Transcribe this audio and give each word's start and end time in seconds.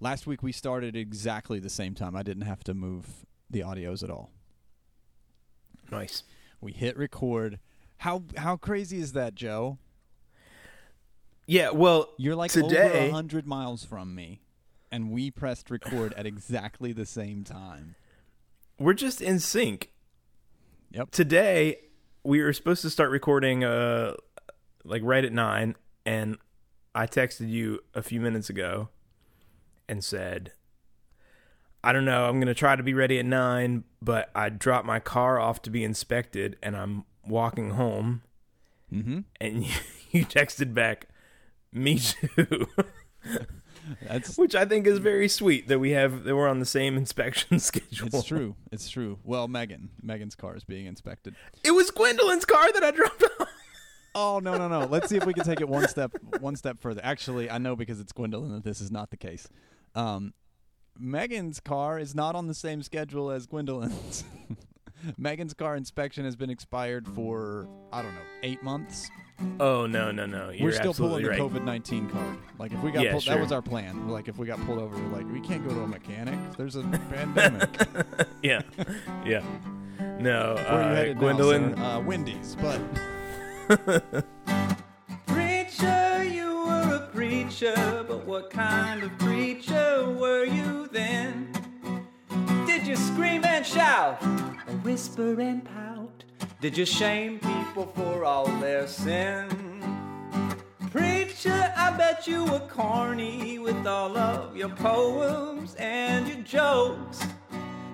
Last 0.00 0.26
week 0.26 0.42
we 0.42 0.52
started 0.52 0.94
exactly 0.94 1.58
the 1.58 1.70
same 1.70 1.94
time. 1.94 2.14
I 2.14 2.22
didn't 2.22 2.44
have 2.44 2.62
to 2.64 2.74
move 2.74 3.26
the 3.48 3.60
audios 3.60 4.02
at 4.02 4.10
all. 4.10 4.30
Nice. 5.90 6.22
We 6.60 6.72
hit 6.72 6.96
record. 6.96 7.58
How 7.98 8.24
how 8.36 8.56
crazy 8.56 8.98
is 8.98 9.12
that, 9.12 9.34
Joe? 9.34 9.78
Yeah, 11.46 11.70
well, 11.70 12.08
You're 12.18 12.34
like 12.34 12.50
today, 12.50 13.08
a 13.08 13.12
hundred 13.12 13.46
miles 13.46 13.84
from 13.84 14.14
me, 14.14 14.40
and 14.90 15.10
we 15.10 15.30
pressed 15.30 15.70
record 15.70 16.12
at 16.14 16.26
exactly 16.26 16.92
the 16.92 17.06
same 17.06 17.44
time. 17.44 17.94
we're 18.78 18.94
just 18.94 19.22
in 19.22 19.38
sync. 19.38 19.92
Yep. 20.90 21.12
Today, 21.12 21.78
we 22.24 22.42
were 22.42 22.52
supposed 22.52 22.82
to 22.82 22.90
start 22.90 23.10
recording 23.10 23.64
uh 23.64 24.14
like 24.84 25.02
right 25.04 25.24
at 25.24 25.32
9 25.32 25.74
and 26.04 26.38
I 26.94 27.06
texted 27.08 27.48
you 27.48 27.80
a 27.92 28.02
few 28.02 28.20
minutes 28.20 28.48
ago 28.48 28.88
and 29.88 30.02
said 30.04 30.52
I 31.84 31.92
don't 31.92 32.04
know, 32.04 32.24
I'm 32.28 32.36
going 32.38 32.48
to 32.48 32.54
try 32.54 32.74
to 32.74 32.82
be 32.82 32.94
ready 32.94 33.18
at 33.20 33.26
9, 33.26 33.84
but 34.02 34.30
I 34.34 34.48
dropped 34.48 34.86
my 34.86 34.98
car 34.98 35.38
off 35.38 35.62
to 35.62 35.70
be 35.70 35.84
inspected 35.84 36.56
and 36.62 36.76
I'm 36.76 37.04
walking 37.26 37.70
home 37.70 38.22
Mm-hmm. 38.92 39.20
and 39.40 39.64
you, 39.64 39.72
you 40.12 40.24
texted 40.24 40.72
back 40.74 41.08
me 41.72 41.98
too. 41.98 42.68
That's 44.08 44.36
Which 44.38 44.54
I 44.54 44.64
think 44.64 44.86
is 44.86 44.98
very 44.98 45.28
sweet 45.28 45.66
that 45.68 45.78
we 45.80 45.90
have 45.90 46.24
that 46.24 46.34
we're 46.36 46.48
on 46.48 46.60
the 46.60 46.66
same 46.66 46.96
inspection 46.96 47.58
schedule. 47.60 48.08
it's 48.12 48.22
true. 48.24 48.54
It's 48.72 48.88
true. 48.88 49.18
Well, 49.24 49.48
Megan, 49.48 49.90
Megan's 50.02 50.34
car 50.36 50.56
is 50.56 50.64
being 50.64 50.86
inspected. 50.86 51.34
It 51.64 51.72
was 51.72 51.90
Gwendolyn's 51.90 52.44
car 52.44 52.72
that 52.72 52.82
I 52.84 52.90
dropped 52.92 53.24
off. 53.40 53.48
Oh 54.14 54.38
no 54.38 54.56
no 54.56 54.66
no! 54.68 54.86
Let's 54.86 55.08
see 55.08 55.16
if 55.16 55.26
we 55.26 55.34
can 55.34 55.44
take 55.44 55.60
it 55.60 55.68
one 55.68 55.86
step 55.88 56.12
one 56.40 56.56
step 56.56 56.80
further. 56.80 57.00
Actually, 57.04 57.50
I 57.50 57.58
know 57.58 57.76
because 57.76 58.00
it's 58.00 58.12
Gwendolyn 58.12 58.52
that 58.52 58.64
this 58.64 58.80
is 58.80 58.90
not 58.90 59.10
the 59.10 59.16
case. 59.18 59.46
Um, 59.96 60.34
Megan's 60.98 61.58
car 61.60 61.98
is 61.98 62.14
not 62.14 62.34
on 62.36 62.46
the 62.46 62.54
same 62.54 62.82
schedule 62.82 63.30
as 63.30 63.46
Gwendolyn's. 63.46 64.24
Megan's 65.18 65.54
car 65.54 65.76
inspection 65.76 66.24
has 66.24 66.36
been 66.36 66.50
expired 66.50 67.06
for 67.08 67.68
I 67.92 68.02
don't 68.02 68.14
know 68.14 68.20
eight 68.42 68.62
months. 68.62 69.10
Oh 69.60 69.86
no 69.86 70.10
no 70.10 70.24
no! 70.24 70.48
You're 70.48 70.68
we're 70.68 70.72
still 70.72 70.94
pulling 70.94 71.22
the 71.22 71.28
right. 71.30 71.38
COVID 71.38 71.62
nineteen 71.64 72.08
card. 72.08 72.38
Like 72.58 72.72
if 72.72 72.82
we 72.82 72.90
got 72.90 73.04
Yeah, 73.04 73.12
pulled, 73.12 73.26
that 73.26 73.38
was 73.38 73.52
our 73.52 73.60
plan. 73.60 74.08
Like 74.08 74.28
if 74.28 74.38
we 74.38 74.46
got 74.46 74.58
pulled 74.64 74.78
over, 74.78 74.96
we're 74.96 75.18
like 75.18 75.30
we 75.30 75.40
can't 75.40 75.66
go 75.66 75.74
to 75.74 75.82
a 75.82 75.86
mechanic. 75.86 76.38
There's 76.56 76.76
a 76.76 76.82
pandemic. 77.10 77.68
yeah, 78.42 78.62
yeah. 79.26 79.42
No, 80.18 80.54
Where 80.54 81.06
you 81.06 81.12
uh, 81.12 81.14
Gwendolyn. 81.14 81.74
now? 81.74 81.98
Uh, 81.98 82.00
Wendy's, 82.00 82.56
but 82.56 82.80
preacher, 87.46 88.04
but 88.08 88.26
what 88.26 88.50
kind 88.50 89.04
of 89.04 89.18
preacher 89.18 90.10
were 90.18 90.44
you 90.44 90.88
then? 90.90 91.48
Did 92.66 92.84
you 92.84 92.96
scream 92.96 93.44
and 93.44 93.64
shout, 93.64 94.20
or 94.66 94.74
whisper 94.82 95.40
and 95.40 95.64
pout? 95.64 96.24
Did 96.60 96.76
you 96.76 96.84
shame 96.84 97.38
people 97.38 97.86
for 97.94 98.24
all 98.24 98.48
their 98.58 98.88
sin? 98.88 99.48
Preacher, 100.90 101.72
I 101.76 101.96
bet 101.96 102.26
you 102.26 102.44
were 102.46 102.66
corny 102.68 103.60
with 103.60 103.86
all 103.86 104.18
of 104.18 104.56
your 104.56 104.70
poems 104.70 105.76
and 105.76 106.26
your 106.26 106.38
jokes. 106.38 107.20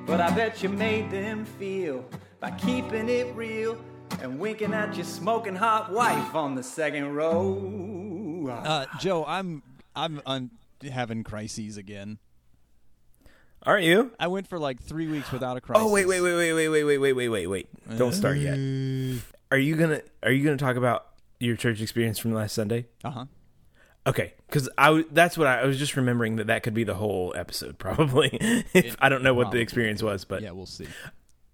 But 0.06 0.22
I 0.22 0.30
bet 0.30 0.62
you 0.62 0.70
made 0.70 1.10
them 1.10 1.44
feel 1.44 2.06
by 2.40 2.52
keeping 2.52 3.10
it 3.10 3.34
real 3.36 3.76
and 4.22 4.38
winking 4.38 4.72
at 4.72 4.96
your 4.96 5.04
smoking 5.04 5.56
hot 5.56 5.92
wife 5.92 6.34
on 6.34 6.54
the 6.54 6.62
second 6.62 7.14
row. 7.14 7.91
Uh, 8.50 8.86
Joe, 9.00 9.24
I'm 9.26 9.62
I'm 9.94 10.20
I'm 10.26 10.50
having 10.90 11.24
crises 11.24 11.76
again. 11.76 12.18
Aren't 13.64 13.84
you? 13.84 14.10
I 14.18 14.26
went 14.26 14.48
for 14.48 14.58
like 14.58 14.82
three 14.82 15.06
weeks 15.06 15.30
without 15.30 15.56
a 15.56 15.60
crisis. 15.60 15.84
Oh 15.86 15.92
wait 15.92 16.06
wait 16.06 16.20
wait 16.20 16.34
wait 16.36 16.52
wait 16.52 16.68
wait 16.68 16.84
wait 16.84 16.98
wait 16.98 17.12
wait 17.12 17.28
wait 17.28 17.46
wait! 17.46 17.96
Don't 17.98 18.12
start 18.12 18.38
yet. 18.38 18.58
Are 19.52 19.58
you 19.58 19.76
gonna 19.76 20.00
Are 20.22 20.30
you 20.32 20.44
gonna 20.44 20.56
talk 20.56 20.76
about 20.76 21.06
your 21.38 21.56
church 21.56 21.80
experience 21.80 22.18
from 22.18 22.32
last 22.32 22.54
Sunday? 22.54 22.86
Uh 23.04 23.10
huh. 23.10 23.24
Okay, 24.04 24.32
because 24.48 24.68
I 24.76 24.86
w- 24.86 25.06
that's 25.12 25.38
what 25.38 25.46
I, 25.46 25.60
I 25.60 25.64
was 25.66 25.78
just 25.78 25.94
remembering 25.96 26.34
that 26.36 26.48
that 26.48 26.64
could 26.64 26.74
be 26.74 26.82
the 26.82 26.94
whole 26.94 27.32
episode 27.36 27.78
probably. 27.78 28.30
if 28.74 28.96
I 29.00 29.08
don't 29.08 29.22
know 29.22 29.32
what 29.34 29.42
the 29.44 29.44
probably 29.46 29.60
experience 29.60 30.02
was, 30.02 30.24
but 30.24 30.42
Yeah, 30.42 30.50
we'll 30.50 30.66
see. 30.66 30.88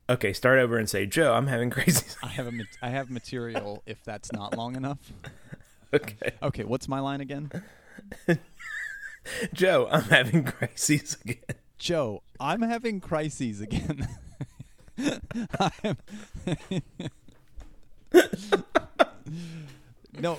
okay, 0.08 0.32
start 0.32 0.58
over 0.58 0.78
and 0.78 0.88
say, 0.88 1.04
Joe, 1.04 1.34
I'm 1.34 1.46
having 1.48 1.68
crazy. 1.76 2.06
I 2.22 2.28
have 2.28 2.46
a 2.46 2.52
mat- 2.52 2.66
I 2.80 2.88
have 2.88 3.10
material 3.10 3.82
if 3.84 4.02
that's 4.02 4.32
not 4.32 4.56
long 4.56 4.76
enough. 4.76 5.12
okay, 5.94 6.32
Okay, 6.42 6.64
what's 6.64 6.88
my 6.88 7.00
line 7.00 7.20
again? 7.20 7.50
Joe, 9.52 9.88
I'm 9.90 10.02
having 10.04 10.44
crises 10.44 11.16
again. 11.24 11.38
Joe, 11.78 12.22
I'm 12.40 12.62
having 12.62 13.00
crises 13.00 13.60
again. 13.60 14.08
I'm 15.60 15.96
no, 20.18 20.38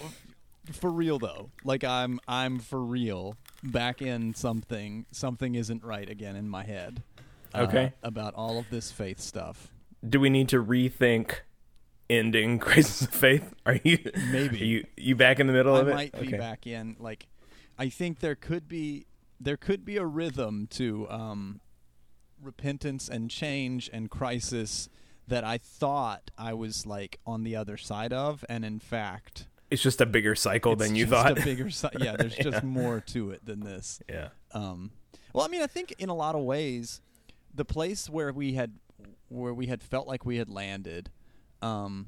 for 0.71 0.89
real 0.89 1.19
though. 1.19 1.49
Like 1.63 1.83
I'm, 1.83 2.19
I'm 2.27 2.59
for 2.59 2.81
real. 2.81 3.35
Back 3.63 4.01
in 4.01 4.33
something. 4.33 5.05
Something 5.11 5.55
isn't 5.55 5.83
right 5.83 6.09
again 6.09 6.35
in 6.35 6.49
my 6.49 6.63
head. 6.63 7.03
uh, 7.53 7.59
Okay. 7.61 7.93
about 8.03 8.33
all 8.35 8.57
of 8.57 8.69
this 8.69 8.91
faith 8.91 9.19
stuff. 9.19 9.71
Do 10.07 10.19
we 10.19 10.29
need 10.29 10.49
to 10.49 10.63
rethink 10.63 11.39
ending 12.09 12.59
Crisis 12.59 13.01
of 13.03 13.09
Faith? 13.09 13.53
Are 13.65 13.79
you 13.83 13.99
Maybe. 14.31 14.61
Are 14.61 14.65
you 14.65 14.85
you 14.97 15.15
back 15.15 15.39
in 15.39 15.47
the 15.47 15.53
middle 15.53 15.75
I 15.75 15.79
of 15.79 15.87
it? 15.87 15.91
I 15.91 15.95
might 15.95 16.11
be 16.13 16.27
Okay. 16.27 16.37
back 16.37 16.65
in. 16.67 16.95
Like, 16.99 17.27
I 17.77 17.89
think 17.89 18.19
there 18.19 18.35
could 18.35 18.67
be 18.67 19.05
there 19.39 19.57
could 19.57 19.85
be 19.85 19.97
a 19.97 20.05
rhythm 20.05 20.67
to 20.71 21.09
um, 21.09 21.61
repentance 22.41 23.07
and 23.09 23.29
change 23.29 23.89
and 23.93 24.09
crisis 24.09 24.89
that 25.27 25.43
I 25.43 25.57
thought 25.59 26.31
I 26.37 26.53
was 26.53 26.85
like 26.85 27.19
on 27.25 27.43
the 27.43 27.55
other 27.55 27.77
side 27.77 28.11
of, 28.11 28.43
and 28.49 28.65
in 28.65 28.79
fact, 28.79 29.47
It's 29.69 29.81
just 29.83 30.01
a 30.01 30.05
bigger 30.05 30.35
cycle 30.35 30.75
than 30.75 30.95
you 30.95 31.05
just 31.05 31.13
thought. 31.13 31.37
A 31.39 31.43
bigger, 31.43 31.69
si- 31.69 31.87
yeah. 31.99 32.15
There's 32.17 32.35
Yeah. 32.37 32.43
just 32.43 32.63
more 32.63 32.99
to 33.07 33.31
it 33.31 33.45
than 33.45 33.59
this. 33.61 34.01
yeah. 34.09 34.29
Um, 34.51 34.91
well, 35.31 35.45
I 35.45 35.47
mean, 35.47 35.61
I 35.61 35.67
think 35.67 35.93
in 35.99 36.09
a 36.09 36.15
lot 36.15 36.33
of 36.35 36.41
ways, 36.41 37.01
the 37.53 37.65
place 37.65 38.09
where 38.09 38.31
we 38.33 38.53
had 38.53 38.73
where 39.29 39.53
we 39.53 39.67
had 39.67 39.83
felt 39.83 40.07
like 40.07 40.25
we 40.25 40.37
had 40.37 40.49
landed, 40.49 41.11
um, 41.61 42.07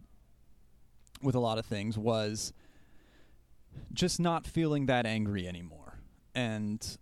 with 1.21 1.35
a 1.35 1.39
lot 1.39 1.57
of 1.57 1.65
things 1.65 1.97
was 1.97 2.53
just 3.93 4.19
not 4.19 4.45
feeling 4.45 4.85
that 4.87 5.05
angry 5.05 5.47
anymore, 5.47 5.99
and 6.35 6.97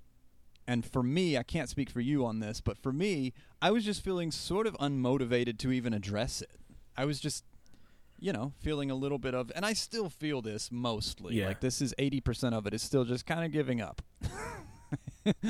and 0.68 0.86
for 0.86 1.02
me, 1.02 1.38
I 1.38 1.44
can't 1.44 1.70
speak 1.70 1.90
for 1.90 2.02
you 2.02 2.26
on 2.26 2.40
this, 2.40 2.62
but 2.62 2.78
for 2.78 2.92
me, 2.92 3.34
I 3.62 3.72
was 3.72 3.84
just 3.84 4.04
feeling 4.04 4.32
sort 4.32 4.68
of 4.68 4.76
unmotivated 4.78 5.58
to 5.60 5.72
even 5.72 5.94
address 5.94 6.42
it. 6.42 6.52
I 6.96 7.06
was 7.06 7.20
just 7.20 7.44
you 8.22 8.34
know, 8.34 8.54
feeling 8.60 8.92
a 8.92 8.96
little 8.96 9.18
bit 9.18 9.34
of, 9.34 9.52
and 9.56 9.66
I 9.66 9.74
still 9.74 10.10
feel 10.10 10.42
this 10.42 10.72
mostly. 10.72 11.36
Yeah. 11.36 11.48
Like 11.48 11.62
this 11.62 11.82
is 11.82 11.94
eighty 11.98 12.20
percent 12.20 12.54
of 12.54 12.68
it 12.68 12.74
is 12.74 12.82
still 12.82 13.06
just 13.06 13.26
kind 13.26 13.46
of 13.46 13.52
giving 13.52 13.82
up. 13.82 14.02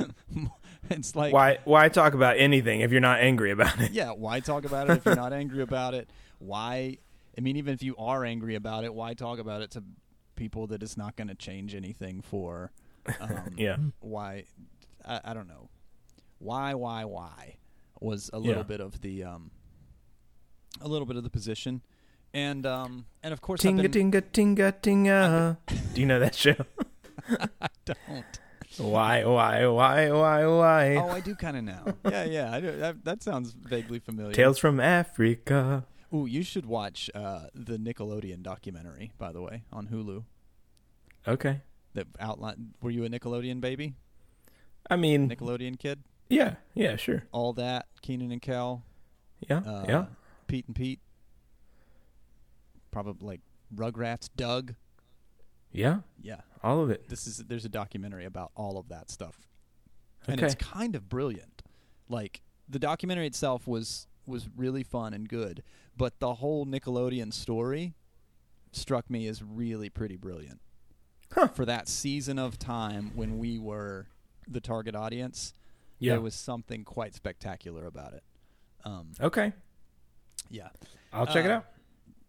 it's 0.90 1.16
like 1.16 1.34
Why 1.34 1.60
why 1.66 1.90
talk 1.90 2.14
about 2.14 2.38
anything 2.38 2.82
if 2.82 2.92
you're 2.92 3.02
not 3.02 3.20
angry 3.20 3.52
about 3.52 3.80
it? 3.82 3.92
yeah, 3.92 4.12
why 4.12 4.40
talk 4.40 4.66
about 4.66 4.90
it 4.90 4.98
if 4.98 5.06
you're 5.06 5.16
not 5.16 5.34
angry 5.34 5.62
about 5.62 5.94
it? 5.94 6.10
Why? 6.40 6.98
I 7.38 7.42
mean, 7.42 7.56
even 7.58 7.74
if 7.74 7.84
you 7.84 7.96
are 7.98 8.26
angry 8.26 8.56
about 8.56 8.84
it, 8.84 8.94
why 8.94 9.14
talk 9.14 9.40
about 9.40 9.62
it 9.62 9.72
to 9.72 9.84
people 10.36 10.68
that 10.68 10.82
it's 10.84 10.98
not 10.98 11.16
going 11.16 11.28
to 11.30 11.36
change 11.36 11.76
anything 11.76 12.22
for? 12.22 12.72
Um, 13.22 13.54
Yeah. 13.58 13.78
Why? 14.02 14.44
I, 15.06 15.22
I 15.26 15.34
don't 15.34 15.48
know. 15.48 15.70
Why? 16.40 16.74
Why? 16.74 17.06
Why? 17.06 17.56
Was 18.02 18.30
a 18.34 18.40
little 18.40 18.58
Yeah. 18.58 18.64
bit 18.64 18.82
of 18.82 19.02
the 19.02 19.24
um, 19.24 19.52
a 20.82 20.88
little 20.88 21.06
bit 21.06 21.18
of 21.18 21.24
the 21.24 21.30
position, 21.30 21.82
and 22.34 22.66
um, 22.66 23.06
and 23.24 23.34
of 23.34 23.42
course 23.42 23.62
Tinga 23.62 23.84
been, 23.90 24.12
tinga 24.12 24.22
tinga 24.22 24.72
tinga. 24.82 25.58
Do 25.94 26.00
you 26.02 26.06
know 26.08 26.20
that 26.20 26.36
show? 26.36 26.56
I 27.62 27.68
don't. 27.86 28.40
Why 28.78 29.26
why 29.26 29.66
why 29.68 30.12
why 30.12 30.46
why? 30.46 30.96
Oh, 30.96 31.10
I 31.10 31.20
do 31.20 31.36
kind 31.36 31.58
of 31.58 31.64
know. 31.64 31.94
Yeah, 32.06 32.24
yeah. 32.26 32.54
I 32.54 32.60
do. 32.62 32.72
That, 32.78 33.04
that 33.04 33.24
sounds 33.24 33.52
vaguely 33.52 34.00
familiar. 34.00 34.32
Tales 34.34 34.60
from 34.60 34.80
Africa. 34.80 35.86
Ooh, 36.14 36.26
you 36.26 36.42
should 36.44 36.66
watch 36.66 37.10
uh, 37.14 37.48
the 37.54 37.78
Nickelodeon 37.78 38.42
documentary, 38.42 39.12
by 39.18 39.32
the 39.32 39.42
way, 39.42 39.64
on 39.72 39.88
Hulu. 39.88 40.24
Okay. 41.28 41.62
That 41.94 42.08
outline. 42.20 42.74
Were 42.82 42.90
you 42.90 43.04
a 43.06 43.10
Nickelodeon 43.10 43.62
baby? 43.62 43.94
I 44.90 44.96
mean, 44.96 45.30
Nickelodeon 45.30 45.78
kid? 45.78 46.00
yeah, 46.30 46.56
yeah, 46.74 46.96
sure. 46.96 47.24
All 47.32 47.54
that. 47.54 47.88
Kenan 48.02 48.32
and 48.32 48.42
Kel. 48.42 48.84
Yeah, 49.48 49.60
Uh, 49.60 49.86
yeah, 49.88 50.06
Pete 50.48 50.66
and 50.68 50.76
Pete. 50.76 51.00
Probably 52.92 53.26
like 53.28 53.42
Rugrats. 53.76 54.30
Doug. 54.36 54.76
yeah. 55.72 56.00
Yeah. 56.22 56.42
All 56.64 56.82
of 56.82 56.90
it. 56.90 57.08
This 57.08 57.26
is 57.28 57.38
there's 57.48 57.66
a 57.66 57.70
documentary 57.70 58.26
about 58.26 58.52
all 58.56 58.78
of 58.78 58.90
that 58.90 59.10
stuff, 59.10 59.48
Okay. 60.24 60.34
and 60.34 60.42
it's 60.42 60.56
kind 60.56 60.96
of 60.96 61.08
brilliant. 61.08 61.62
Like 62.10 62.42
the 62.68 62.80
documentary 62.80 63.28
itself 63.28 63.66
was 63.68 64.08
was 64.30 64.48
really 64.56 64.84
fun 64.84 65.14
and 65.14 65.28
good, 65.28 65.64
but 65.98 66.20
the 66.20 66.36
whole 66.36 66.66
Nickelodeon 66.66 67.34
story 67.34 67.94
struck 68.72 69.10
me 69.10 69.28
as 69.28 69.44
really 69.44 69.90
pretty 69.90 70.16
brilliant. 70.16 70.62
Huh. 71.34 71.48
For 71.48 71.66
that 71.66 71.88
season 71.88 72.40
of 72.40 72.58
time 72.58 73.12
when 73.16 73.38
we 73.40 73.60
were 73.60 74.08
the 74.48 74.62
target 74.62 74.96
audience, 74.96 75.54
Yeah. 76.00 76.14
there 76.14 76.22
was 76.22 76.34
something 76.36 76.84
quite 76.84 77.14
spectacular 77.14 77.86
about 77.86 78.14
it. 78.14 78.24
Um, 78.86 79.12
okay. 79.20 79.54
yeah, 80.50 80.70
I'll 81.12 81.28
check 81.28 81.46
it 81.46 81.52
Uh, 81.52 81.56
out. 81.58 81.66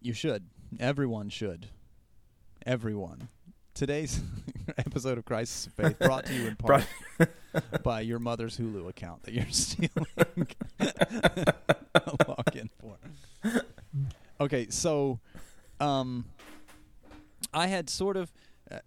you 0.00 0.12
should. 0.12 0.47
Everyone 0.79 1.29
should. 1.29 1.69
Everyone. 2.67 3.29
Today's 3.81 4.21
episode 4.77 5.17
of 5.17 5.25
Crisis 5.25 5.67
of 5.67 5.73
Faith 5.73 5.99
brought 6.00 6.27
to 6.27 6.35
you 6.35 6.49
in 6.49 6.56
part 6.56 6.87
by 7.82 8.03
your 8.03 8.19
mother's 8.19 8.59
Hulu 8.59 8.87
account 8.91 9.23
that 9.23 9.32
you're 9.32 9.47
stealing 9.50 9.91
a 10.79 12.11
login 12.27 12.69
for. 12.79 12.99
Okay, 14.38 14.67
so 14.69 15.19
um, 15.81 16.27
I 17.55 17.69
had 17.69 17.88
sort 17.88 18.19
of 18.19 18.31
uh, 18.71 18.81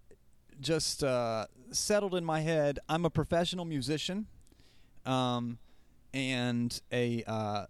just 0.61 1.03
uh, 1.03 1.47
settled 1.71 2.13
in 2.13 2.23
my 2.23 2.41
head. 2.41 2.77
I'm 2.87 3.03
a 3.03 3.09
professional 3.09 3.65
musician, 3.65 4.27
um, 5.07 5.57
and 6.13 6.79
a 6.91 7.23
uh, 7.25 7.65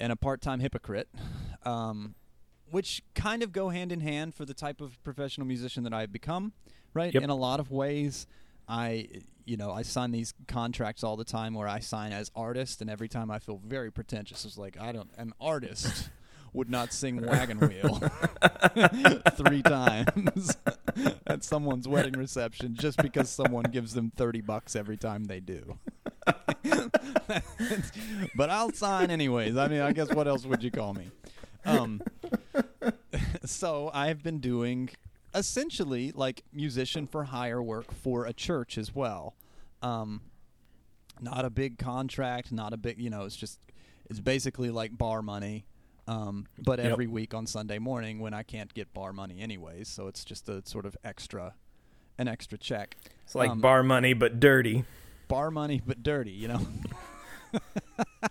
and 0.00 0.10
a 0.10 0.16
part-time 0.16 0.58
hypocrite, 0.58 1.08
um, 1.64 2.16
which 2.74 3.04
kind 3.14 3.44
of 3.44 3.52
go 3.52 3.68
hand 3.68 3.92
in 3.92 4.00
hand 4.00 4.34
for 4.34 4.44
the 4.44 4.52
type 4.52 4.80
of 4.80 5.00
professional 5.04 5.46
musician 5.46 5.84
that 5.84 5.94
I've 5.94 6.10
become. 6.10 6.52
Right. 6.92 7.14
Yep. 7.14 7.22
In 7.22 7.30
a 7.30 7.36
lot 7.36 7.60
of 7.60 7.70
ways, 7.70 8.26
I 8.68 9.08
you 9.44 9.56
know 9.56 9.70
I 9.70 9.82
sign 9.82 10.10
these 10.10 10.34
contracts 10.48 11.04
all 11.04 11.16
the 11.16 11.24
time 11.24 11.54
where 11.54 11.68
I 11.68 11.78
sign 11.78 12.12
as 12.12 12.32
artist, 12.34 12.80
and 12.80 12.90
every 12.90 13.08
time 13.08 13.30
I 13.30 13.38
feel 13.38 13.60
very 13.64 13.92
pretentious. 13.92 14.44
It's 14.44 14.58
like 14.58 14.76
I 14.78 14.90
don't 14.90 15.08
an 15.16 15.32
artist. 15.40 16.10
Would 16.52 16.70
not 16.70 16.92
sing 16.92 17.20
Wagon 17.20 17.58
Wheel 17.58 18.00
three 19.32 19.60
times 19.60 20.56
at 21.26 21.42
someone's 21.42 21.88
wedding 21.88 22.12
reception 22.12 22.76
just 22.78 22.98
because 22.98 23.28
someone 23.28 23.64
gives 23.64 23.92
them 23.92 24.12
30 24.14 24.40
bucks 24.42 24.76
every 24.76 24.96
time 24.96 25.24
they 25.24 25.40
do. 25.40 25.76
but 28.36 28.50
I'll 28.50 28.72
sign 28.72 29.10
anyways. 29.10 29.56
I 29.56 29.66
mean, 29.66 29.80
I 29.80 29.92
guess 29.92 30.14
what 30.14 30.28
else 30.28 30.46
would 30.46 30.62
you 30.62 30.70
call 30.70 30.94
me? 30.94 31.10
Um, 31.64 32.00
so 33.44 33.90
I've 33.92 34.22
been 34.22 34.38
doing 34.40 34.90
essentially 35.34 36.12
like 36.12 36.42
musician 36.52 37.06
for 37.06 37.24
hire 37.24 37.62
work 37.62 37.92
for 37.92 38.26
a 38.26 38.32
church 38.32 38.78
as 38.78 38.94
well. 38.94 39.34
Um, 39.82 40.22
not 41.20 41.44
a 41.44 41.50
big 41.50 41.78
contract, 41.78 42.52
not 42.52 42.72
a 42.72 42.76
big, 42.76 42.98
you 42.98 43.10
know, 43.10 43.24
it's 43.24 43.36
just, 43.36 43.58
it's 44.10 44.20
basically 44.20 44.70
like 44.70 44.96
bar 44.96 45.22
money. 45.22 45.64
Um, 46.06 46.46
but 46.58 46.78
Yep. 46.78 46.92
every 46.92 47.06
week 47.06 47.32
on 47.32 47.46
Sunday 47.46 47.78
morning 47.78 48.18
when 48.20 48.34
I 48.34 48.42
can't 48.42 48.72
get 48.74 48.92
bar 48.92 49.12
money 49.14 49.40
anyways, 49.40 49.88
so 49.88 50.06
it's 50.06 50.22
just 50.24 50.48
a 50.50 50.62
sort 50.66 50.84
of 50.84 50.96
extra, 51.02 51.54
an 52.18 52.28
extra 52.28 52.58
check. 52.58 52.96
It's 53.24 53.34
like 53.34 53.50
um, 53.50 53.60
bar 53.60 53.82
money 53.82 54.12
but 54.12 54.38
dirty. 54.38 54.84
bar 55.28 55.50
money 55.50 55.80
but 55.84 56.02
dirty, 56.02 56.32
you 56.32 56.48
know. 56.48 56.60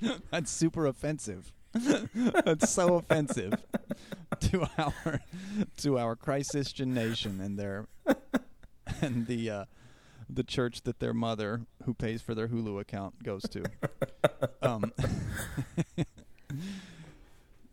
That's 0.30 0.50
super 0.50 0.86
offensive. 0.86 1.52
That's 2.14 2.70
so 2.70 2.96
offensive 2.96 3.54
to 4.40 4.66
our 4.78 5.20
to 5.78 5.98
our 5.98 6.16
Christian 6.16 6.92
nation 6.92 7.40
and 7.40 7.58
their 7.58 7.86
and 9.00 9.26
the 9.26 9.50
uh, 9.50 9.64
the 10.28 10.42
church 10.42 10.82
that 10.82 10.98
their 11.00 11.14
mother, 11.14 11.62
who 11.84 11.94
pays 11.94 12.22
for 12.22 12.34
their 12.34 12.48
Hulu 12.48 12.80
account, 12.80 13.22
goes 13.22 13.42
to. 13.50 13.64
Um, 14.62 14.92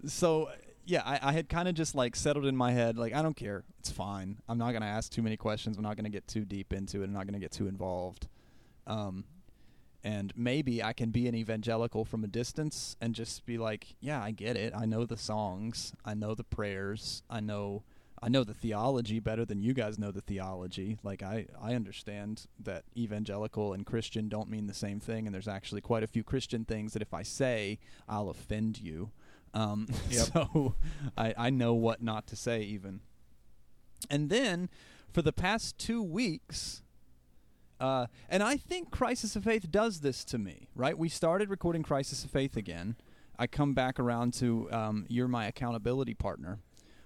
so 0.05 0.49
yeah, 0.85 1.03
I, 1.05 1.19
I 1.21 1.31
had 1.33 1.49
kind 1.49 1.67
of 1.67 1.75
just 1.75 1.93
like 1.93 2.15
settled 2.15 2.45
in 2.45 2.55
my 2.55 2.71
head, 2.71 2.97
like 2.97 3.13
I 3.13 3.21
don't 3.21 3.35
care, 3.35 3.63
it's 3.79 3.91
fine. 3.91 4.37
I'm 4.47 4.57
not 4.57 4.71
gonna 4.71 4.85
ask 4.87 5.11
too 5.11 5.21
many 5.21 5.37
questions. 5.37 5.77
I'm 5.77 5.83
not 5.83 5.95
gonna 5.95 6.09
get 6.09 6.27
too 6.27 6.45
deep 6.45 6.73
into 6.73 7.01
it. 7.01 7.05
I'm 7.05 7.13
not 7.13 7.27
gonna 7.27 7.39
get 7.39 7.51
too 7.51 7.67
involved. 7.67 8.27
Um, 8.87 9.23
and 10.03 10.31
maybe 10.35 10.81
I 10.81 10.93
can 10.93 11.11
be 11.11 11.27
an 11.27 11.35
evangelical 11.35 12.05
from 12.05 12.23
a 12.23 12.27
distance 12.27 12.95
and 13.01 13.13
just 13.13 13.45
be 13.45 13.57
like, 13.57 13.95
yeah, 13.99 14.21
I 14.23 14.31
get 14.31 14.55
it. 14.55 14.73
I 14.75 14.85
know 14.85 15.05
the 15.05 15.17
songs. 15.17 15.93
I 16.05 16.13
know 16.13 16.33
the 16.35 16.43
prayers. 16.43 17.21
I 17.29 17.39
know 17.41 17.83
I 18.21 18.27
know 18.27 18.43
the 18.43 18.53
theology 18.53 19.19
better 19.19 19.45
than 19.45 19.61
you 19.61 19.73
guys 19.73 19.97
know 19.97 20.11
the 20.11 20.21
theology. 20.21 20.97
Like 21.03 21.21
I 21.23 21.47
I 21.61 21.73
understand 21.73 22.47
that 22.59 22.83
evangelical 22.97 23.73
and 23.73 23.85
Christian 23.85 24.27
don't 24.29 24.49
mean 24.49 24.67
the 24.67 24.73
same 24.73 24.99
thing 24.99 25.25
and 25.25 25.33
there's 25.33 25.47
actually 25.47 25.81
quite 25.81 26.03
a 26.03 26.07
few 26.07 26.23
Christian 26.23 26.65
things 26.65 26.93
that 26.93 27.01
if 27.01 27.13
I 27.13 27.23
say, 27.23 27.79
I'll 28.07 28.29
offend 28.29 28.79
you. 28.79 29.11
Um, 29.53 29.87
Yep. 30.09 30.27
so 30.33 30.75
I 31.17 31.33
I 31.37 31.49
know 31.49 31.73
what 31.73 32.01
not 32.01 32.27
to 32.27 32.35
say 32.35 32.61
even. 32.61 33.01
And 34.09 34.29
then 34.29 34.69
for 35.11 35.21
the 35.21 35.33
past 35.33 35.77
2 35.79 36.01
weeks 36.03 36.83
uh, 37.79 38.07
and 38.29 38.43
I 38.43 38.57
think 38.57 38.91
Crisis 38.91 39.35
of 39.35 39.43
Faith 39.43 39.71
does 39.71 40.01
this 40.01 40.23
to 40.25 40.37
me, 40.37 40.67
right? 40.75 40.97
We 40.97 41.09
started 41.09 41.49
recording 41.49 41.83
Crisis 41.83 42.23
of 42.23 42.31
Faith 42.31 42.55
again. 42.57 42.95
I 43.37 43.47
come 43.47 43.73
back 43.73 43.99
around 43.99 44.33
to 44.35 44.69
um, 44.71 45.05
you're 45.07 45.27
my 45.29 45.47
accountability 45.47 46.13
partner 46.13 46.59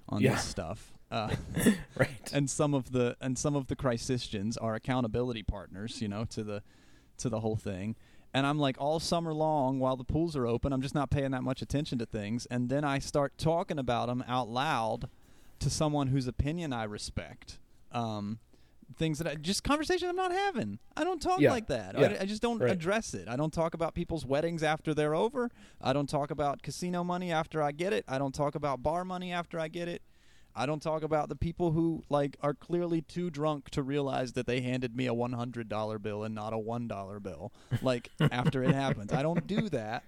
on 0.09 0.21
Yeah. 0.21 0.35
this 0.35 0.43
stuff. 0.45 0.93
Uh, 1.11 1.35
Right. 1.95 2.31
and 2.33 2.49
some 2.49 2.73
of 2.73 2.91
the 2.91 3.15
and 3.21 3.37
some 3.37 3.55
of 3.55 3.67
the 3.67 3.75
Christians 3.75 4.57
are 4.57 4.73
accountability 4.73 5.43
partners, 5.43 6.01
you 6.01 6.07
know, 6.07 6.25
to 6.25 6.43
the 6.43 6.63
to 7.19 7.29
the 7.29 7.41
whole 7.41 7.55
thing. 7.55 7.95
And 8.33 8.47
I'm 8.47 8.57
like 8.57 8.77
all 8.79 8.99
summer 8.99 9.31
long 9.31 9.77
while 9.79 9.95
the 9.95 10.03
pools 10.03 10.35
are 10.35 10.47
open, 10.47 10.73
I'm 10.73 10.81
just 10.81 10.95
not 10.95 11.11
paying 11.11 11.29
that 11.31 11.43
much 11.43 11.61
attention 11.61 11.99
to 11.99 12.07
things. 12.07 12.47
And 12.47 12.67
then 12.67 12.83
I 12.83 12.97
start 12.97 13.37
talking 13.37 13.77
about 13.77 14.07
them 14.07 14.23
out 14.27 14.49
loud 14.49 15.07
to 15.59 15.69
someone 15.69 16.07
whose 16.07 16.25
opinion 16.25 16.73
I 16.73 16.85
respect. 16.85 17.59
Um, 17.91 18.39
things 18.97 19.17
that 19.19 19.27
I 19.27 19.35
just 19.35 19.63
conversations 19.63 20.09
I'm 20.09 20.15
not 20.15 20.31
having. 20.31 20.79
I 20.97 21.03
don't 21.03 21.21
talk 21.21 21.39
Yeah. 21.39 21.51
like 21.51 21.67
that. 21.67 21.97
Yeah. 21.97 22.15
I, 22.19 22.21
I 22.21 22.25
just 22.25 22.41
don't 22.41 22.59
Right. 22.59 22.71
address 22.71 23.13
it. 23.13 23.27
I 23.27 23.35
don't 23.35 23.53
talk 23.53 23.73
about 23.73 23.93
people's 23.93 24.25
weddings 24.25 24.63
after 24.63 24.93
they're 24.93 25.15
over. 25.15 25.49
I 25.81 25.93
don't 25.93 26.09
talk 26.09 26.31
about 26.31 26.61
casino 26.61 27.03
money 27.03 27.31
after 27.31 27.61
I 27.61 27.71
get 27.71 27.93
it. 27.93 28.05
I 28.07 28.17
don't 28.17 28.33
talk 28.33 28.55
about 28.55 28.81
bar 28.83 29.03
money 29.05 29.31
after 29.31 29.59
I 29.59 29.67
get 29.67 29.87
it. 29.87 30.01
I 30.55 30.67
don't 30.67 30.81
talk 30.83 31.01
about 31.01 31.29
the 31.29 31.35
people 31.35 31.71
who 31.71 32.03
like 32.09 32.37
are 32.41 32.53
clearly 32.53 33.01
too 33.01 33.31
drunk 33.31 33.71
to 33.71 33.81
realize 33.81 34.33
that 34.33 34.45
they 34.45 34.61
handed 34.61 34.95
me 34.95 35.07
a 35.07 35.13
one 35.13 35.33
hundred 35.33 35.67
dollar 35.67 35.97
bill 35.97 36.23
and 36.23 36.35
not 36.35 36.53
a 36.53 36.59
one 36.59 36.87
dollar 36.87 37.19
bill. 37.19 37.51
Like 37.81 38.09
after 38.31 38.63
it 38.63 38.75
happens, 38.75 39.11
I 39.11 39.23
don't 39.23 39.47
do 39.47 39.67
that. 39.69 40.03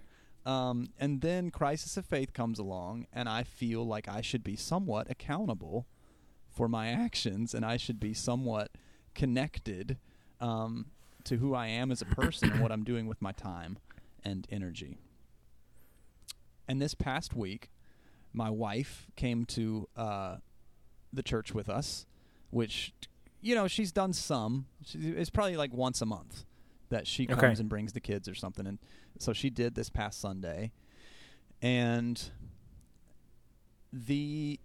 Um, 0.46 0.90
and 1.00 1.22
then 1.22 1.50
crisis 1.50 1.98
of 1.98 2.06
faith 2.06 2.32
comes 2.34 2.60
along, 2.60 3.08
and 3.12 3.28
I 3.28 3.42
feel 3.42 3.84
like 3.84 4.08
I 4.08 4.22
should 4.22 4.44
be 4.44 4.56
somewhat 4.56 5.10
accountable 5.10 5.88
for 6.56 6.68
my 6.70 6.88
actions, 6.88 7.54
and 7.54 7.66
I 7.66 7.78
should 7.78 8.00
be 8.00 8.14
somewhat 8.14 8.72
connected 9.14 9.98
um, 10.40 10.86
to 11.26 11.38
who 11.38 11.54
I 11.54 11.68
am 11.68 11.92
as 11.92 12.02
a 12.02 12.06
person 12.06 12.50
and 12.52 12.60
what 12.60 12.72
I'm 12.72 12.84
doing 12.84 13.08
with 13.08 13.22
my 13.22 13.34
time 13.34 13.78
and 14.24 14.48
energy. 14.50 14.98
And 16.68 16.82
this 16.82 16.96
past 16.96 17.36
week, 17.36 17.70
my 18.34 18.50
wife 18.50 19.08
came 19.16 19.46
to 19.46 19.88
uh, 19.96 20.38
the 21.14 21.22
church 21.24 21.54
with 21.54 21.70
us, 21.70 22.06
which, 22.52 22.94
you 23.42 23.54
know, 23.54 23.68
she's 23.68 23.92
done 23.92 24.14
some. 24.14 24.66
She, 24.84 24.98
it's 24.98 25.30
probably 25.30 25.58
like 25.58 25.74
once 25.74 26.02
a 26.02 26.06
month 26.06 26.46
that 26.90 27.06
she 27.06 27.24
Okay. 27.26 27.36
comes 27.36 27.60
and 27.60 27.68
brings 27.70 27.94
the 27.94 28.00
kids 28.00 28.28
or 28.30 28.36
something. 28.36 28.66
And 28.66 28.80
so 29.20 29.34
she 29.34 29.50
did 29.50 29.76
this 29.76 29.90
past 29.90 30.20
Sunday. 30.22 30.72
And 31.62 32.22
the 33.92 34.60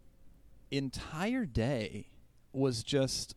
entire 0.70 1.44
day 1.46 2.06
was 2.52 2.82
just 2.82 3.34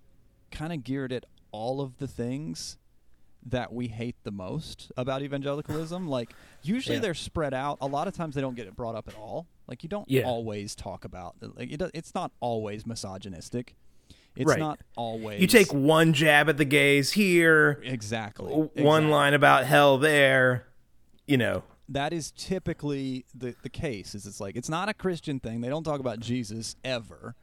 kind 0.52 0.72
of 0.74 0.84
geared 0.84 1.12
at 1.12 1.26
all 1.52 1.82
of 1.82 1.98
the 1.98 2.08
things 2.08 2.78
that 3.46 3.74
we 3.74 3.88
hate 3.90 4.16
the 4.24 4.32
most 4.32 4.92
about 4.96 5.22
evangelicalism. 5.22 6.08
like 6.08 6.34
usually 6.62 6.96
Yeah. 6.96 7.02
they're 7.02 7.14
spread 7.14 7.54
out. 7.54 7.78
A 7.82 7.88
lot 7.88 8.08
of 8.08 8.14
times 8.16 8.36
they 8.36 8.42
don't 8.42 8.56
get 8.56 8.68
it 8.68 8.76
brought 8.76 8.96
up 8.96 9.08
at 9.08 9.16
all. 9.16 9.48
Like 9.68 9.84
you 9.84 9.90
don't 9.90 10.10
Yeah. 10.10 10.24
always 10.24 10.76
talk 10.76 11.04
about 11.06 11.36
like 11.58 11.72
it. 11.72 11.78
does- 11.78 11.92
It's 11.94 12.16
not 12.16 12.32
always 12.40 12.86
misogynistic. 12.86 13.76
It's 14.36 14.48
Right. 14.50 14.60
not 14.60 14.80
always. 14.96 15.42
You 15.42 15.48
take 15.48 15.74
one 15.74 16.14
jab 16.14 16.48
at 16.50 16.58
the 16.58 16.66
gays 16.66 17.12
here, 17.12 17.82
exactly 17.84 18.52
one 18.52 18.70
exactly. 18.76 19.04
line 19.12 19.34
about 19.34 19.66
hell 19.66 19.98
there. 19.98 20.68
You 21.28 21.38
know, 21.38 21.64
that 21.90 22.14
is 22.14 22.32
typically 22.32 23.26
the 23.36 23.56
the 23.64 23.70
case 23.70 24.16
is 24.16 24.26
it's 24.26 24.40
like 24.40 24.56
it's 24.56 24.70
not 24.70 24.88
a 24.90 24.94
christian 24.94 25.40
thing 25.40 25.62
they 25.62 25.70
don't 25.70 25.84
talk 25.84 26.00
about 26.00 26.20
jesus 26.20 26.76
ever 26.84 27.36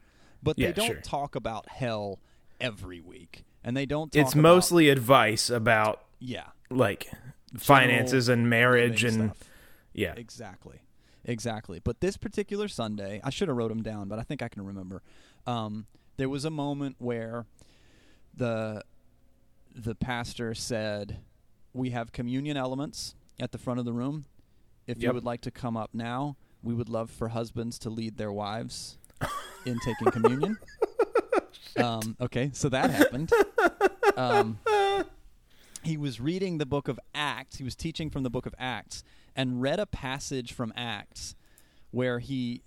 but 0.42 0.58
Yeah, 0.58 0.68
they 0.68 0.72
don't 0.72 0.86
sure. 0.86 1.00
talk 1.02 1.34
about 1.34 1.68
hell 1.68 2.18
every 2.60 3.00
week 3.00 3.44
and 3.62 3.76
they 3.76 3.84
don't 3.86 4.10
talk 4.12 4.20
it's 4.22 4.32
about- 4.32 4.42
mostly 4.42 4.88
advice 4.88 5.50
about 5.50 6.02
yeah 6.18 6.46
like 6.70 7.10
finances 7.56 8.28
and 8.28 8.48
marriage 8.48 9.04
and 9.04 9.30
stuff. 9.30 9.50
yeah. 9.92 10.14
exactly 10.16 10.80
exactly 11.24 11.80
but 11.82 12.00
this 12.00 12.16
particular 12.16 12.66
sunday 12.68 13.20
i 13.24 13.28
should 13.30 13.48
have 13.48 13.56
wrote 13.56 13.68
them 13.68 13.82
down 13.82 14.08
but 14.08 14.18
i 14.18 14.22
think 14.22 14.42
i 14.42 14.48
can 14.48 14.64
remember 14.64 15.02
um, 15.46 15.86
there 16.16 16.28
was 16.28 16.44
a 16.44 16.50
moment 16.50 16.96
where 16.98 17.44
the 18.34 18.82
the 19.74 19.94
pastor 19.94 20.54
said 20.54 21.18
we 21.74 21.90
have 21.90 22.12
communion 22.12 22.56
elements 22.56 23.14
at 23.40 23.52
the 23.52 23.58
front 23.58 23.78
of 23.80 23.84
the 23.86 23.92
room 23.92 24.24
if 24.86 24.98
you 24.98 25.04
Yep. 25.08 25.14
would 25.14 25.24
like 25.24 25.40
to 25.42 25.50
come 25.50 25.76
up 25.76 25.90
now 25.92 26.36
we 26.62 26.74
would 26.74 26.88
love 26.88 27.10
for 27.10 27.28
husbands 27.28 27.78
to 27.80 27.90
lead 27.90 28.16
their 28.18 28.32
wives 28.32 28.98
in 29.64 29.78
taking 29.80 30.10
communion 30.10 30.58
um, 31.76 32.16
okay 32.20 32.50
so 32.52 32.68
that 32.68 32.90
happened 32.90 33.30
um, 34.16 34.58
he 35.82 35.96
was 35.96 36.20
reading 36.20 36.58
the 36.58 36.66
book 36.66 36.88
of 36.88 37.00
Acts. 37.14 37.56
He 37.56 37.64
was 37.64 37.74
teaching 37.74 38.10
from 38.10 38.22
the 38.22 38.28
book 38.30 38.44
of 38.44 38.54
Acts 38.58 39.02
and 39.34 39.62
read 39.62 39.80
a 39.80 39.86
passage 39.86 40.52
from 40.52 40.72
Acts 40.76 41.34
where 41.90 42.18
he 42.18 42.62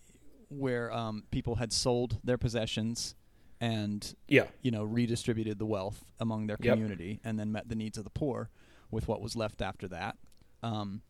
where 0.49 0.91
um, 0.91 1.23
people 1.31 1.55
had 1.55 1.71
sold 1.73 2.17
their 2.23 2.37
possessions 2.37 3.13
and 3.61 4.15
Yeah. 4.27 4.47
you 4.61 4.71
know 4.71 4.83
redistributed 4.83 5.59
the 5.59 5.65
wealth 5.65 6.03
among 6.19 6.47
their 6.47 6.57
Yep. 6.59 6.73
community 6.73 7.19
and 7.23 7.39
then 7.39 7.51
met 7.51 7.69
the 7.69 7.75
needs 7.75 7.97
of 7.99 8.03
the 8.03 8.09
poor 8.09 8.49
with 8.89 9.07
what 9.07 9.21
was 9.21 9.35
left 9.35 9.61
after 9.61 9.87
that. 9.89 10.15
Um, 10.63 11.01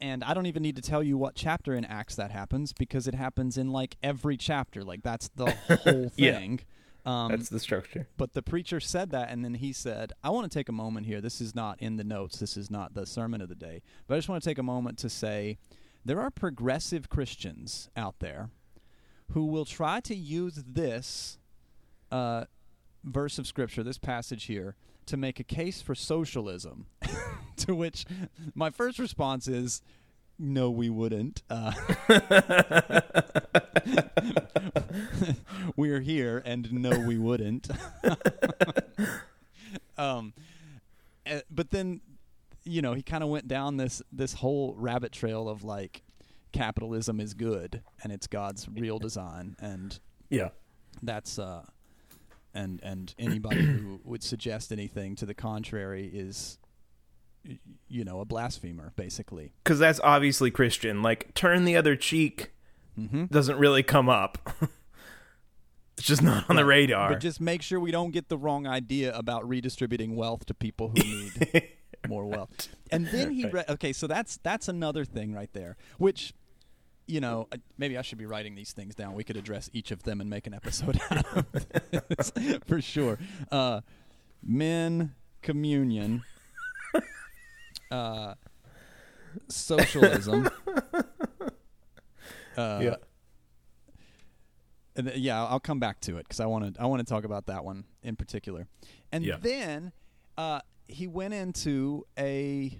and 0.00 0.22
I 0.24 0.34
don't 0.34 0.46
even 0.46 0.62
need 0.62 0.76
to 0.76 0.82
tell 0.82 1.02
you 1.02 1.16
what 1.16 1.34
chapter 1.34 1.74
in 1.74 1.84
Acts 1.84 2.14
that 2.16 2.30
happens 2.30 2.72
because 2.72 3.06
it 3.08 3.14
happens 3.14 3.56
in 3.58 3.70
like 3.72 3.96
every 4.02 4.36
chapter. 4.36 4.82
Like 4.84 5.02
that's 5.02 5.28
the 5.34 5.46
whole 5.68 6.12
Yeah. 6.16 6.32
thing. 6.38 6.60
Um, 7.06 7.32
That's 7.32 7.50
the 7.50 7.60
structure. 7.60 8.08
but 8.16 8.32
the 8.32 8.40
preacher 8.42 8.80
said 8.80 9.10
that, 9.10 9.28
and 9.30 9.44
then 9.44 9.52
he 9.52 9.74
said, 9.74 10.14
I 10.22 10.30
want 10.30 10.50
to 10.50 10.58
take 10.58 10.70
a 10.70 10.72
moment 10.72 11.04
here. 11.04 11.20
This 11.20 11.38
is 11.38 11.54
not 11.54 11.78
in 11.78 11.96
the 11.96 12.04
notes, 12.04 12.38
this 12.38 12.56
is 12.56 12.70
not 12.70 12.94
the 12.94 13.04
sermon 13.04 13.42
of 13.42 13.50
the 13.50 13.54
day. 13.54 13.82
But 14.06 14.14
I 14.14 14.18
just 14.18 14.28
want 14.30 14.42
to 14.42 14.48
take 14.48 14.56
a 14.56 14.62
moment 14.62 14.96
to 15.00 15.10
say 15.10 15.58
there 16.02 16.18
are 16.18 16.30
progressive 16.30 17.10
Christians 17.10 17.90
out 17.94 18.20
there 18.20 18.48
who 19.32 19.44
will 19.44 19.66
try 19.66 20.00
to 20.00 20.14
use 20.14 20.62
this 20.66 21.38
uh, 22.10 22.44
verse 23.04 23.38
of 23.38 23.46
Scripture, 23.46 23.82
this 23.82 23.98
passage 23.98 24.44
here, 24.44 24.74
to 25.04 25.18
make 25.18 25.38
a 25.38 25.44
case 25.44 25.82
for 25.82 25.94
socialism. 25.94 26.86
to 27.66 27.74
which 27.74 28.04
my 28.54 28.70
first 28.70 28.98
response 28.98 29.48
is, 29.48 29.82
no, 30.38 30.70
we 30.70 30.90
wouldn't. 30.90 31.42
Uh, 31.48 31.72
we're 35.76 36.00
here, 36.00 36.42
and 36.44 36.72
no, 36.72 36.98
we 36.98 37.18
wouldn't. 37.18 37.68
um, 39.98 40.32
eh, 41.26 41.40
but 41.50 41.70
then, 41.70 42.00
you 42.64 42.82
know, 42.82 42.94
he 42.94 43.02
kind 43.02 43.22
of 43.22 43.30
went 43.30 43.46
down 43.48 43.76
this 43.76 44.02
this 44.12 44.34
whole 44.34 44.74
rabbit 44.76 45.12
trail 45.12 45.48
of 45.48 45.62
like 45.64 46.02
capitalism 46.52 47.20
is 47.20 47.34
good 47.34 47.82
and 48.02 48.12
it's 48.12 48.26
God's 48.26 48.68
real 48.68 48.98
design, 48.98 49.56
and 49.58 49.98
Yeah. 50.30 50.50
that's 51.02 51.38
uh, 51.38 51.64
and 52.54 52.80
and 52.82 53.14
anybody 53.18 53.62
who 53.62 54.00
would 54.04 54.22
suggest 54.22 54.72
anything 54.72 55.16
to 55.16 55.26
the 55.26 55.34
contrary 55.34 56.06
is, 56.12 56.58
you 57.88 58.04
know, 58.04 58.20
a 58.20 58.24
blasphemer, 58.24 58.92
basically. 58.96 59.52
Because 59.62 59.78
that's 59.78 60.00
obviously 60.02 60.50
Christian. 60.50 61.02
Like, 61.02 61.32
turn 61.34 61.64
the 61.64 61.76
other 61.76 61.96
cheek 61.96 62.50
Mm-hmm. 62.98 63.24
doesn't 63.24 63.58
really 63.58 63.82
come 63.82 64.08
up. 64.08 64.38
it's 65.98 66.06
just 66.06 66.22
not 66.22 66.48
on 66.48 66.54
the 66.54 66.64
radar. 66.64 67.08
But 67.08 67.18
just 67.20 67.40
make 67.40 67.60
sure 67.60 67.80
we 67.80 67.90
don't 67.90 68.12
get 68.12 68.28
the 68.28 68.38
wrong 68.38 68.68
idea 68.68 69.12
about 69.16 69.48
redistributing 69.48 70.14
wealth 70.14 70.46
to 70.46 70.54
people 70.54 70.90
who 70.90 71.02
need 71.02 71.70
more 72.08 72.24
wealth. 72.24 72.68
And 72.92 73.08
then 73.08 73.32
he 73.32 73.48
Right. 73.48 73.68
Okay, 73.68 73.92
so 73.92 74.06
that's 74.06 74.36
that's 74.44 74.68
another 74.68 75.04
thing 75.04 75.34
right 75.34 75.52
there. 75.52 75.76
Which, 75.98 76.34
you 77.08 77.20
know, 77.20 77.48
maybe 77.76 77.98
I 77.98 78.02
should 78.02 78.18
be 78.18 78.26
writing 78.26 78.54
these 78.54 78.72
things 78.72 78.94
down. 78.94 79.14
We 79.14 79.24
could 79.24 79.36
address 79.36 79.68
each 79.72 79.90
of 79.90 80.04
them 80.04 80.20
and 80.20 80.30
make 80.30 80.46
an 80.46 80.54
episode 80.54 81.00
out 81.10 81.26
of 81.36 81.46
this 82.08 82.32
for 82.66 82.80
sure. 82.80 83.18
Uh, 83.50 83.80
men, 84.40 85.14
communion, 85.42 86.22
uh, 87.90 88.34
socialism. 89.48 90.48
Uh, 92.56 92.78
yeah. 92.80 92.94
and 94.94 95.08
th- 95.08 95.18
yeah, 95.18 95.44
I'll 95.44 95.58
come 95.58 95.80
back 95.80 95.98
to 96.02 96.18
it 96.18 96.22
because 96.28 96.38
I 96.38 96.46
want 96.46 96.76
to. 96.76 96.80
I 96.80 96.86
want 96.86 97.00
to 97.00 97.04
talk 97.04 97.24
about 97.24 97.46
that 97.46 97.64
one 97.64 97.82
in 98.04 98.14
particular. 98.14 98.68
And 99.10 99.24
Yeah. 99.24 99.38
then 99.40 99.90
uh, 100.38 100.60
he 100.86 101.08
went 101.08 101.34
into 101.34 102.06
a 102.16 102.78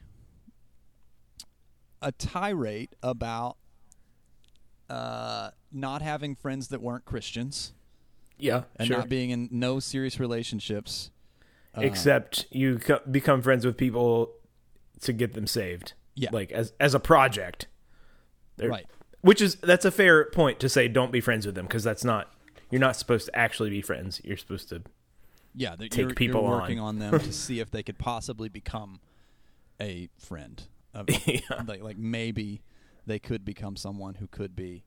a 2.00 2.12
tirade 2.12 2.94
about 3.02 3.56
uh, 4.88 5.50
not 5.72 6.02
having 6.02 6.36
friends 6.36 6.68
that 6.68 6.80
weren't 6.80 7.04
Christians 7.04 7.72
Yeah. 8.38 8.62
and 8.76 8.86
sure. 8.86 8.98
not 8.98 9.08
being 9.08 9.30
in 9.30 9.48
no 9.50 9.80
serious 9.80 10.20
relationships. 10.20 11.10
Uh, 11.76 11.80
Except 11.80 12.46
you 12.52 12.78
co- 12.78 13.00
become 13.10 13.42
friends 13.42 13.66
with 13.66 13.76
people 13.76 14.34
to 15.04 15.12
get 15.12 15.32
them 15.34 15.46
saved. 15.46 15.94
Yeah. 16.14 16.30
Like, 16.32 16.52
as, 16.52 16.72
as 16.80 16.94
a 16.94 17.00
project. 17.00 17.66
They're- 18.56 18.68
right. 18.70 18.86
Which 19.20 19.40
is, 19.40 19.54
that's 19.56 19.86
a 19.86 19.90
fair 19.90 20.26
point 20.26 20.60
to 20.60 20.68
say 20.68 20.86
don't 20.86 21.10
be 21.10 21.20
friends 21.22 21.46
with 21.46 21.54
them 21.54 21.64
because 21.66 21.82
that's 21.82 22.04
not, 22.04 22.30
you're 22.70 22.80
not 22.80 22.94
supposed 22.96 23.26
to 23.26 23.34
actually 23.36 23.70
be 23.70 23.80
friends. 23.80 24.20
You're 24.22 24.36
supposed 24.36 24.68
to, 24.68 24.82
Yeah, 25.54 25.76
take 25.76 25.96
you're, 25.96 26.10
people 26.10 26.42
you're 26.42 26.52
on. 26.52 26.60
working 26.60 26.78
on 26.78 26.98
them 26.98 27.18
to 27.18 27.32
see 27.44 27.58
if 27.60 27.70
they 27.70 27.82
could 27.82 27.98
possibly 27.98 28.50
become 28.50 29.00
a 29.80 30.10
friend. 30.18 30.62
Of, 30.92 31.06
Yeah. 31.26 31.38
like, 31.66 31.82
like 31.82 31.96
maybe 31.96 32.60
they 33.06 33.18
could 33.18 33.44
become 33.46 33.76
someone 33.76 34.16
who 34.16 34.26
could 34.26 34.54
be 34.54 34.84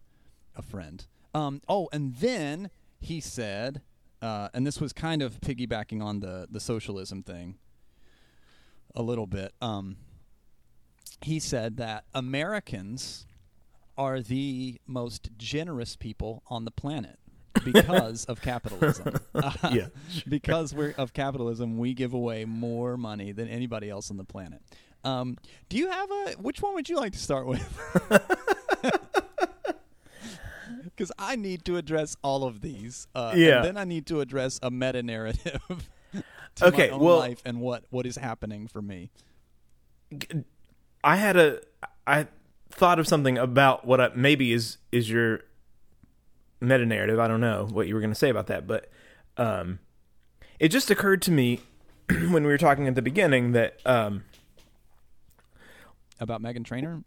a 0.56 0.62
friend. 0.62 1.06
Um, 1.34 1.62
oh, 1.68 1.90
and 1.92 2.16
then 2.18 2.70
he 3.00 3.20
said, 3.20 3.82
uh, 4.22 4.50
and 4.54 4.66
this 4.68 4.80
was 4.80 4.94
kind 4.94 5.22
of 5.24 5.40
piggybacking 5.42 6.02
on 6.02 6.20
the 6.20 6.48
the 6.50 6.60
socialism 6.60 7.22
thing 7.24 7.58
a 8.96 9.02
little 9.04 9.28
bit. 9.28 9.54
Um, 9.62 9.98
he 11.22 11.40
said 11.40 11.78
that 11.78 12.06
Americans 12.14 13.26
are 13.98 14.22
the 14.22 14.80
most 14.86 15.30
generous 15.38 15.96
people 15.96 16.44
on 16.48 16.66
the 16.66 16.72
planet 16.72 17.18
because 17.66 18.26
of 18.26 18.42
capitalism. 18.42 19.16
Uh, 19.34 19.52
Yeah, 19.74 19.88
because 20.30 20.74
we're 20.74 20.94
of 20.98 21.14
capitalism, 21.14 21.78
we 21.78 21.94
give 21.96 22.14
away 22.14 22.46
more 22.46 22.98
money 22.98 23.32
than 23.32 23.48
anybody 23.48 23.90
else 23.90 24.12
on 24.12 24.18
the 24.18 24.24
planet. 24.24 24.62
Um, 25.04 25.38
do 25.70 25.78
you 25.78 25.90
have 25.90 26.10
a? 26.12 26.32
Which 26.40 26.62
one 26.62 26.74
would 26.76 26.90
you 26.90 26.98
like 26.98 27.14
to 27.14 27.20
start 27.20 27.48
with? 27.48 27.64
Because 30.84 31.12
I 31.20 31.36
need 31.36 31.64
to 31.66 31.78
address 31.78 32.16
all 32.24 32.44
of 32.44 32.62
these. 32.62 33.08
Uh, 33.14 33.34
Yeah. 33.36 33.58
And 33.58 33.66
then 33.66 33.78
I 33.78 33.84
need 33.84 34.06
to 34.08 34.20
address 34.22 34.60
a 34.64 34.72
meta 34.72 35.04
narrative. 35.04 35.62
to 36.56 36.66
Okay, 36.68 36.88
my 36.90 36.96
own 36.96 37.02
well- 37.02 37.18
life 37.20 37.42
and 37.46 37.60
what 37.62 37.84
what 37.90 38.06
is 38.06 38.16
happening 38.18 38.68
for 38.68 38.82
me. 38.82 39.12
I 41.08 41.16
had 41.16 41.38
a, 41.38 41.62
I 42.06 42.28
thought 42.70 43.00
of 43.00 43.08
something 43.08 43.38
about 43.38 43.86
what 43.86 44.02
I, 44.02 44.10
maybe 44.16 44.52
is, 44.52 44.78
is 44.92 45.10
your 45.10 45.40
meta 46.60 46.86
narrative. 46.86 47.18
I 47.20 47.28
don't 47.28 47.40
know 47.42 47.68
what 47.72 47.88
you 47.88 47.94
were 47.96 48.02
going 48.02 48.12
to 48.12 48.16
say 48.16 48.30
about 48.30 48.48
that, 48.48 48.68
but, 48.68 48.90
um, 49.38 49.80
it 50.60 50.70
just 50.70 50.90
occurred 50.92 51.22
to 51.24 51.32
me 51.32 51.62
when 52.10 52.44
we 52.44 52.48
were 52.52 52.58
talking 52.58 52.88
at 52.88 52.96
the 52.96 53.02
beginning 53.02 53.54
that, 53.54 53.80
um, 53.86 54.24
About 56.20 56.42
Meghan 56.42 56.66
Trainor? 56.66 57.04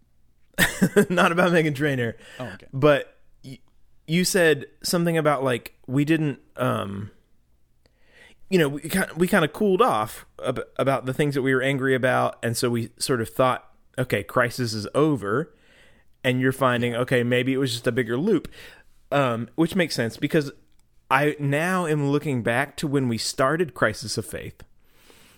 not 1.10 1.32
about 1.32 1.52
Meghan 1.52 1.74
Trainor, 1.74 2.16
Oh, 2.38 2.46
okay. 2.54 2.66
but 2.72 3.16
y- 3.44 3.58
you 4.06 4.24
said 4.24 4.66
something 4.82 5.16
about 5.18 5.42
like 5.44 5.74
we 5.86 6.04
didn't 6.04 6.38
um 6.56 7.10
you 8.50 8.58
know 8.58 8.68
we 8.68 8.80
kind 8.82 9.10
of, 9.10 9.16
we 9.16 9.26
kind 9.28 9.44
of 9.44 9.52
cooled 9.52 9.80
off 9.80 10.26
about 10.78 11.06
the 11.06 11.14
things 11.14 11.34
that 11.34 11.42
we 11.42 11.54
were 11.54 11.62
angry 11.62 11.94
about 11.94 12.38
and 12.42 12.56
so 12.56 12.68
we 12.68 12.90
sort 12.98 13.20
of 13.20 13.28
thought 13.28 13.69
okay 13.98 14.22
crisis 14.22 14.72
is 14.72 14.86
over 14.94 15.54
and 16.24 16.40
you're 16.40 16.52
finding 16.52 16.94
okay 16.94 17.22
maybe 17.22 17.52
it 17.52 17.58
was 17.58 17.72
just 17.72 17.86
a 17.86 17.92
bigger 17.92 18.16
loop 18.16 18.48
um 19.12 19.48
which 19.54 19.74
makes 19.74 19.94
sense 19.94 20.16
because 20.16 20.50
i 21.10 21.36
now 21.38 21.86
am 21.86 22.08
looking 22.08 22.42
back 22.42 22.76
to 22.76 22.86
when 22.86 23.08
we 23.08 23.18
started 23.18 23.74
crisis 23.74 24.16
of 24.18 24.26
faith 24.26 24.62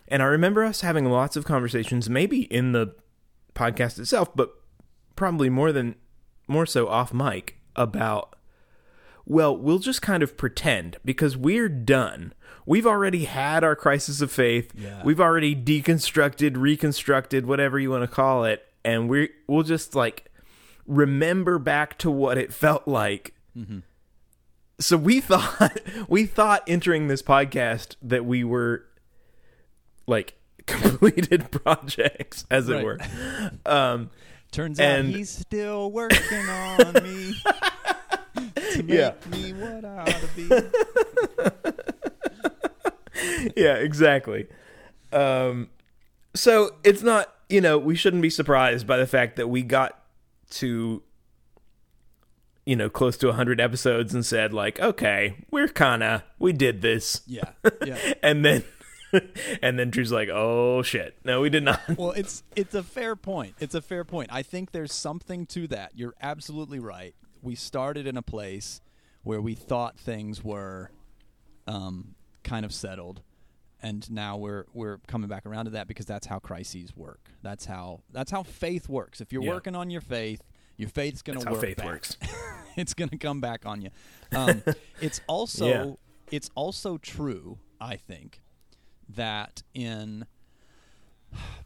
and 0.08 0.22
i 0.22 0.26
remember 0.26 0.64
us 0.64 0.80
having 0.80 1.06
lots 1.06 1.36
of 1.36 1.44
conversations 1.44 2.10
maybe 2.10 2.42
in 2.44 2.72
the 2.72 2.94
podcast 3.54 3.98
itself 3.98 4.34
but 4.34 4.50
probably 5.16 5.48
more 5.48 5.72
than 5.72 5.94
more 6.48 6.66
so 6.66 6.88
off 6.88 7.12
mic 7.12 7.58
about 7.76 8.31
well 9.26 9.56
we'll 9.56 9.78
just 9.78 10.02
kind 10.02 10.22
of 10.22 10.36
pretend 10.36 10.96
because 11.04 11.36
we're 11.36 11.68
done. 11.68 12.32
We've 12.64 12.86
already 12.86 13.24
had 13.24 13.64
our 13.64 13.74
crisis 13.74 14.20
of 14.20 14.30
faith. 14.30 14.72
Yeah. 14.76 15.02
we've 15.04 15.20
already 15.20 15.54
deconstructed 15.56 16.56
reconstructed 16.56 17.46
whatever 17.46 17.78
you 17.78 17.90
want 17.90 18.02
to 18.02 18.08
call 18.14 18.44
it 18.44 18.64
and 18.84 19.08
we 19.08 19.30
we'll 19.46 19.62
just 19.64 19.94
like 19.94 20.30
remember 20.86 21.58
back 21.58 21.98
to 21.98 22.10
what 22.10 22.38
it 22.38 22.52
felt 22.52 22.86
like. 22.88 23.34
So 24.80 24.96
we 24.96 25.20
thought 25.30 25.78
we 26.08 26.26
thought 26.26 26.62
entering 26.66 27.08
this 27.08 27.22
podcast 27.22 27.96
that 28.02 28.24
we 28.24 28.44
were 28.44 28.84
like 30.06 30.34
completed 30.66 31.50
projects 31.50 32.44
as 32.50 32.68
it 32.68 32.84
were. 32.84 32.98
Um 33.66 34.10
Turns 34.50 34.78
And- 34.78 35.08
out 35.08 35.14
he's 35.14 35.30
still 35.30 35.90
working 35.90 36.46
on 36.48 36.92
me 37.02 37.34
to 38.72 38.82
make 38.82 38.98
Yeah. 38.98 39.12
me 39.30 39.52
what 39.52 39.84
I 39.84 39.98
ought 39.98 40.06
to 40.06 40.28
be. 40.36 40.48
yeah, 43.56 43.74
exactly. 43.74 44.46
Um, 45.12 45.68
so 46.34 46.74
it's 46.84 47.02
not, 47.02 47.32
you 47.48 47.60
know, 47.60 47.78
we 47.78 47.94
shouldn't 47.94 48.22
be 48.22 48.30
surprised 48.30 48.86
by 48.86 48.96
the 48.96 49.06
fact 49.06 49.36
that 49.36 49.48
we 49.48 49.62
got 49.62 49.98
to, 50.50 51.02
you 52.64 52.76
know, 52.76 52.88
close 52.88 53.16
to 53.18 53.26
100 53.28 53.60
episodes 53.60 54.14
and 54.14 54.24
said, 54.24 54.52
like, 54.52 54.80
okay, 54.80 55.44
we're 55.50 55.68
kind 55.68 56.02
of, 56.02 56.22
we 56.38 56.52
did 56.52 56.82
this. 56.82 57.20
Yeah, 57.26 57.50
yeah. 57.84 57.98
And 58.22 58.44
then 58.44 58.64
and 59.62 59.78
then 59.78 59.90
Drew's 59.90 60.10
like, 60.10 60.30
"Oh 60.32 60.80
shit, 60.80 61.14
no, 61.22 61.42
we 61.42 61.50
did 61.50 61.64
not." 61.64 61.82
well, 61.98 62.12
it's 62.12 62.42
it's 62.56 62.74
a 62.74 62.82
fair 62.82 63.14
point. 63.14 63.54
It's 63.60 63.74
a 63.74 63.82
fair 63.82 64.04
point. 64.04 64.30
I 64.32 64.42
think 64.42 64.72
there's 64.72 64.92
something 64.92 65.44
to 65.48 65.66
that. 65.68 65.92
You're 65.94 66.14
absolutely 66.22 66.78
right. 66.78 67.14
We 67.42 67.54
started 67.54 68.06
in 68.06 68.16
a 68.16 68.22
place 68.22 68.80
where 69.24 69.40
we 69.40 69.54
thought 69.54 69.98
things 69.98 70.42
were 70.44 70.90
um, 71.66 72.14
kind 72.44 72.64
of 72.64 72.72
settled, 72.72 73.22
and 73.82 74.08
now 74.10 74.36
we're 74.36 74.64
we're 74.72 74.98
coming 75.06 75.28
back 75.28 75.44
around 75.46 75.66
to 75.66 75.70
that 75.72 75.88
because 75.88 76.06
that's 76.06 76.26
how 76.26 76.38
crises 76.38 76.96
work. 76.96 77.30
That's 77.42 77.66
how 77.66 78.00
that's 78.12 78.30
how 78.30 78.42
faith 78.42 78.88
works. 78.88 79.20
If 79.20 79.32
you're 79.32 79.42
Yeah. 79.42 79.50
working 79.50 79.74
on 79.74 79.90
your 79.90 80.00
faith, 80.00 80.42
your 80.76 80.88
faith's 80.88 81.22
going 81.22 81.38
That's 81.38 81.44
to 81.44 81.50
how 81.50 81.54
work. 81.54 81.64
faith 81.64 81.76
back. 81.78 81.86
works. 81.86 82.16
it's 82.76 82.94
going 82.94 83.10
to 83.10 83.18
come 83.18 83.40
back 83.40 83.66
on 83.66 83.82
you. 83.82 83.90
Um, 84.32 84.62
it's 85.00 85.20
also 85.26 85.66
Yeah. 85.68 85.92
it's 86.30 86.50
also 86.54 86.96
true, 86.98 87.58
I 87.80 87.96
think, 87.96 88.40
that 89.08 89.62
in 89.74 90.26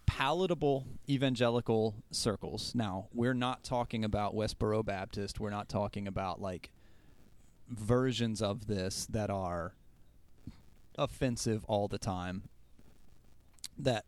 palatable 0.07 0.87
evangelical 1.09 1.95
circles. 2.11 2.73
Now, 2.75 3.09
we're 3.13 3.35
not 3.35 3.65
talking 3.65 4.05
about 4.05 4.35
Westboro 4.35 4.85
Baptist. 4.85 5.41
We're 5.41 5.51
not 5.51 5.69
talking 5.69 6.07
about 6.07 6.41
like 6.41 6.71
versions 7.69 8.41
of 8.41 8.67
this 8.67 9.07
that 9.07 9.31
are 9.31 9.75
offensive 10.97 11.65
all 11.67 11.89
the 11.89 11.99
time. 11.99 12.45
That 13.79 14.07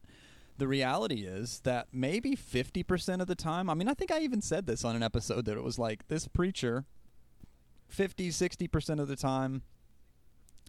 the 0.56 0.66
reality 0.66 1.24
is 1.26 1.60
that 1.64 1.88
maybe 1.92 2.34
50% 2.34 3.20
of 3.20 3.26
the 3.26 3.34
time, 3.34 3.68
I 3.68 3.74
mean, 3.74 3.88
I 3.88 3.94
think 3.94 4.10
I 4.10 4.20
even 4.20 4.40
said 4.40 4.66
this 4.66 4.84
on 4.84 4.96
an 4.96 5.02
episode 5.02 5.44
that 5.44 5.56
it 5.56 5.62
was 5.62 5.78
like 5.78 6.08
this 6.08 6.26
preacher 6.26 6.84
50 7.88 8.28
60% 8.28 9.00
of 9.00 9.08
the 9.08 9.16
time 9.16 9.62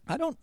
I 0.07 0.17
don't 0.17 0.37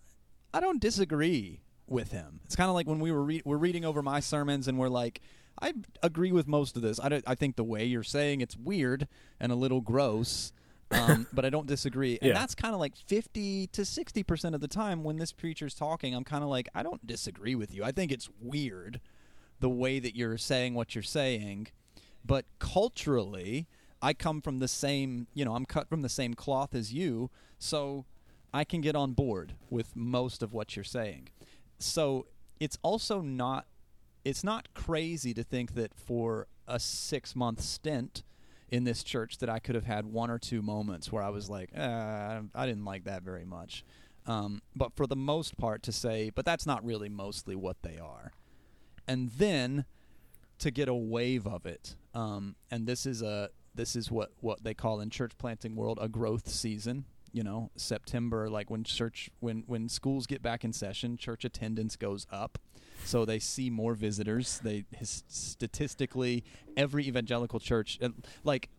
I 0.53 0.61
don't 0.61 0.81
disagree 0.81 1.63
with 1.89 2.13
him. 2.13 2.41
It's 2.45 2.57
kind 2.57 2.69
of 2.69 2.75
like 2.75 2.87
when 2.87 3.01
we 3.01 3.13
were 3.13 3.23
re- 3.25 3.43
we're 3.45 3.57
reading 3.57 3.85
over 3.85 4.03
my 4.03 4.21
sermons 4.21 4.69
and 4.69 4.79
we're 4.79 4.89
like 4.89 5.21
I 5.61 5.73
agree 6.03 6.33
with 6.33 6.47
most 6.47 6.77
of 6.77 6.83
this. 6.83 7.01
I, 7.01 7.09
don't, 7.09 7.25
I 7.27 7.35
think 7.35 7.57
the 7.57 7.65
way 7.65 7.87
you're 7.87 8.03
saying 8.03 8.43
it's 8.43 8.59
weird 8.59 9.09
and 9.41 9.51
a 9.51 9.55
little 9.55 9.81
gross, 9.81 10.53
um, 10.91 11.27
but 11.33 11.47
I 11.47 11.49
don't 11.51 11.67
disagree. 11.67 12.19
And 12.21 12.29
Yeah. 12.29 12.35
that's 12.35 12.55
kind 12.55 12.75
of 12.75 12.81
like 12.81 12.95
50 12.95 13.69
to 13.69 13.81
60% 13.81 14.55
of 14.55 14.61
the 14.61 14.69
time 14.69 15.03
when 15.03 15.17
this 15.17 15.33
preacher's 15.33 15.73
talking, 15.73 16.15
I'm 16.15 16.25
kind 16.25 16.45
of 16.45 16.51
like, 16.51 16.69
I 16.75 16.83
don't 16.83 17.07
disagree 17.07 17.55
with 17.55 17.73
you. 17.75 17.85
I 17.85 17.91
think 17.91 18.13
it's 18.13 18.29
weird 18.39 19.01
the 19.61 19.71
way 19.71 19.99
that 19.99 20.15
you're 20.15 20.37
saying 20.37 20.75
what 20.75 20.95
you're 20.95 21.03
saying. 21.03 21.69
But 22.23 22.45
culturally, 22.59 23.67
I 24.03 24.13
come 24.13 24.43
from 24.43 24.59
the 24.59 24.69
same, 24.69 25.27
you 25.33 25.47
know, 25.47 25.55
I'm 25.55 25.65
cut 25.65 25.89
from 25.89 26.03
the 26.03 26.11
same 26.11 26.35
cloth 26.35 26.75
as 26.75 26.93
you. 26.93 27.31
So 27.59 28.05
I 28.53 28.65
can 28.65 28.83
get 28.83 28.95
on 28.95 29.13
board 29.13 29.55
with 29.71 29.97
most 29.97 30.43
of 30.43 30.53
what 30.53 30.77
you're 30.77 30.85
saying. 30.85 31.31
So 31.79 32.27
it's 32.61 32.79
also 32.83 33.21
not 33.21 33.67
it's 34.25 34.43
not 34.43 34.75
crazy 34.75 35.33
to 35.35 35.45
think 35.45 35.75
that 35.75 35.95
for 35.95 36.49
a 36.67 36.81
6 36.81 37.37
month 37.37 37.61
stint 37.61 38.25
in 38.69 38.85
this 38.85 39.05
church 39.05 39.39
that 39.39 39.49
I 39.49 39.61
could 39.61 39.77
have 39.77 39.85
had 39.85 40.07
one 40.07 40.31
or 40.31 40.39
two 40.39 40.63
moments 40.63 41.13
where 41.13 41.23
I 41.23 41.29
was 41.29 41.49
like, 41.49 41.71
uh, 41.77 42.41
I 42.53 42.67
didn't 42.67 42.85
like 42.85 43.05
that 43.05 43.23
very 43.23 43.45
much. 43.45 43.85
Um, 44.27 44.63
but 44.75 44.95
for 44.97 45.07
the 45.07 45.17
most 45.17 45.57
part, 45.57 45.83
to 45.85 45.93
say, 45.93 46.31
but 46.31 46.45
that's 46.45 46.67
not 46.67 46.85
really 46.85 47.09
mostly 47.09 47.55
what 47.55 47.77
they 47.83 47.99
are. 47.99 48.33
And 49.07 49.31
then 49.31 49.85
to 50.59 50.73
get 50.73 50.89
a 50.89 50.95
wave 50.95 51.47
of 51.47 51.65
it, 51.65 51.95
um, 52.13 52.57
and 52.71 52.87
this 52.87 53.07
is 53.07 53.23
a 53.23 53.51
this 53.75 53.95
is 53.95 54.11
what 54.11 54.33
what 54.41 54.65
they 54.65 54.75
call 54.75 55.01
in 55.01 55.11
church 55.11 55.33
planting 55.39 55.77
world 55.77 55.99
a 56.01 56.09
growth 56.09 56.49
season. 56.49 57.05
You 57.37 57.43
know, 57.45 57.71
September, 57.77 58.49
like 58.49 58.71
when 58.71 58.83
church 58.83 59.29
when 59.41 59.63
when 59.67 59.91
schools 59.91 60.27
get 60.27 60.41
back 60.41 60.65
in 60.65 60.73
session, 60.73 61.19
church 61.19 61.45
attendance 61.45 61.95
goes 61.95 62.27
up 62.33 62.59
so 63.05 63.27
they 63.27 63.39
see 63.39 63.69
more 63.69 63.93
visitors. 63.93 64.59
They 64.65 64.85
his, 64.97 65.23
statistically 65.29 66.45
every 66.79 67.07
evangelical 67.07 67.61
church, 67.61 67.99
uh, 68.01 68.09
like 68.43 68.71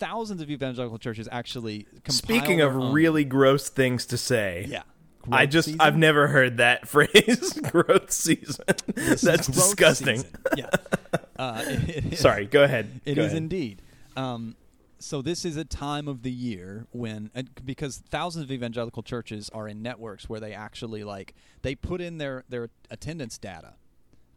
thousands 0.00 0.42
of 0.42 0.50
evangelical 0.50 0.98
churches, 0.98 1.28
actually. 1.30 1.86
Speaking 2.08 2.60
of 2.60 2.74
own- 2.74 2.92
really 2.92 3.24
gross 3.24 3.68
things 3.68 4.04
to 4.06 4.16
say, 4.18 4.66
yeah, 4.68 4.82
I 5.30 5.46
just 5.46 5.66
season? 5.66 5.80
I've 5.80 5.96
never 5.96 6.26
heard 6.26 6.56
that 6.56 6.88
phrase 6.94 7.52
growth 7.70 8.10
season. 8.10 8.64
This 8.96 9.20
That's 9.22 9.46
growth 9.46 9.76
disgusting. 9.76 10.16
season. 10.24 10.30
Yeah, 10.56 10.70
uh, 11.38 11.62
it- 11.66 12.12
it. 12.14 12.18
Sorry, 12.18 12.46
go 12.46 12.64
ahead. 12.64 13.00
It 13.04 13.14
Go 13.14 13.22
is 13.22 13.26
ahead. 13.28 13.36
indeed. 13.36 13.80
Um, 14.16 14.56
so 15.04 15.20
this 15.20 15.44
is 15.44 15.56
a 15.58 15.64
time 15.66 16.08
of 16.08 16.22
the 16.22 16.30
year 16.32 16.86
when, 16.90 17.30
uh, 17.36 17.42
because 17.62 18.02
thousands 18.08 18.44
of 18.44 18.50
evangelical 18.50 19.02
churches 19.02 19.50
are 19.52 19.68
in 19.68 19.82
networks 19.82 20.28
where 20.30 20.40
they 20.40 20.54
actually 20.54 21.04
like 21.04 21.34
they 21.62 21.74
put 21.74 22.00
in 22.00 22.16
their 22.18 22.44
their 22.48 22.70
attendance 22.90 23.36
data 23.36 23.74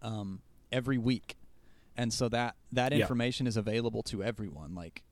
um, 0.02 0.42
every 0.72 0.98
week, 0.98 1.38
and 1.96 2.12
so 2.12 2.28
that 2.30 2.56
that 2.74 2.92
Yeah. 2.92 3.00
information 3.00 3.48
is 3.48 3.56
available 3.56 4.04
to 4.04 4.22
everyone. 4.24 4.76
Like 4.76 5.04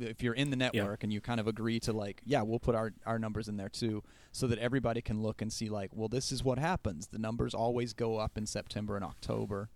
if 0.00 0.20
you're 0.22 0.34
in 0.34 0.50
the 0.50 0.56
network 0.56 1.02
and 1.04 1.12
you 1.12 1.20
kind 1.20 1.38
of 1.40 1.46
agree 1.46 1.78
to 1.80 1.92
like, 1.92 2.20
yeah, 2.24 2.42
we'll 2.42 2.58
put 2.58 2.74
our 2.74 2.92
our 3.06 3.18
numbers 3.20 3.48
in 3.48 3.56
there 3.56 3.68
too, 3.68 4.02
so 4.32 4.48
that 4.48 4.58
everybody 4.58 5.00
can 5.00 5.22
look 5.22 5.40
and 5.40 5.52
see 5.52 5.68
like, 5.68 5.90
well, 5.94 6.08
this 6.08 6.32
is 6.32 6.42
what 6.42 6.58
happens. 6.58 7.06
The 7.06 7.18
numbers 7.18 7.54
always 7.54 7.92
go 7.92 8.18
up 8.18 8.36
in 8.36 8.46
September 8.46 8.96
and 8.96 9.04
October 9.04 9.70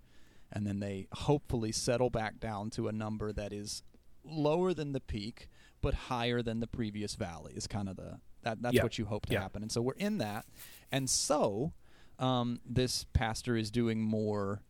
and 0.50 0.66
then 0.66 0.80
they 0.80 1.06
hopefully 1.12 1.70
settle 1.70 2.08
back 2.10 2.40
down 2.40 2.70
to 2.70 2.88
a 2.88 2.92
number 2.92 3.32
that 3.34 3.52
is 3.52 3.82
lower 4.30 4.72
than 4.74 4.92
the 4.92 5.00
peak 5.00 5.48
but 5.80 5.94
higher 5.94 6.42
than 6.42 6.60
the 6.60 6.66
previous 6.66 7.14
valley 7.14 7.52
is 7.54 7.66
kind 7.66 7.88
of 7.88 7.96
the 7.96 8.18
that 8.42 8.62
that's 8.62 8.74
Yeah. 8.74 8.82
what 8.82 8.98
you 8.98 9.04
hope 9.06 9.26
to 9.26 9.32
Yeah. 9.34 9.42
happen 9.42 9.62
and 9.62 9.70
so 9.72 9.80
we're 9.82 9.92
in 9.94 10.18
that 10.18 10.46
and 10.92 11.08
so 11.10 11.72
um, 12.18 12.60
this 12.66 13.04
pastor 13.12 13.56
is 13.56 13.70
doing 13.70 14.00
more 14.02 14.62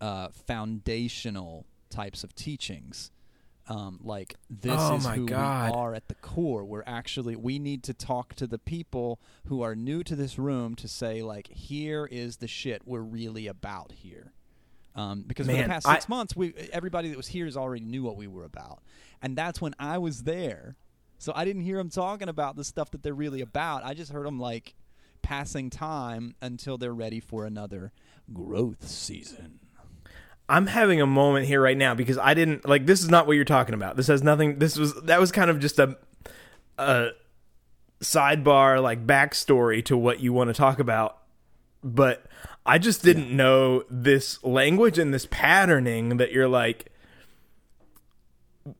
uh, 0.00 0.28
foundational 0.84 1.66
types 1.90 2.24
of 2.24 2.34
teachings 2.34 3.10
um, 3.68 4.00
like 4.02 4.34
this 4.48 4.80
Oh 4.80 4.96
is 4.96 5.06
who 5.08 5.26
God. 5.26 5.70
we 5.70 5.76
are 5.76 5.94
at 5.94 6.08
the 6.08 6.14
core 6.16 6.64
we're 6.64 6.82
actually 6.86 7.36
we 7.36 7.58
need 7.58 7.82
to 7.84 7.94
talk 7.94 8.34
to 8.36 8.46
the 8.46 8.58
people 8.58 9.20
who 9.46 9.62
are 9.62 9.76
new 9.76 10.02
to 10.04 10.16
this 10.16 10.38
room 10.38 10.74
to 10.76 10.88
say 10.88 11.22
like 11.22 11.48
here 11.48 12.06
is 12.10 12.38
the 12.38 12.48
shit 12.48 12.82
we're 12.84 13.00
really 13.02 13.46
about 13.46 13.92
here 13.92 14.32
um, 14.94 15.24
because 15.26 15.46
for 15.46 15.52
the 15.52 15.64
past 15.64 15.86
I- 15.86 15.94
six 15.94 16.08
months, 16.08 16.34
we 16.36 16.54
everybody 16.72 17.08
that 17.08 17.16
was 17.16 17.28
here 17.28 17.44
has 17.44 17.56
already 17.56 17.84
knew 17.84 18.02
what 18.02 18.16
we 18.16 18.26
were 18.26 18.44
about, 18.44 18.82
and 19.22 19.36
that's 19.36 19.60
when 19.60 19.74
I 19.78 19.98
was 19.98 20.22
there. 20.24 20.76
So 21.18 21.32
I 21.34 21.44
didn't 21.44 21.62
hear 21.62 21.76
them 21.76 21.90
talking 21.90 22.28
about 22.28 22.56
the 22.56 22.64
stuff 22.64 22.90
that 22.92 23.02
they're 23.02 23.12
really 23.14 23.42
about. 23.42 23.84
I 23.84 23.92
just 23.92 24.10
heard 24.10 24.26
them 24.26 24.40
like 24.40 24.74
passing 25.22 25.68
time 25.68 26.34
until 26.40 26.78
they're 26.78 26.94
ready 26.94 27.20
for 27.20 27.44
another 27.44 27.92
growth 28.32 28.88
season. 28.88 29.60
I'm 30.48 30.66
having 30.66 31.00
a 31.00 31.06
moment 31.06 31.46
here 31.46 31.60
right 31.60 31.76
now 31.76 31.94
because 31.94 32.18
I 32.18 32.34
didn't 32.34 32.68
like 32.68 32.86
this 32.86 33.02
is 33.02 33.08
not 33.08 33.26
what 33.26 33.36
you're 33.36 33.44
talking 33.44 33.74
about. 33.74 33.96
This 33.96 34.08
has 34.08 34.22
nothing 34.22 34.58
this 34.58 34.76
was 34.76 34.94
that 35.02 35.20
was 35.20 35.30
kind 35.30 35.50
of 35.50 35.60
just 35.60 35.78
a 35.78 35.96
a 36.78 37.10
sidebar 38.02 38.82
like 38.82 39.06
backstory 39.06 39.84
to 39.84 39.96
what 39.96 40.20
you 40.20 40.32
want 40.32 40.48
to 40.48 40.54
talk 40.54 40.78
about. 40.80 41.18
But 41.84 42.24
I 42.70 42.78
just 42.78 43.02
didn't 43.02 43.34
know 43.34 43.82
this 43.90 44.42
language 44.44 44.98
and 44.98 45.12
this 45.12 45.26
patterning 45.30 46.18
that 46.18 46.30
you're 46.32 46.48
like 46.48 46.86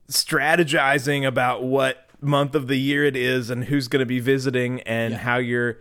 strategizing 0.09 1.27
about 1.27 1.65
what 1.65 2.09
month 2.21 2.55
of 2.55 2.69
the 2.69 2.77
year 2.77 3.05
it 3.05 3.17
is 3.17 3.51
and 3.51 3.65
who's 3.65 3.89
going 3.89 4.01
to 4.01 4.07
be 4.07 4.21
visiting 4.21 4.81
and 4.83 5.13
Yeah. 5.15 5.19
how 5.19 5.39
you're 5.39 5.79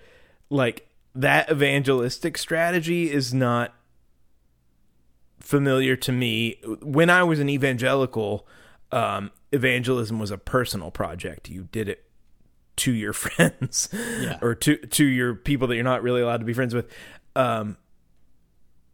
like 0.49 0.87
that 1.15 1.51
evangelistic 1.51 2.37
strategy 2.37 3.11
is 3.11 3.33
not 3.33 3.73
familiar 5.39 5.95
to 5.97 6.11
me. 6.11 6.59
When 6.81 7.09
I 7.09 7.23
was 7.23 7.39
an 7.39 7.49
evangelical, 7.49 8.47
um, 8.91 9.31
evangelism 9.51 10.17
was 10.19 10.31
a 10.31 10.37
personal 10.37 10.91
project. 10.91 11.49
You 11.49 11.67
did 11.71 11.89
it 11.89 12.05
to 12.77 12.91
your 12.93 13.13
friends 13.23 13.89
Yeah. 13.93 14.37
or 14.41 14.55
to 14.55 14.77
to 14.77 15.05
your 15.05 15.35
people 15.35 15.67
that 15.67 15.75
you're 15.75 15.83
not 15.83 16.01
really 16.03 16.21
allowed 16.21 16.37
to 16.39 16.45
be 16.45 16.53
friends 16.53 16.73
with. 16.73 16.89
Um, 17.35 17.77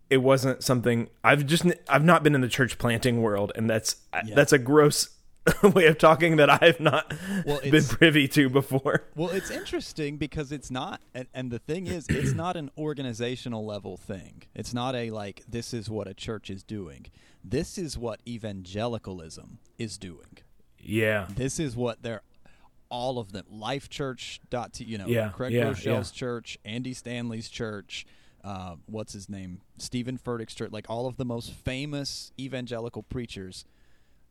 it 0.09 0.17
wasn't 0.17 0.63
something 0.63 1.09
I've 1.23 1.45
just 1.45 1.65
I've 1.89 2.03
not 2.03 2.23
been 2.23 2.35
in 2.35 2.41
the 2.41 2.47
church 2.47 2.77
planting 2.77 3.21
world, 3.21 3.51
and 3.55 3.69
that's 3.69 3.95
Yeah. 4.25 4.35
that's 4.35 4.53
a 4.53 4.59
gross 4.59 5.09
way 5.63 5.85
of 5.85 5.97
talking 5.99 6.37
that 6.37 6.49
I've 6.61 6.79
not 6.79 7.13
Well, 7.45 7.59
been 7.61 7.83
privy 7.83 8.27
to 8.29 8.49
before. 8.49 9.03
Well, 9.15 9.29
it's 9.29 9.51
interesting 9.51 10.17
because 10.17 10.51
it's 10.51 10.71
not, 10.71 11.01
and, 11.13 11.27
and 11.35 11.51
the 11.51 11.59
thing 11.59 11.85
is, 11.85 12.07
it's 12.09 12.33
not 12.33 12.55
an 12.57 12.71
organizational 12.77 13.63
level 13.63 13.95
thing. 13.95 14.41
It's 14.55 14.73
not 14.73 14.95
a 14.95 15.11
like, 15.11 15.43
this 15.47 15.71
is 15.71 15.87
what 15.87 16.07
a 16.07 16.15
church 16.15 16.49
is 16.49 16.63
doing. 16.63 17.05
This 17.43 17.77
is 17.77 17.95
what 17.95 18.21
evangelicalism 18.27 19.59
is 19.77 19.97
doing. 19.97 20.37
Yeah, 20.79 21.27
This 21.35 21.59
is 21.59 21.75
what 21.75 22.01
they're 22.03 22.21
all 22.89 23.17
of 23.17 23.31
them. 23.31 23.45
Life 23.49 23.89
Church 23.89 24.39
dot 24.49 24.73
t 24.73 24.83
you 24.83 24.97
know 24.97 25.07
Yeah, 25.07 25.29
Craig 25.29 25.51
yeah, 25.53 25.65
Groeschel's 25.65 26.11
yeah. 26.11 26.19
church, 26.19 26.57
Andy 26.63 26.93
Stanley's 26.93 27.49
church, 27.49 28.05
uh, 28.45 28.75
what's 28.85 29.11
his 29.13 29.27
name, 29.27 29.59
Steven 29.79 30.17
Furtick's 30.17 30.53
church, 30.53 30.71
like 30.71 30.85
all 30.89 31.07
of 31.07 31.17
the 31.17 31.25
most 31.25 31.51
famous 31.51 32.31
evangelical 32.39 33.01
preachers. 33.03 33.65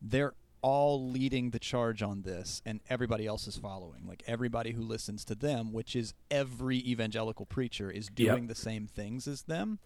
They're 0.01 0.33
all 0.61 1.09
leading 1.09 1.51
the 1.51 1.59
charge 1.59 2.01
on 2.01 2.21
this, 2.23 2.61
and 2.65 2.79
everybody 2.89 3.27
else 3.27 3.45
is 3.45 3.57
following. 3.57 4.07
Like 4.07 4.23
everybody 4.25 4.71
who 4.71 4.81
listens 4.81 5.23
to 5.25 5.35
them, 5.35 5.73
which 5.73 5.95
is 5.95 6.13
every 6.31 6.77
evangelical 6.79 7.45
preacher, 7.45 7.91
is 7.91 8.05
Yep. 8.15 8.15
doing 8.35 8.47
the 8.47 8.55
same 8.55 8.87
things 8.87 9.27
as 9.27 9.43
them. 9.43 9.79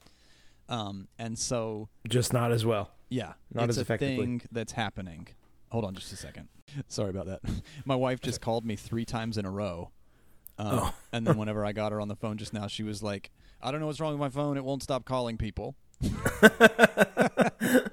Um, 0.70 1.08
and 1.18 1.38
so 1.38 1.90
Just 2.08 2.32
not 2.32 2.52
as 2.52 2.64
well. 2.66 2.92
yeah, 3.10 3.34
Not 3.52 3.64
it's 3.66 3.72
as 3.72 3.78
a 3.80 3.82
effectively. 3.82 4.18
thing 4.24 4.42
that's 4.52 4.74
happening. 4.74 5.28
Hold 5.72 5.84
on, 5.86 5.96
just 5.96 6.14
a 6.14 6.16
second. 6.16 6.48
Sorry 6.88 7.10
about 7.10 7.26
that. 7.26 7.42
My 7.86 7.96
wife 7.96 8.22
just 8.22 8.40
called 8.40 8.64
me 8.66 8.76
three 8.76 9.06
times 9.06 9.38
in 9.40 9.46
a 9.46 9.52
row, 9.52 9.90
um, 10.60 10.68
Oh. 10.80 10.94
and 11.12 11.26
then 11.26 11.38
whenever 11.40 11.66
I 11.66 11.72
got 11.74 11.92
her 11.92 12.00
on 12.00 12.08
the 12.08 12.16
phone 12.16 12.38
just 12.38 12.54
now, 12.54 12.68
she 12.68 12.84
was 12.84 13.02
like, 13.02 13.32
"I 13.62 13.72
don't 13.72 13.80
know 13.80 13.88
what's 13.88 14.00
wrong 14.00 14.12
with 14.12 14.20
my 14.20 14.30
phone. 14.30 14.58
It 14.58 14.64
won't 14.66 14.84
stop 14.84 15.06
calling 15.06 15.38
people." 15.38 15.76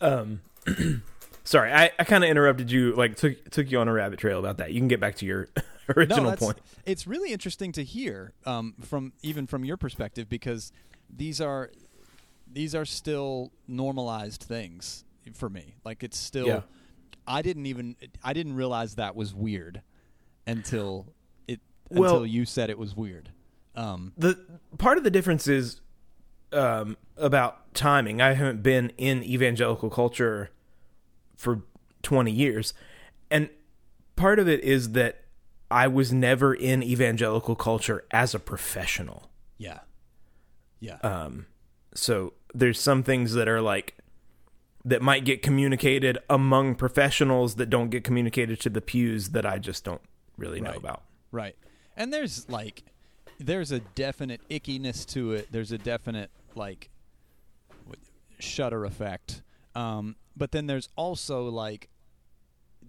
Um, 0.00 0.40
sorry, 1.44 1.72
I, 1.72 1.90
I 1.98 2.04
kind 2.04 2.24
of 2.24 2.30
interrupted 2.30 2.70
you. 2.70 2.94
Like 2.94 3.16
took 3.16 3.50
took 3.50 3.70
you 3.70 3.80
on 3.80 3.88
a 3.88 3.92
rabbit 3.92 4.18
trail 4.18 4.38
about 4.38 4.58
that. 4.58 4.72
You 4.72 4.80
can 4.80 4.88
get 4.88 5.00
back 5.00 5.16
to 5.16 5.26
your 5.26 5.48
original 5.96 6.30
no, 6.30 6.36
point. 6.36 6.58
It's 6.86 7.06
really 7.06 7.32
interesting 7.32 7.72
to 7.72 7.84
hear 7.84 8.32
um, 8.46 8.74
from 8.80 9.12
even 9.22 9.46
from 9.46 9.64
your 9.64 9.76
perspective 9.76 10.28
because 10.28 10.72
these 11.14 11.40
are 11.40 11.70
these 12.50 12.74
are 12.74 12.84
still 12.84 13.52
normalized 13.66 14.42
things 14.42 15.04
for 15.34 15.48
me. 15.50 15.74
Like 15.84 16.02
it's 16.02 16.18
still 16.18 16.46
Yeah. 16.46 16.60
I 17.26 17.42
didn't 17.42 17.66
even 17.66 17.96
I 18.22 18.32
didn't 18.32 18.54
realize 18.54 18.94
that 18.94 19.14
was 19.14 19.34
weird 19.34 19.82
until 20.46 21.06
it 21.46 21.60
Well- 21.90 22.14
until 22.14 22.26
you 22.26 22.44
said 22.44 22.70
it 22.70 22.78
was 22.78 22.96
weird. 22.96 23.30
Um, 23.78 24.12
the 24.16 24.38
part 24.76 24.98
of 24.98 25.04
the 25.04 25.10
difference 25.10 25.46
is 25.46 25.80
um, 26.52 26.96
about 27.16 27.74
timing. 27.74 28.20
I 28.20 28.32
haven't 28.32 28.62
been 28.62 28.90
in 28.98 29.22
evangelical 29.22 29.88
culture 29.88 30.50
for 31.36 31.62
20 32.02 32.30
years. 32.32 32.74
And 33.30 33.50
part 34.16 34.38
of 34.38 34.48
it 34.48 34.60
is 34.64 34.92
that 34.92 35.22
I 35.70 35.86
was 35.86 36.12
never 36.12 36.54
in 36.54 36.82
evangelical 36.82 37.54
culture 37.54 38.04
as 38.10 38.34
a 38.34 38.38
professional. 38.40 39.30
yeah, 39.58 39.80
yeah, 40.80 40.96
Um, 41.02 41.46
so 41.94 42.32
there's 42.54 42.80
some 42.80 43.02
things 43.02 43.34
that 43.34 43.46
are 43.48 43.60
like 43.60 43.96
that 44.84 45.02
might 45.02 45.24
get 45.24 45.42
communicated 45.42 46.18
among 46.30 46.74
professionals 46.76 47.56
that 47.56 47.68
don't 47.68 47.90
get 47.90 48.02
communicated 48.04 48.58
to 48.60 48.70
the 48.70 48.80
pews 48.80 49.30
that 49.30 49.44
I 49.44 49.58
just 49.58 49.84
don't 49.84 50.00
really 50.36 50.60
know 50.60 50.70
Right. 50.70 50.78
about. 50.78 51.02
right. 51.30 51.56
And 51.96 52.12
there's 52.12 52.48
like 52.48 52.84
there's 53.38 53.72
a 53.72 53.80
definite 53.80 54.40
ickiness 54.48 55.06
to 55.06 55.32
it. 55.32 55.48
There's 55.50 55.72
a 55.72 55.78
definite 55.78 56.30
like 56.54 56.90
shutter 58.38 58.84
effect. 58.84 59.42
Um, 59.74 60.16
but 60.36 60.52
then 60.52 60.66
there's 60.66 60.88
also 60.96 61.48
like 61.48 61.88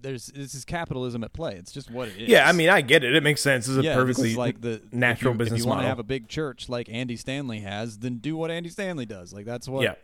there's 0.02 0.28
this 0.28 0.56
is 0.56 0.66
capitalism 0.66 1.24
at 1.24 1.34
play. 1.34 1.56
It's 1.56 1.72
just 1.72 1.92
what 1.92 2.08
it 2.08 2.18
is. 2.18 2.30
Yeah, 2.30 2.48
I 2.48 2.52
mean, 2.52 2.70
I 2.70 2.82
get 2.82 3.04
it. 3.04 3.16
It 3.16 3.24
makes 3.24 3.42
sense. 3.42 3.68
It's 3.68 3.78
a 3.78 3.82
yeah, 3.82 3.96
perfectly 3.96 4.36
like 4.36 4.62
the 4.62 4.82
natural 4.92 5.32
if 5.32 5.36
you, 5.36 5.40
business 5.40 5.60
If 5.60 5.66
you 5.66 5.70
want 5.70 5.82
to 5.82 5.88
have 5.88 6.00
a 6.00 6.04
big 6.04 6.28
church 6.28 6.70
like 6.70 6.90
Andy 6.90 7.16
Stanley 7.16 7.60
has, 7.60 8.00
then 8.00 8.18
do 8.18 8.38
what 8.38 8.52
Andy 8.52 8.70
Stanley 8.70 9.06
does. 9.06 9.34
Like 9.34 9.46
that's 9.46 9.68
what. 9.68 9.84
Yeah. 9.84 9.96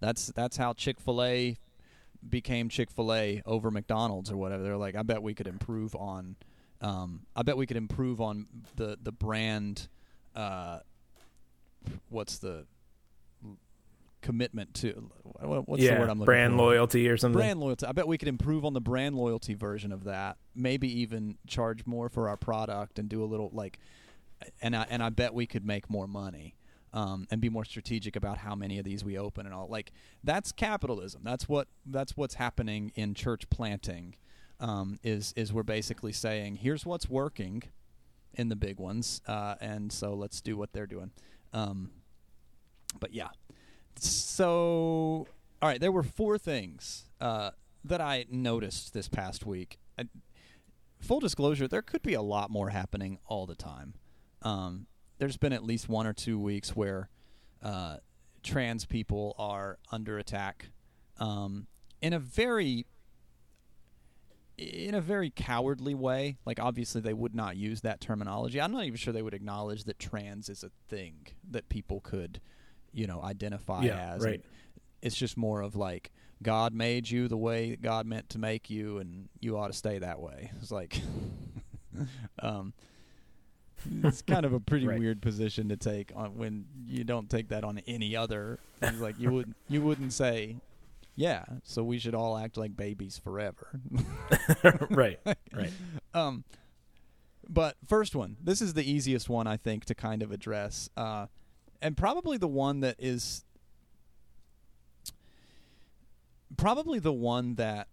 That's 0.00 0.26
that's 0.28 0.56
how 0.56 0.72
Chick 0.74 1.00
Fil 1.00 1.22
A 1.22 1.56
became 2.28 2.68
Chick 2.68 2.90
Fil 2.90 3.12
A 3.14 3.42
over 3.46 3.70
McDonald's 3.70 4.30
or 4.30 4.36
whatever. 4.36 4.62
They're 4.62 4.76
like, 4.76 4.94
I 4.94 5.02
bet 5.02 5.22
we 5.22 5.34
could 5.34 5.46
improve 5.46 5.94
on. 5.94 6.36
Um, 6.80 7.22
I 7.34 7.42
bet 7.42 7.56
we 7.56 7.66
could 7.66 7.76
improve 7.76 8.20
on 8.20 8.46
the 8.76 8.98
the 9.00 9.12
brand. 9.12 9.88
Uh, 10.34 10.80
what's 12.08 12.38
the 12.38 12.66
commitment 14.26 14.74
to? 14.74 15.10
What's 15.40 15.82
yeah, 15.82 15.94
the 15.94 16.00
word 16.00 16.10
I'm 16.10 16.18
looking 16.18 16.24
brand 16.26 16.54
for? 16.54 16.58
loyalty 16.58 17.08
or 17.08 17.16
something. 17.16 17.38
brand 17.38 17.60
loyalty. 17.60 17.86
I 17.86 17.92
bet 17.92 18.08
we 18.08 18.18
could 18.18 18.28
improve 18.28 18.64
on 18.64 18.74
the 18.74 18.80
brand 18.80 19.14
loyalty 19.14 19.54
version 19.54 19.92
of 19.92 20.04
that. 20.04 20.36
Maybe 20.54 21.00
even 21.00 21.38
charge 21.46 21.86
more 21.86 22.08
for 22.08 22.28
our 22.28 22.36
product 22.36 22.98
and 22.98 23.08
do 23.08 23.22
a 23.22 23.26
little 23.26 23.50
like, 23.52 23.78
and 24.60 24.74
I 24.74 24.86
and 24.90 25.02
I 25.02 25.10
bet 25.10 25.32
we 25.32 25.46
could 25.46 25.64
make 25.64 25.88
more 25.88 26.06
money. 26.06 26.56
Um, 26.92 27.26
and 27.30 27.42
be 27.42 27.50
more 27.50 27.64
strategic 27.66 28.16
about 28.16 28.38
how 28.38 28.54
many 28.54 28.78
of 28.78 28.84
these 28.86 29.04
we 29.04 29.18
open 29.18 29.44
and 29.44 29.54
all. 29.54 29.68
Like 29.68 29.92
that's 30.24 30.50
capitalism. 30.50 31.20
That's 31.24 31.46
what 31.46 31.68
that's 31.84 32.16
what's 32.16 32.34
happening 32.34 32.90
in 32.94 33.12
church 33.12 33.50
planting. 33.50 34.14
Um, 34.58 34.98
is 35.02 35.34
is 35.36 35.52
we're 35.52 35.62
basically 35.62 36.12
saying 36.12 36.56
here's 36.56 36.86
what's 36.86 37.10
working 37.10 37.62
in 38.34 38.48
the 38.48 38.56
big 38.56 38.78
ones, 38.78 39.20
uh, 39.26 39.56
and 39.60 39.92
so 39.92 40.14
let's 40.14 40.40
do 40.40 40.56
what 40.56 40.72
they're 40.72 40.86
doing. 40.86 41.10
Um, 41.52 41.90
but 42.98 43.12
yeah, 43.12 43.28
so 43.98 45.26
all 45.62 45.68
right, 45.68 45.80
there 45.80 45.92
were 45.92 46.02
four 46.02 46.38
things 46.38 47.04
uh, 47.20 47.50
that 47.84 48.00
I 48.00 48.26
noticed 48.30 48.92
this 48.92 49.08
past 49.08 49.46
week. 49.46 49.78
I, 49.98 50.04
full 51.00 51.20
disclosure, 51.20 51.68
there 51.68 51.82
could 51.82 52.02
be 52.02 52.14
a 52.14 52.22
lot 52.22 52.50
more 52.50 52.70
happening 52.70 53.18
all 53.26 53.46
the 53.46 53.54
time. 53.54 53.94
Um, 54.42 54.86
there's 55.18 55.36
been 55.36 55.52
at 55.52 55.64
least 55.64 55.88
one 55.88 56.06
or 56.06 56.12
two 56.12 56.38
weeks 56.38 56.76
where 56.76 57.08
uh, 57.62 57.96
trans 58.42 58.84
people 58.84 59.34
are 59.38 59.78
under 59.90 60.18
attack 60.18 60.70
um, 61.18 61.66
in 62.02 62.12
a 62.12 62.18
very 62.18 62.86
in 64.58 64.94
a 64.94 65.00
very 65.00 65.30
cowardly 65.30 65.94
way. 65.94 66.38
Like 66.46 66.58
obviously 66.60 67.00
they 67.00 67.12
would 67.14 67.34
not 67.34 67.56
use 67.56 67.82
that 67.82 68.00
terminology. 68.00 68.60
I'm 68.60 68.72
not 68.72 68.84
even 68.84 68.96
sure 68.96 69.12
they 69.12 69.22
would 69.22 69.34
acknowledge 69.34 69.84
that 69.84 69.98
trans 69.98 70.48
is 70.48 70.64
a 70.64 70.70
thing 70.88 71.26
that 71.50 71.68
people 71.68 72.00
could, 72.00 72.40
you 72.92 73.06
know, 73.06 73.20
identify 73.22 73.84
Yeah, 73.84 74.14
as. 74.14 74.24
right. 74.24 74.42
It's 75.02 75.16
just 75.16 75.36
more 75.36 75.60
of 75.60 75.76
like 75.76 76.10
God 76.42 76.72
made 76.74 77.08
you 77.10 77.28
the 77.28 77.36
way 77.36 77.76
God 77.76 78.06
meant 78.06 78.28
to 78.30 78.38
make 78.38 78.68
you, 78.70 78.98
and 78.98 79.28
you 79.40 79.56
ought 79.58 79.68
to 79.68 79.72
stay 79.72 79.98
that 79.98 80.20
way. 80.20 80.50
It's 80.60 80.70
like, 80.70 81.00
um, 82.40 82.72
it's 84.02 84.22
kind 84.22 84.44
of 84.44 84.52
a 84.52 84.60
pretty 84.70 84.86
Right. 84.86 84.98
weird 84.98 85.22
position 85.22 85.68
to 85.68 85.76
take 85.76 86.12
on 86.14 86.36
when 86.36 86.66
you 86.86 87.04
don't 87.04 87.30
take 87.30 87.48
that 87.48 87.64
on 87.64 87.78
any 87.86 88.16
other. 88.16 88.58
It's 88.82 89.00
like 89.00 89.18
you 89.18 89.30
wouldn't 89.30 89.56
you 89.68 89.82
wouldn't 89.82 90.12
say, 90.12 90.56
yeah, 91.16 91.44
so 91.62 91.82
we 91.82 91.98
should 91.98 92.14
all 92.14 92.36
act 92.36 92.56
like 92.56 92.76
babies 92.76 93.18
forever. 93.18 93.80
right, 94.90 95.18
right. 95.52 95.72
Um, 96.14 96.44
but 97.46 97.76
first 97.86 98.16
one, 98.16 98.38
this 98.42 98.62
is 98.62 98.72
the 98.72 98.90
easiest 98.90 99.28
one 99.28 99.46
I 99.46 99.58
think 99.58 99.84
to 99.84 99.94
kind 99.94 100.22
of 100.22 100.32
address, 100.32 100.88
uh, 100.96 101.26
and 101.82 101.94
probably 101.94 102.38
the 102.38 102.48
one 102.48 102.80
that 102.80 102.96
is 102.98 103.44
probably 106.56 106.98
the 106.98 107.12
one 107.12 107.56
that 107.56 107.88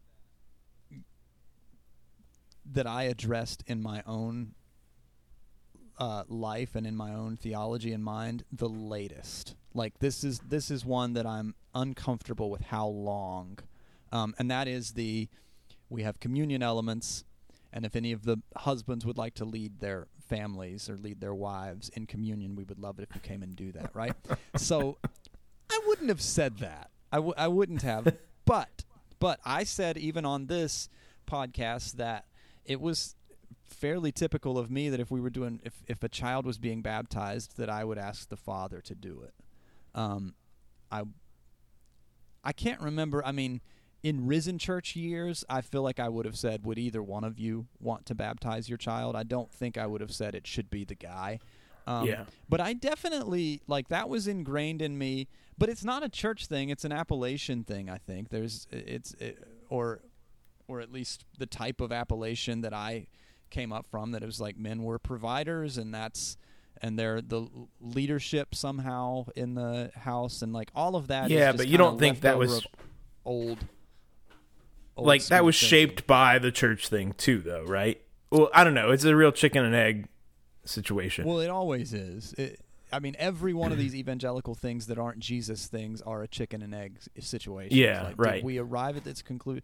that 2.71 2.87
I 2.87 3.03
addressed 3.03 3.63
in 3.67 3.81
my 3.81 4.03
own 4.07 4.53
uh, 5.99 6.23
life 6.27 6.75
and 6.75 6.87
in 6.87 6.95
my 6.95 7.13
own 7.13 7.35
theology 7.35 7.91
and 7.91 8.03
mind 8.03 8.43
the 8.51 8.69
latest. 8.69 9.55
Like 9.73 9.99
this 9.99 10.23
is 10.23 10.39
this 10.39 10.69
is 10.69 10.85
one 10.85 11.13
that 11.13 11.25
I'm 11.25 11.55
uncomfortable 11.73 12.49
with 12.49 12.61
how 12.61 12.87
long, 12.87 13.59
um, 14.11 14.35
and 14.37 14.49
that 14.51 14.67
is 14.67 14.91
the 14.91 15.27
we 15.89 16.03
have 16.03 16.19
communion 16.19 16.61
elements, 16.63 17.23
and 17.71 17.85
if 17.85 17.95
any 17.95 18.11
of 18.11 18.23
the 18.23 18.37
husbands 18.55 19.05
would 19.05 19.17
like 19.17 19.33
to 19.35 19.45
lead 19.45 19.79
their 19.79 20.07
families 20.27 20.89
or 20.89 20.97
lead 20.97 21.21
their 21.21 21.33
wives 21.33 21.89
in 21.89 22.05
communion, 22.05 22.55
we 22.55 22.63
would 22.63 22.79
love 22.79 22.99
it 22.99 23.07
if 23.09 23.15
you 23.15 23.21
came 23.21 23.43
and 23.43 23.55
do 23.55 23.71
that, 23.71 23.91
right? 23.93 24.15
so 24.55 24.97
I 25.69 25.79
wouldn't 25.87 26.09
have 26.09 26.21
said 26.21 26.59
that. 26.59 26.89
I 27.11 27.17
w- 27.17 27.35
I 27.37 27.47
wouldn't 27.47 27.81
have. 27.81 28.15
but 28.45 28.83
but 29.19 29.39
I 29.45 29.63
said 29.63 29.97
even 29.97 30.25
on 30.25 30.47
this 30.47 30.89
podcast 31.27 31.93
that 31.93 32.25
it 32.65 32.81
was 32.81 33.15
fairly 33.65 34.11
typical 34.11 34.57
of 34.57 34.69
me 34.69 34.89
that 34.89 34.99
if 34.99 35.09
we 35.11 35.19
were 35.19 35.29
doing 35.29 35.59
if 35.63 35.73
if 35.87 36.03
a 36.03 36.09
child 36.09 36.45
was 36.45 36.57
being 36.57 36.81
baptized 36.81 37.57
that 37.57 37.69
I 37.69 37.83
would 37.83 37.97
ask 37.97 38.29
the 38.29 38.37
father 38.37 38.81
to 38.81 38.95
do 38.95 39.21
it. 39.21 39.33
Um 39.95 40.35
I 40.91 41.03
I 42.43 42.51
can't 42.51 42.81
remember. 42.81 43.25
I 43.25 43.31
mean, 43.31 43.61
in 44.03 44.27
risen 44.27 44.57
church 44.59 44.95
years, 44.95 45.45
I 45.49 45.61
feel 45.61 45.81
like 45.81 45.99
I 45.99 46.09
would 46.09 46.25
have 46.25 46.37
said, 46.37 46.65
"Would 46.65 46.77
either 46.77 47.01
one 47.01 47.23
of 47.23 47.39
you 47.39 47.67
want 47.79 48.05
to 48.07 48.15
baptize 48.15 48.67
your 48.67 48.77
child?" 48.77 49.15
I 49.15 49.23
don't 49.23 49.51
think 49.51 49.77
I 49.77 49.87
would 49.87 50.01
have 50.01 50.11
said 50.11 50.35
it 50.35 50.45
should 50.45 50.69
be 50.69 50.83
the 50.83 50.95
guy. 50.95 51.39
Um, 51.87 52.07
Yeah. 52.07 52.25
But 52.49 52.59
I 52.61 52.73
definitely 52.73 53.61
like 53.67 53.87
that 53.89 54.09
was 54.09 54.27
ingrained 54.27 54.81
in 54.81 54.97
me. 54.97 55.27
But 55.57 55.69
it's 55.69 55.83
not 55.83 56.03
a 56.03 56.09
church 56.09 56.47
thing; 56.47 56.69
it's 56.69 56.83
an 56.83 56.91
Appalachian 56.91 57.63
thing. 57.63 57.89
I 57.89 57.97
think 57.97 58.29
there's 58.29 58.67
it's 58.71 59.13
it, 59.15 59.41
or 59.69 60.01
or 60.67 60.81
at 60.81 60.91
least 60.91 61.25
the 61.37 61.45
type 61.45 61.79
of 61.79 61.91
Appalachian 61.91 62.61
that 62.61 62.73
I 62.73 63.07
came 63.49 63.71
up 63.71 63.85
from. 63.85 64.11
That 64.11 64.23
it 64.23 64.25
was 64.25 64.41
like 64.41 64.57
men 64.57 64.83
were 64.83 64.99
providers, 64.99 65.77
and 65.77 65.93
that's 65.93 66.37
and 66.83 66.99
they're 66.99 67.21
the 67.21 67.47
leadership 67.79 68.53
somehow 68.53 69.25
in 69.35 69.55
the 69.55 69.91
house, 69.95 70.41
and 70.41 70.53
like 70.53 70.69
all 70.75 70.95
of 70.95 71.07
that. 71.07 71.29
Yeah, 71.29 71.53
but 71.53 71.67
you 71.67 71.77
don't 71.77 71.97
think 71.97 72.21
that 72.21 72.37
was- 72.37 72.67
old, 73.25 73.59
old 74.95 75.07
like 75.07 75.25
that 75.27 75.45
was 75.45 75.59
thinking. 75.59 75.69
shaped 75.69 76.07
by 76.07 76.37
the 76.37 76.51
church 76.51 76.89
thing 76.89 77.13
too, 77.13 77.39
though, 77.39 77.63
right? 77.63 77.99
Well, 78.29 78.49
I 78.53 78.63
don't 78.63 78.73
know. 78.73 78.91
It's 78.91 79.05
a 79.05 79.15
real 79.15 79.31
chicken 79.31 79.63
and 79.63 79.73
egg 79.73 80.07
situation. 80.65 81.25
Well, 81.25 81.39
it 81.39 81.49
always 81.49 81.93
is. 81.93 82.33
It, 82.33 82.59
I 82.91 82.99
mean, 82.99 83.15
every 83.17 83.53
one 83.53 83.71
of 83.71 83.79
these 83.79 83.95
evangelical 83.95 84.53
things 84.53 84.85
that 84.87 84.99
aren't 84.99 85.19
Jesus 85.19 85.65
things 85.65 86.01
are 86.01 86.21
a 86.21 86.27
chicken 86.27 86.61
and 86.61 86.75
egg 86.75 86.99
situation. 87.19 87.75
Yeah, 87.75 88.03
like, 88.03 88.15
right. 88.17 88.43
We 88.43 88.59
arrive 88.59 88.97
at 88.97 89.03
this 89.03 89.21
conclusion? 89.23 89.63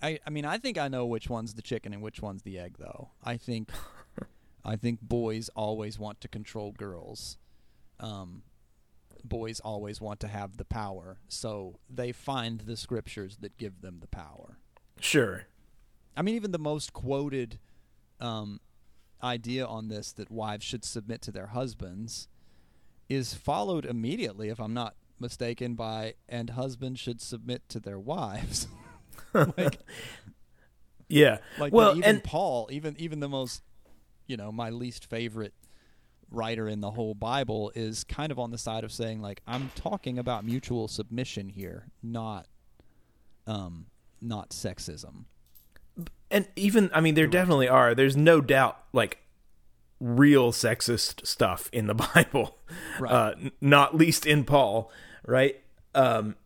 I, 0.00 0.18
I 0.26 0.30
mean, 0.30 0.44
I 0.44 0.58
think 0.58 0.78
I 0.78 0.88
know 0.88 1.04
which 1.04 1.28
one's 1.28 1.54
the 1.54 1.62
chicken 1.62 1.92
and 1.92 2.00
which 2.00 2.22
one's 2.22 2.42
the 2.42 2.58
egg, 2.58 2.76
though. 2.78 3.10
I 3.24 3.36
think, 3.36 3.70
I 4.64 4.76
think 4.76 5.00
boys 5.00 5.48
always 5.54 5.98
want 5.98 6.20
to 6.22 6.28
control 6.28 6.72
girls. 6.72 7.38
Um, 8.00 8.42
boys 9.24 9.60
always 9.60 10.00
want 10.00 10.20
to 10.20 10.28
have 10.28 10.56
the 10.56 10.64
power, 10.64 11.18
so 11.28 11.78
they 11.88 12.12
find 12.12 12.60
the 12.60 12.76
scriptures 12.76 13.38
that 13.40 13.56
give 13.56 13.80
them 13.80 13.98
the 14.00 14.06
power. 14.06 14.58
Sure. 15.00 15.46
I 16.16 16.22
mean, 16.22 16.34
even 16.34 16.50
the 16.52 16.58
most 16.58 16.92
quoted 16.92 17.58
um, 18.20 18.60
idea 19.22 19.64
on 19.64 19.88
this 19.88 20.12
that 20.12 20.30
wives 20.30 20.64
should 20.64 20.84
submit 20.84 21.22
to 21.22 21.30
their 21.32 21.48
husbands 21.48 22.28
is 23.08 23.34
followed 23.34 23.84
immediately, 23.84 24.48
if 24.48 24.60
I'm 24.60 24.74
not 24.74 24.94
mistaken, 25.18 25.74
by 25.74 26.14
and 26.28 26.50
husbands 26.50 27.00
should 27.00 27.20
submit 27.20 27.68
to 27.70 27.80
their 27.80 27.98
wives. 27.98 28.68
like, 29.32 29.80
Yeah. 31.08 31.38
like 31.58 31.72
well, 31.72 31.92
even 31.96 32.04
and 32.04 32.24
Paul, 32.24 32.68
even 32.70 32.94
even 32.98 33.20
the 33.20 33.28
most, 33.28 33.62
you 34.28 34.36
know, 34.36 34.52
my 34.52 34.70
least 34.70 35.06
favorite 35.06 35.54
writer 36.30 36.68
in 36.68 36.80
the 36.80 36.90
whole 36.92 37.14
Bible 37.14 37.72
is 37.74 38.04
kind 38.04 38.30
of 38.30 38.38
on 38.38 38.50
the 38.50 38.58
side 38.58 38.84
of 38.84 38.92
saying 38.92 39.20
like 39.20 39.40
I'm 39.46 39.70
talking 39.74 40.18
about 40.18 40.44
mutual 40.44 40.86
submission 40.86 41.48
here, 41.48 41.88
not 42.02 42.46
um 43.46 43.86
not 44.20 44.50
sexism. 44.50 45.24
and 46.30 46.46
even 46.54 46.90
I 46.92 47.00
mean 47.00 47.14
there 47.14 47.26
definitely 47.26 47.68
are. 47.68 47.94
There's 47.94 48.16
no 48.16 48.40
doubt 48.40 48.78
like 48.92 49.18
real 50.00 50.52
sexist 50.52 51.26
stuff 51.26 51.70
in 51.72 51.86
the 51.86 51.94
Bible. 52.14 52.58
Right. 53.00 53.10
Uh 53.10 53.34
not 53.62 53.96
least 53.96 54.26
in 54.26 54.44
Paul, 54.44 54.92
right? 55.26 55.56
Um 55.94 56.36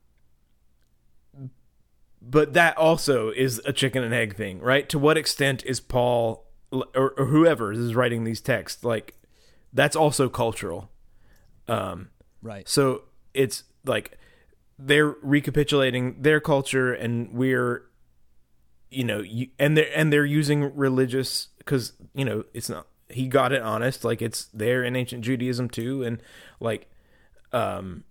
but 2.24 2.52
that 2.52 2.78
also 2.78 3.30
is 3.30 3.60
a 3.64 3.72
chicken 3.72 4.04
and 4.04 4.14
egg 4.14 4.36
thing, 4.36 4.60
right? 4.60 4.88
To 4.90 4.98
what 5.00 5.18
extent 5.18 5.64
is 5.66 5.80
Paul 5.80 6.46
or, 6.72 7.14
or 7.16 7.26
whoever 7.26 7.72
is 7.72 7.94
writing 7.94 8.24
these 8.24 8.40
texts 8.40 8.82
like 8.84 9.14
that's 9.72 9.96
also 9.96 10.28
cultural. 10.28 10.90
Um 11.68 12.08
Right. 12.42 12.68
so 12.68 13.02
it's 13.34 13.64
like 13.84 14.18
they're 14.78 15.14
recapitulating 15.22 16.20
their 16.20 16.40
culture, 16.40 16.92
and 16.92 17.32
we're, 17.32 17.84
you 18.90 19.04
know, 19.04 19.20
you, 19.20 19.48
and 19.58 19.76
they're 19.76 19.90
and 19.94 20.12
they're 20.12 20.24
using 20.24 20.74
religious 20.74 21.48
because 21.58 21.92
you 22.14 22.24
know 22.24 22.44
it's 22.52 22.68
not 22.68 22.86
he 23.08 23.28
got 23.28 23.52
it 23.52 23.62
honest 23.62 24.04
like 24.04 24.22
it's 24.22 24.46
there 24.46 24.82
in 24.82 24.96
ancient 24.96 25.24
Judaism 25.24 25.68
too, 25.68 26.02
and 26.02 26.20
like, 26.58 26.90
um, 27.52 28.04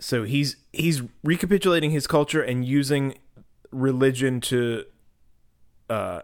so 0.00 0.22
he's 0.24 0.56
he's 0.72 1.02
recapitulating 1.22 1.90
his 1.90 2.06
culture 2.06 2.40
and 2.42 2.64
using 2.64 3.18
religion 3.70 4.40
to, 4.40 4.84
uh, 5.90 6.20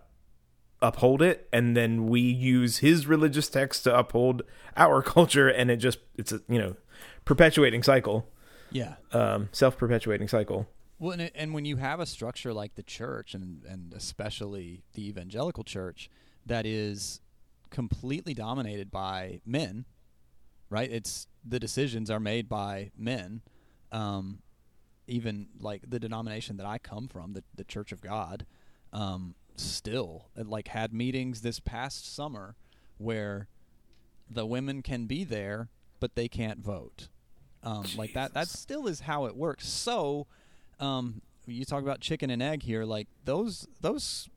uphold 0.87 1.23
it 1.23 1.49
and 1.53 1.77
then 1.77 2.07
we 2.07 2.21
use 2.21 2.79
his 2.79 3.07
religious 3.07 3.49
text 3.49 3.85
to 3.85 3.97
uphold 3.97 4.43
our 4.77 5.03
culture 5.17 5.49
and 5.49 5.71
it 5.71 5.77
just 5.79 5.99
it's 6.17 6.33
a 6.33 6.41
you 6.49 6.59
know 6.59 6.77
perpetuating 7.25 7.83
cycle 7.83 8.29
Yeah. 8.71 8.97
um 9.13 9.49
self-perpetuating 9.53 10.29
cycle 10.29 10.67
Well, 10.99 11.13
and, 11.13 11.23
it- 11.23 11.33
and 11.35 11.55
when 11.55 11.65
you 11.65 11.77
have 11.77 12.01
a 12.01 12.07
structure 12.07 12.53
like 12.53 12.75
the 12.77 12.83
church, 12.83 13.35
and 13.35 13.65
and 13.65 13.93
especially 13.95 14.85
the 14.95 15.09
evangelical 15.09 15.65
church, 15.65 16.09
that 16.47 16.65
is 16.67 17.21
completely 17.71 18.35
dominated 18.35 18.91
by 18.91 19.41
men, 19.45 19.85
right? 20.71 20.91
It's 20.91 21.27
the 21.45 21.59
decisions 21.59 22.11
are 22.11 22.21
made 22.21 22.49
by 22.49 22.91
men. 22.97 23.43
Um, 23.91 24.41
even 25.07 25.49
like 25.61 25.83
the 25.89 25.99
denomination 25.99 26.57
that 26.59 26.67
I 26.67 26.79
come 26.79 27.09
from, 27.09 27.33
the 27.35 27.43
the 27.55 27.65
Church 27.65 27.93
of 27.93 28.01
God, 28.01 28.47
um, 28.93 29.35
still 29.57 30.27
like 30.37 30.69
had 30.69 30.93
meetings 30.93 31.41
this 31.43 31.61
past 31.61 32.15
summer 32.15 32.57
where 32.99 33.49
the 34.31 34.47
women 34.47 34.83
can 34.83 35.07
be 35.07 35.25
there, 35.25 35.69
but 36.01 36.15
they 36.15 36.29
can't 36.29 36.61
vote. 36.61 37.09
Um, 37.63 37.85
like 37.97 38.13
that. 38.15 38.35
That 38.35 38.49
still 38.49 38.87
is 38.87 39.01
how 39.01 39.25
it 39.27 39.37
works. 39.37 39.67
So, 39.69 40.27
um, 40.81 41.23
you 41.47 41.65
talk 41.65 41.83
about 41.83 42.01
chicken 42.01 42.31
and 42.31 42.43
egg 42.43 42.63
here. 42.63 42.85
Like 42.85 43.09
those, 43.25 43.67
those, 43.81 44.29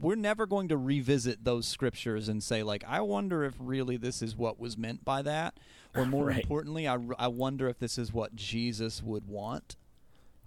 we're 0.00 0.14
never 0.16 0.46
going 0.46 0.68
to 0.68 0.76
revisit 0.76 1.44
those 1.44 1.66
scriptures 1.66 2.28
and 2.28 2.42
say, 2.42 2.62
like, 2.62 2.84
I 2.86 3.00
wonder 3.00 3.44
if 3.44 3.54
really 3.58 3.96
this 3.96 4.20
is 4.22 4.36
what 4.36 4.58
was 4.58 4.76
meant 4.78 5.04
by 5.04 5.22
that, 5.22 5.54
or 5.94 6.04
more 6.06 6.26
Right. 6.26 6.42
importantly, 6.42 6.88
I, 6.88 6.98
I 7.18 7.28
wonder 7.28 7.68
if 7.68 7.78
this 7.78 7.98
is 7.98 8.12
what 8.12 8.34
Jesus 8.34 9.02
would 9.02 9.26
want 9.28 9.76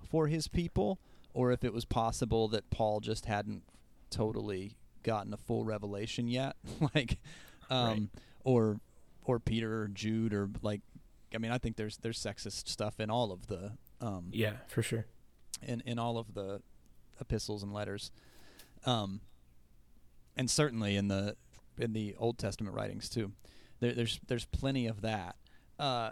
for 0.09 0.27
his 0.27 0.47
people, 0.47 0.99
or 1.33 1.51
if 1.51 1.63
it 1.63 1.73
was 1.73 1.85
possible 1.85 2.47
that 2.49 2.69
Paul 2.69 2.99
just 3.01 3.25
hadn't 3.25 3.63
totally 4.09 4.77
gotten 5.03 5.33
a 5.33 5.37
full 5.37 5.63
revelation 5.63 6.27
yet, 6.27 6.55
like, 6.95 7.17
um, 7.69 7.87
Right. 7.87 8.09
or 8.43 8.79
or 9.23 9.39
Peter 9.39 9.81
or 9.83 9.87
Jude 9.87 10.33
or 10.33 10.49
like, 10.61 10.81
I 11.33 11.37
mean, 11.39 11.51
I 11.51 11.57
think 11.57 11.75
there's 11.77 11.97
there's 11.97 12.19
sexist 12.21 12.67
stuff 12.67 12.99
in 12.99 13.09
all 13.09 13.31
of 13.31 13.47
the 13.47 13.73
um, 14.01 14.29
yeah 14.31 14.53
for 14.67 14.81
sure 14.83 15.05
in 15.61 15.81
in 15.85 15.97
all 15.99 16.17
of 16.17 16.33
the 16.33 16.61
epistles 17.19 17.63
and 17.63 17.73
letters, 17.73 18.11
um, 18.85 19.21
and 20.35 20.49
certainly 20.49 20.95
in 20.95 21.07
the 21.07 21.35
in 21.77 21.93
the 21.93 22.15
Old 22.17 22.37
Testament 22.37 22.75
writings 22.75 23.09
too. 23.09 23.31
There, 23.79 23.93
there's 23.93 24.19
there's 24.27 24.45
plenty 24.45 24.85
of 24.87 25.01
that. 25.01 25.35
Uh, 25.79 26.11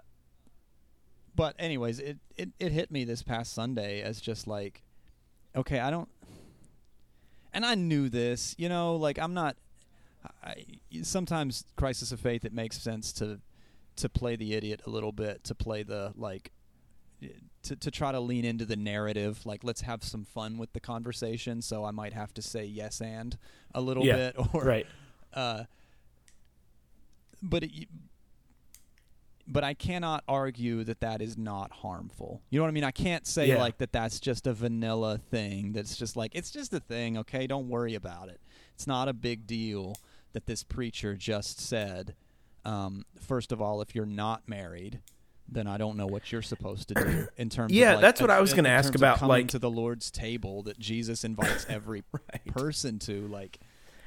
but 1.36 1.56
anyways, 1.60 2.00
it, 2.00 2.18
it 2.36 2.50
it 2.60 2.72
hit 2.72 2.92
me 2.92 3.06
this 3.06 3.24
past 3.24 3.54
Sunday 3.54 4.02
as 4.02 4.20
just 4.22 4.46
like, 4.48 4.84
okay, 5.56 5.80
I 5.80 5.90
don't, 5.90 6.10
and 7.54 7.66
I 7.66 7.76
knew 7.76 8.10
this, 8.10 8.56
you 8.58 8.70
know, 8.70 8.96
like 8.96 9.18
I'm 9.20 9.34
not. 9.34 9.56
I, 10.42 10.64
sometimes 11.02 11.66
crisis 11.76 12.12
of 12.14 12.20
faith, 12.20 12.46
it 12.46 12.54
makes 12.54 12.78
sense 12.78 13.12
to 13.14 13.40
to 13.98 14.10
play 14.10 14.36
the 14.36 14.54
idiot 14.54 14.82
a 14.86 14.90
little 14.90 15.12
bit, 15.12 15.44
to 15.46 15.56
play 15.56 15.84
the 15.84 16.14
like 16.16 16.52
to 17.64 17.76
to 17.78 17.92
try 17.92 18.12
to 18.12 18.20
lean 18.20 18.44
into 18.44 18.66
the 18.66 18.76
narrative 18.76 19.46
like 19.46 19.64
let's 19.64 19.82
have 19.82 20.04
some 20.04 20.26
fun 20.26 20.58
with 20.58 20.74
the 20.74 20.80
conversation 20.82 21.62
so 21.62 21.86
i 21.86 21.92
might 21.92 22.12
have 22.12 22.34
to 22.34 22.42
say 22.42 22.66
yes 22.66 23.00
and 23.00 23.38
a 23.74 23.80
little 23.80 24.06
Yeah, 24.06 24.32
bit 24.34 24.36
or 24.54 24.62
right 24.66 24.86
uh 25.34 25.64
but 27.42 27.64
it, 27.64 27.88
but 29.48 29.64
i 29.64 29.74
cannot 29.74 30.24
argue 30.28 30.84
that 30.84 31.00
that 31.02 31.22
is 31.22 31.38
not 31.38 31.72
harmful 31.72 32.42
you 32.50 32.60
know 32.60 32.64
what 32.64 32.70
i 32.70 32.72
mean 32.72 32.84
i 32.84 32.92
can't 32.92 33.28
say 33.28 33.48
Yeah. 33.50 33.58
like 33.58 33.78
that 33.80 33.92
that's 33.92 34.20
just 34.20 34.48
a 34.48 34.54
vanilla 34.54 35.18
thing 35.18 35.74
that's 35.74 35.98
just 35.98 36.16
like 36.16 36.34
it's 36.36 36.52
just 36.52 36.74
a 36.74 36.80
thing 36.80 37.18
okay 37.18 37.46
don't 37.48 37.68
worry 37.70 37.96
about 37.96 38.30
it 38.30 38.40
it's 38.74 38.88
not 38.88 39.08
a 39.08 39.14
big 39.14 39.46
deal 39.46 39.96
that 40.34 40.46
this 40.46 40.64
preacher 40.64 41.16
just 41.16 41.60
said 41.60 42.16
um, 42.66 43.06
first 43.20 43.52
of 43.52 43.62
all 43.62 43.82
if 43.82 43.94
you're 43.94 44.06
not 44.06 44.48
married 44.48 45.02
then 45.50 45.68
I 45.68 45.78
don't 45.78 45.98
know 45.98 46.08
what 46.08 46.32
you're 46.32 46.42
supposed 46.42 46.88
to 46.88 46.94
do 46.96 47.28
in 47.38 47.50
terms. 47.50 47.74
Yeah, 47.74 47.90
of 47.90 47.96
like, 47.96 48.02
that's 48.02 48.22
what 48.22 48.32
I 48.32 48.40
was 48.40 48.54
gonna 48.54 48.70
ask 48.70 48.96
about, 48.96 49.22
like- 49.22 49.50
to 49.50 49.60
the 49.60 49.70
Lord's 49.70 50.10
table 50.10 50.64
that 50.64 50.80
Jesus 50.80 51.26
invites 51.26 51.66
every 51.70 52.04
person 52.48 52.98
to. 53.00 53.28
Like, 53.28 53.60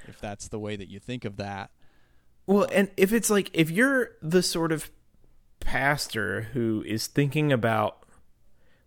if 0.09 0.19
that's 0.19 0.49
the 0.49 0.59
way 0.59 0.75
that 0.77 0.89
you 0.89 0.99
think 0.99 1.27
of 1.27 1.37
that, 1.37 1.71
Well, 2.47 2.67
and 2.73 2.91
if 2.97 3.13
it's 3.13 3.29
like 3.29 3.51
if 3.53 3.71
you're 3.71 4.13
the 4.23 4.43
sort 4.43 4.73
of 4.73 4.91
pastor 5.67 6.43
who 6.53 6.85
is 6.87 7.09
thinking 7.09 7.53
about 7.53 8.05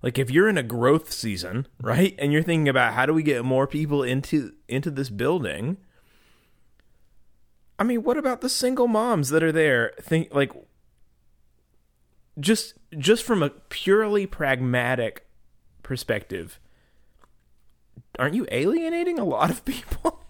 like 0.01 0.17
if 0.17 0.31
you're 0.31 0.47
in 0.47 0.57
a 0.57 0.63
growth 0.63 1.11
season, 1.11 1.67
right? 1.81 2.15
And 2.17 2.31
you're 2.31 2.41
thinking 2.41 2.69
about 2.69 2.93
how 2.93 3.05
do 3.05 3.13
we 3.13 3.21
get 3.21 3.43
more 3.43 3.67
people 3.67 4.01
into 4.01 4.53
into 4.67 4.89
this 4.89 5.09
building? 5.09 5.77
I 7.77 7.83
mean, 7.83 8.03
what 8.03 8.17
about 8.17 8.39
the 8.41 8.49
single 8.49 8.87
moms 8.87 9.29
that 9.29 9.43
are 9.43 9.51
there? 9.51 9.91
Think 10.01 10.33
like 10.33 10.53
just 12.39 12.75
just 12.97 13.23
from 13.23 13.43
a 13.43 13.49
purely 13.49 14.25
pragmatic 14.25 15.27
perspective, 15.83 16.61
aren't 18.17 18.35
you 18.35 18.47
alienating 18.51 19.19
a 19.19 19.25
lot 19.25 19.49
of 19.49 19.65
people? 19.65 20.23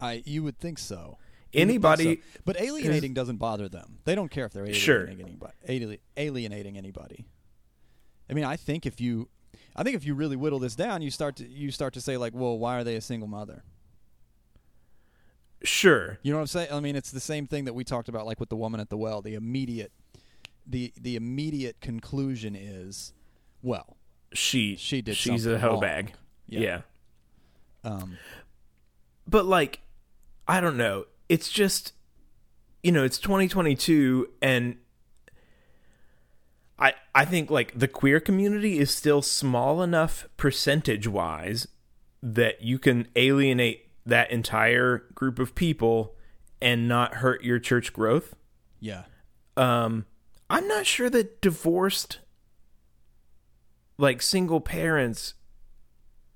I 0.00 0.22
you 0.24 0.44
would 0.44 0.60
think 0.60 0.78
so. 0.78 1.18
You 1.52 1.60
would 1.60 1.68
think 1.68 1.70
Anybody 1.70 2.16
so. 2.16 2.40
but 2.44 2.60
alienating 2.60 3.14
doesn't 3.14 3.36
bother 3.36 3.68
them. 3.68 3.98
They 4.04 4.14
don't 4.14 4.30
care 4.30 4.44
if 4.46 4.52
they're 4.52 4.64
alienating 4.64 4.80
Sure. 4.82 5.06
anybody. 5.08 6.00
Alienating 6.16 6.76
anybody. 6.76 7.24
I 8.28 8.34
mean, 8.34 8.44
I 8.44 8.56
think 8.56 8.84
if 8.86 9.00
you, 9.00 9.28
I 9.76 9.82
think 9.82 9.94
if 9.96 10.04
you 10.04 10.14
really 10.14 10.36
whittle 10.36 10.58
this 10.58 10.74
down, 10.74 11.00
you 11.02 11.10
start 11.10 11.36
to 11.36 11.48
you 11.48 11.70
start 11.70 11.94
to 11.94 12.00
say 12.00 12.16
like, 12.16 12.34
well, 12.34 12.58
why 12.58 12.76
are 12.78 12.84
they 12.84 12.96
a 12.96 13.00
single 13.00 13.28
mother? 13.28 13.62
sure. 15.62 16.18
You 16.22 16.32
know 16.32 16.38
what 16.38 16.42
I'm 16.42 16.46
saying? 16.48 16.68
I 16.72 16.80
mean, 16.80 16.96
it's 16.96 17.10
the 17.10 17.20
same 17.20 17.46
thing 17.46 17.64
that 17.64 17.72
we 17.74 17.82
talked 17.84 18.08
about, 18.08 18.26
like 18.26 18.38
with 18.40 18.48
the 18.50 18.56
woman 18.56 18.80
at 18.80 18.90
the 18.90 18.96
well. 18.96 19.22
The 19.22 19.34
immediate, 19.34 19.92
the 20.66 20.92
the 21.00 21.16
immediate 21.16 21.80
conclusion 21.80 22.54
is, 22.54 23.12
well, 23.62 23.96
She 24.32 24.76
She 24.76 25.02
did 25.02 25.16
she's 25.16 25.46
a 25.46 25.58
hoe 25.58 25.80
bag. 25.80 26.12
Yeah. 26.48 26.60
yeah. 26.60 26.80
um, 27.82 28.18
but 29.26 29.46
like 29.46 29.80
i 30.46 30.60
don't 30.60 30.76
know 30.76 31.06
it's 31.28 31.50
just 31.50 31.92
you 32.82 32.92
know 32.92 33.04
it's 33.04 33.18
2022 33.18 34.28
and 34.42 34.76
I 36.78 36.94
I 37.14 37.24
think 37.24 37.50
like 37.50 37.78
the 37.78 37.88
queer 37.88 38.20
community 38.20 38.78
is 38.78 38.94
still 38.94 39.22
small 39.22 39.82
enough 39.82 40.26
percentage 40.36 41.08
wise 41.08 41.66
that 42.22 42.62
you 42.62 42.78
can 42.78 43.08
alienate 43.16 43.88
that 44.04 44.30
entire 44.30 45.04
group 45.14 45.38
of 45.38 45.54
people 45.54 46.14
and 46.60 46.88
not 46.88 47.14
hurt 47.14 47.42
your 47.42 47.58
church 47.58 47.92
growth. 47.92 48.34
Yeah. 48.80 49.04
Um, 49.56 50.06
I'm 50.48 50.68
not 50.68 50.86
sure 50.86 51.10
that 51.10 51.40
divorced, 51.40 52.20
like 53.98 54.22
single 54.22 54.60
parents, 54.60 55.34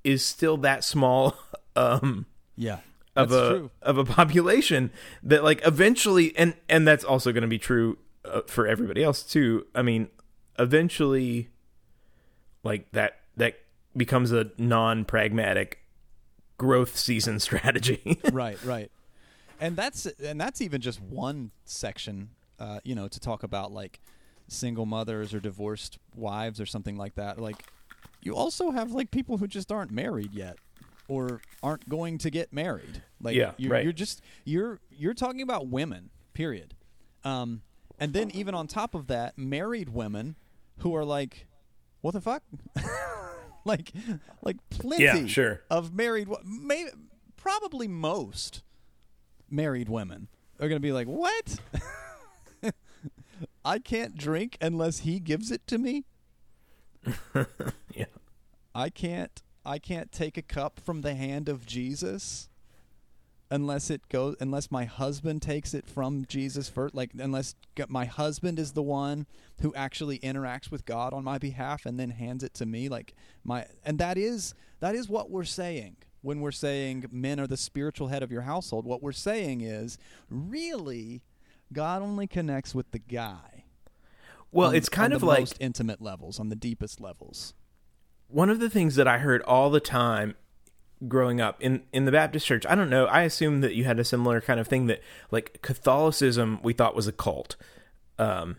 is 0.05 0.25
still 0.25 0.57
that 0.59 0.85
small. 0.85 1.37
Um, 1.77 2.27
Yeah. 2.57 2.81
Of 3.17 3.31
That's 3.31 3.41
a 3.43 3.49
true. 3.51 3.71
of 3.83 3.99
a 3.99 4.05
population 4.05 4.91
that 5.23 5.43
like 5.43 5.61
eventually 5.67 6.37
and 6.37 6.55
and 6.69 6.87
that's 6.87 7.05
also 7.05 7.33
going 7.33 7.43
to 7.43 7.49
be 7.49 7.59
true 7.59 7.99
uh, 8.25 8.43
for 8.47 8.67
everybody 8.67 9.03
else 9.03 9.23
too 9.23 9.67
i 9.75 9.83
mean 9.83 10.09
eventually 10.59 11.49
like 12.63 12.91
that 12.93 13.21
that 13.37 13.55
becomes 13.97 14.31
a 14.33 14.51
non-pragmatic 14.59 15.79
growth 16.59 16.97
season 16.97 17.41
strategy 17.47 18.21
right, 18.33 18.63
right. 18.65 18.91
And 19.63 19.77
that's 19.77 20.07
and 20.07 20.41
that's 20.41 20.63
even 20.63 20.81
just 20.81 21.03
one 21.03 21.51
section, 21.67 22.31
uh, 22.59 22.81
you 22.83 22.95
know, 22.95 23.09
to 23.09 23.21
talk 23.21 23.43
about 23.43 23.73
like 23.73 24.01
single 24.49 24.87
mothers 24.87 25.35
or 25.35 25.41
divorced 25.41 25.99
wives 26.17 26.61
or 26.63 26.67
something 26.67 26.97
like 26.97 27.15
that. 27.17 27.39
Like 27.39 27.67
you 28.23 28.35
also 28.35 28.71
have 28.71 28.93
like 28.93 29.11
people 29.11 29.37
who 29.37 29.47
just 29.47 29.71
aren't 29.71 29.91
married 29.91 30.33
yet 30.33 30.57
or 31.11 31.41
aren't 31.63 31.89
going 31.89 32.17
to 32.19 32.31
get 32.31 32.53
married. 32.53 33.03
Like 33.21 33.35
Yeah, 33.37 33.53
you're, 33.57 33.73
right. 33.73 33.83
you're 33.85 33.93
just 33.93 34.23
you're 34.45 34.79
you're 34.91 35.13
talking 35.15 35.43
about 35.43 35.67
women, 35.69 36.11
period. 36.35 36.75
Um, 37.25 37.63
and 37.99 38.13
then 38.13 38.31
even 38.31 38.55
on 38.55 38.67
top 38.69 38.95
of 38.95 39.09
that, 39.09 39.37
married 39.37 39.91
women 39.91 40.37
who 40.79 40.95
are 40.95 41.05
like, 41.05 41.47
what 42.01 42.13
the 42.15 42.21
fuck? 42.21 42.43
like, 43.65 43.93
like 44.43 44.57
plenty 44.71 45.05
Yeah, 45.05 45.27
sure. 45.27 45.61
of 45.69 45.93
married, 45.93 46.29
wo- 46.29 46.41
may, 46.45 46.87
probably 47.37 47.89
most 47.89 48.63
married 49.51 49.89
women 49.91 50.29
are 50.61 50.69
going 50.69 50.81
to 50.81 50.87
be 50.87 50.93
like, 50.93 51.09
what? 51.09 51.59
I 53.65 53.79
can't 53.79 54.17
drink 54.17 54.57
unless 54.63 55.01
he 55.01 55.19
gives 55.21 55.51
it 55.51 55.67
to 55.67 55.77
me. 55.77 56.05
yeah 57.95 58.05
I 58.75 58.89
can't 58.91 59.43
I 59.65 59.79
can't 59.79 60.11
take 60.11 60.37
a 60.37 60.43
cup 60.43 60.81
from 60.81 61.03
the 61.03 61.15
hand 61.15 61.49
of 61.49 61.67
Jesus 61.67 62.49
unless 63.51 63.91
it 63.91 64.09
goes 64.09 64.37
unless 64.39 64.71
my 64.71 64.85
husband 64.85 65.43
takes 65.43 65.75
it 65.75 65.85
from 65.85 66.25
Jesus 66.29 66.69
first 66.69 66.95
like 66.95 67.11
unless 67.19 67.57
my 67.89 68.05
husband 68.05 68.61
is 68.61 68.73
the 68.73 68.83
one 68.83 69.27
who 69.61 69.75
actually 69.75 70.21
interacts 70.21 70.71
with 70.71 70.85
God 70.85 71.13
on 71.13 71.25
my 71.25 71.37
behalf 71.37 71.85
and 71.85 71.99
then 71.99 72.11
hands 72.11 72.45
it 72.45 72.55
to 72.55 72.65
me 72.67 72.89
like 72.89 73.13
my 73.43 73.67
and 73.85 73.99
that 73.99 74.17
is 74.17 74.55
that 74.79 74.95
is 74.95 75.09
what 75.09 75.31
we're 75.31 75.43
saying 75.43 75.97
when 76.23 76.41
we're 76.41 76.53
saying 76.53 77.07
men 77.11 77.41
are 77.41 77.47
the 77.47 77.57
spiritual 77.57 78.09
head 78.09 78.23
of 78.23 78.31
your 78.31 78.43
household. 78.43 78.85
What 78.85 79.03
we're 79.03 79.13
saying 79.13 79.63
is 79.63 79.99
really 80.29 81.23
God 81.73 82.03
only 82.03 82.27
connects 82.27 82.75
with 82.75 82.91
the 82.91 82.99
guy 82.99 83.65
well 84.53 84.69
on- 84.69 84.75
it's 84.77 84.89
kind 84.89 85.13
of 85.13 85.21
the 85.21 85.27
like 85.27 85.41
most 85.41 85.57
intimate 85.61 86.01
levels 86.01 86.39
on 86.39 86.51
the 86.51 86.57
deepest 86.57 87.01
levels 87.01 87.55
one 88.31 88.51
of 88.51 88.61
the 88.61 88.71
things 88.71 88.97
that 88.97 89.09
I 89.09 89.19
heard 89.19 89.43
all 89.43 89.71
the 89.71 89.81
time 89.81 90.35
growing 91.09 91.41
up 91.41 91.61
in 91.61 91.83
in 91.93 92.05
the 92.05 92.13
Baptist 92.13 92.47
church, 92.47 92.67
I 92.69 92.75
don't 92.75 92.91
know, 92.91 93.07
I 93.07 93.23
assume 93.23 93.61
that 93.63 93.75
you 93.75 93.85
had 93.85 93.99
a 93.99 94.05
similar 94.05 94.41
kind 94.41 94.61
of 94.61 94.69
thing 94.69 94.87
that 94.87 95.01
like 95.31 95.61
Catholicism 95.63 96.61
we 96.63 96.73
thought 96.73 96.95
was 96.95 97.07
a 97.07 97.13
cult. 97.13 97.57
Um 98.19 98.57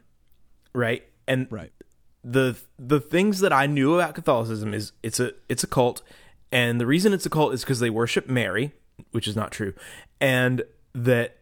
right? 0.74 1.04
And 1.28 1.48
right 1.52 1.72
the 2.24 2.56
the 2.78 3.00
things 3.00 3.40
that 3.40 3.52
I 3.54 3.66
knew 3.66 3.96
about 3.96 4.16
Catholicism 4.16 4.74
is 4.74 4.92
it's 5.02 5.20
a 5.20 5.34
it's 5.50 5.64
a 5.64 5.68
cult 5.68 6.02
and 6.52 6.80
the 6.80 6.86
reason 6.86 7.14
it's 7.14 7.26
a 7.26 7.30
cult 7.30 7.54
is 7.54 7.62
because 7.62 7.80
they 7.80 7.90
worship 7.90 8.28
Mary, 8.28 8.74
which 9.12 9.28
is 9.28 9.36
not 9.36 9.52
true, 9.52 9.74
and 10.20 10.64
that 10.94 11.38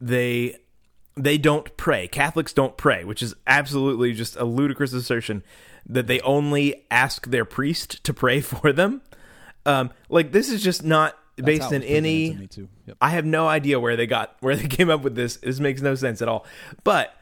they 0.00 0.56
they 1.14 1.38
don't 1.38 1.76
pray. 1.76 2.08
Catholics 2.08 2.52
don't 2.52 2.76
pray, 2.76 3.04
which 3.04 3.22
is 3.22 3.34
absolutely 3.46 4.12
just 4.12 4.36
a 4.36 4.44
ludicrous 4.44 4.92
assertion 4.92 5.42
that 5.86 6.06
they 6.06 6.20
only 6.20 6.84
ask 6.90 7.26
their 7.28 7.44
priest 7.44 8.02
to 8.04 8.14
pray 8.14 8.40
for 8.40 8.72
them. 8.72 9.02
Um, 9.64 9.90
like 10.08 10.32
this 10.32 10.50
is 10.50 10.62
just 10.62 10.84
not 10.84 11.16
That's 11.36 11.46
based 11.46 11.72
in 11.72 11.82
any. 11.82 12.48
Yep. 12.86 12.96
I 13.00 13.10
have 13.10 13.24
no 13.24 13.46
idea 13.46 13.78
where 13.78 13.96
they 13.96 14.06
got 14.06 14.36
where 14.40 14.56
they 14.56 14.66
came 14.76 14.90
up 14.90 15.02
with 15.02 15.14
this. 15.14 15.36
This 15.36 15.60
makes 15.60 15.80
no 15.80 15.94
sense 15.94 16.22
at 16.22 16.28
all. 16.28 16.46
But 16.84 17.14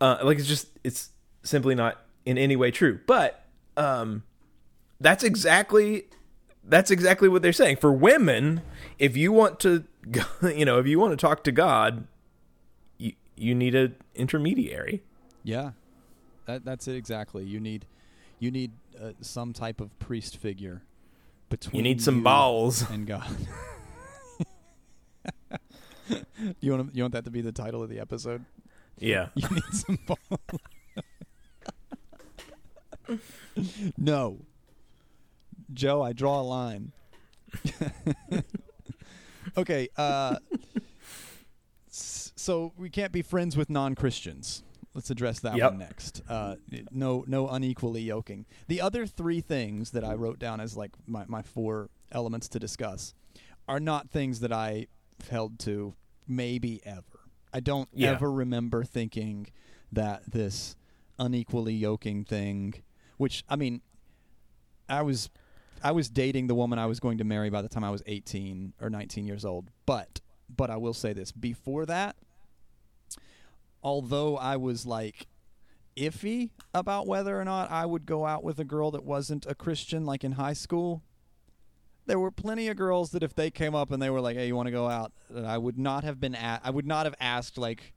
uh, 0.00 0.18
like 0.22 0.38
it's 0.38 0.46
just 0.46 0.68
it's 0.84 1.10
simply 1.42 1.74
not 1.74 1.98
in 2.24 2.38
any 2.38 2.56
way 2.56 2.70
true. 2.70 3.00
But 3.06 3.42
um, 3.76 4.22
that's 5.00 5.24
exactly 5.24 6.04
that's 6.64 6.90
exactly 6.90 7.28
what 7.28 7.42
they're 7.42 7.52
saying. 7.52 7.76
For 7.76 7.92
women, 7.92 8.62
if 8.98 9.16
you 9.16 9.32
want 9.32 9.58
to, 9.60 9.84
you 10.42 10.64
know, 10.64 10.78
if 10.78 10.86
you 10.86 10.98
want 10.98 11.12
to 11.12 11.16
talk 11.16 11.44
to 11.44 11.52
God, 11.52 12.06
you 13.38 13.48
you 13.48 13.54
need 13.54 13.74
an 13.74 13.96
intermediary. 14.14 15.02
Yeah, 15.42 15.72
that 16.46 16.64
that's 16.64 16.88
it 16.88 16.96
exactly. 16.96 17.44
You 17.44 17.60
need 17.60 17.86
you 18.38 18.50
need 18.50 18.72
uh, 19.00 19.12
some 19.20 19.52
type 19.52 19.80
of 19.80 19.96
priest 19.98 20.36
figure 20.36 20.82
between. 21.48 21.76
You 21.76 21.82
need 21.82 22.02
some 22.02 22.22
balls. 22.22 22.88
and 22.90 23.06
God. 23.06 23.28
you 26.60 26.72
want 26.72 26.94
you 26.94 27.02
want 27.02 27.12
that 27.12 27.24
to 27.24 27.30
be 27.30 27.40
the 27.40 27.52
title 27.52 27.82
of 27.82 27.88
the 27.88 27.98
episode? 28.00 28.44
Yeah. 28.98 29.28
You 29.34 29.48
need 29.50 29.72
some 29.72 29.98
balls. 30.06 30.40
no, 33.96 34.38
Joe. 35.72 36.02
I 36.02 36.12
draw 36.12 36.40
a 36.40 36.42
line. 36.42 36.92
okay. 39.56 39.88
Uh, 39.96 40.36
so 42.38 42.72
we 42.76 42.88
can't 42.90 43.12
be 43.12 43.22
friends 43.22 43.56
with 43.56 43.68
non-Christians. 43.70 44.62
Let's 44.94 45.10
address 45.10 45.40
that 45.40 45.56
Yep. 45.56 45.70
one 45.72 45.78
next. 45.78 46.22
Uh, 46.28 46.56
no, 46.90 47.24
no 47.28 47.48
unequally 47.48 48.02
yoking. 48.02 48.46
The 48.68 48.80
other 48.80 49.06
three 49.06 49.40
things 49.40 49.90
that 49.92 50.02
I 50.04 50.14
wrote 50.14 50.38
down 50.38 50.60
as 50.60 50.76
like 50.76 50.92
my, 51.06 51.24
my 51.28 51.42
four 51.42 51.90
elements 52.10 52.48
to 52.50 52.58
discuss 52.58 53.14
are 53.68 53.80
not 53.80 54.08
things 54.10 54.40
that 54.40 54.52
I 54.52 54.86
held 55.30 55.58
to 55.60 55.94
maybe 56.26 56.80
ever. 56.84 57.20
I 57.52 57.60
don't 57.60 57.88
Yeah. 57.92 58.10
ever 58.12 58.30
remember 58.32 58.82
thinking 58.84 59.48
that 59.92 60.30
this 60.30 60.74
unequally 61.18 61.74
yoking 61.74 62.24
thing, 62.24 62.74
which 63.18 63.44
I 63.48 63.56
mean, 63.56 63.82
I 64.88 65.02
was 65.02 65.28
I 65.82 65.92
was 65.92 66.08
dating 66.08 66.48
the 66.48 66.54
woman 66.56 66.78
I 66.78 66.86
was 66.86 66.98
going 66.98 67.18
to 67.18 67.24
marry 67.24 67.50
by 67.50 67.62
the 67.62 67.68
time 67.68 67.84
I 67.84 67.90
was 67.90 68.02
18 68.06 68.72
or 68.80 68.90
19 68.90 69.26
years 69.26 69.44
old. 69.44 69.70
But 69.86 70.20
but 70.54 70.70
I 70.70 70.76
will 70.76 70.94
say 70.94 71.12
this, 71.12 71.30
before 71.30 71.84
that 71.86 72.16
although 73.82 74.36
I 74.36 74.56
was 74.56 74.86
like 74.86 75.26
iffy 75.96 76.50
about 76.74 77.06
whether 77.06 77.38
or 77.40 77.44
not 77.44 77.70
I 77.70 77.84
would 77.86 78.06
go 78.06 78.24
out 78.24 78.44
with 78.44 78.58
a 78.60 78.64
girl 78.64 78.90
that 78.92 79.04
wasn't 79.04 79.46
a 79.46 79.54
Christian 79.54 80.04
like 80.06 80.22
in 80.24 80.32
high 80.32 80.52
school, 80.52 81.02
there 82.06 82.18
were 82.18 82.30
plenty 82.30 82.68
of 82.68 82.76
girls 82.76 83.10
that 83.10 83.22
if 83.22 83.34
they 83.34 83.50
came 83.50 83.74
up 83.74 83.90
and 83.90 84.00
they 84.00 84.08
were 84.10 84.20
like, 84.20 84.36
"Hey, 84.36 84.46
you 84.46 84.56
want 84.56 84.66
to 84.68 84.72
go 84.72 84.88
out?" 84.88 85.12
that 85.30 85.44
I 85.44 85.58
would 85.58 85.78
not 85.78 86.04
have 86.04 86.20
been 86.20 86.34
at, 86.34 86.60
I 86.64 86.70
would 86.70 86.86
not 86.86 87.04
have 87.06 87.14
asked 87.20 87.58
like 87.58 87.92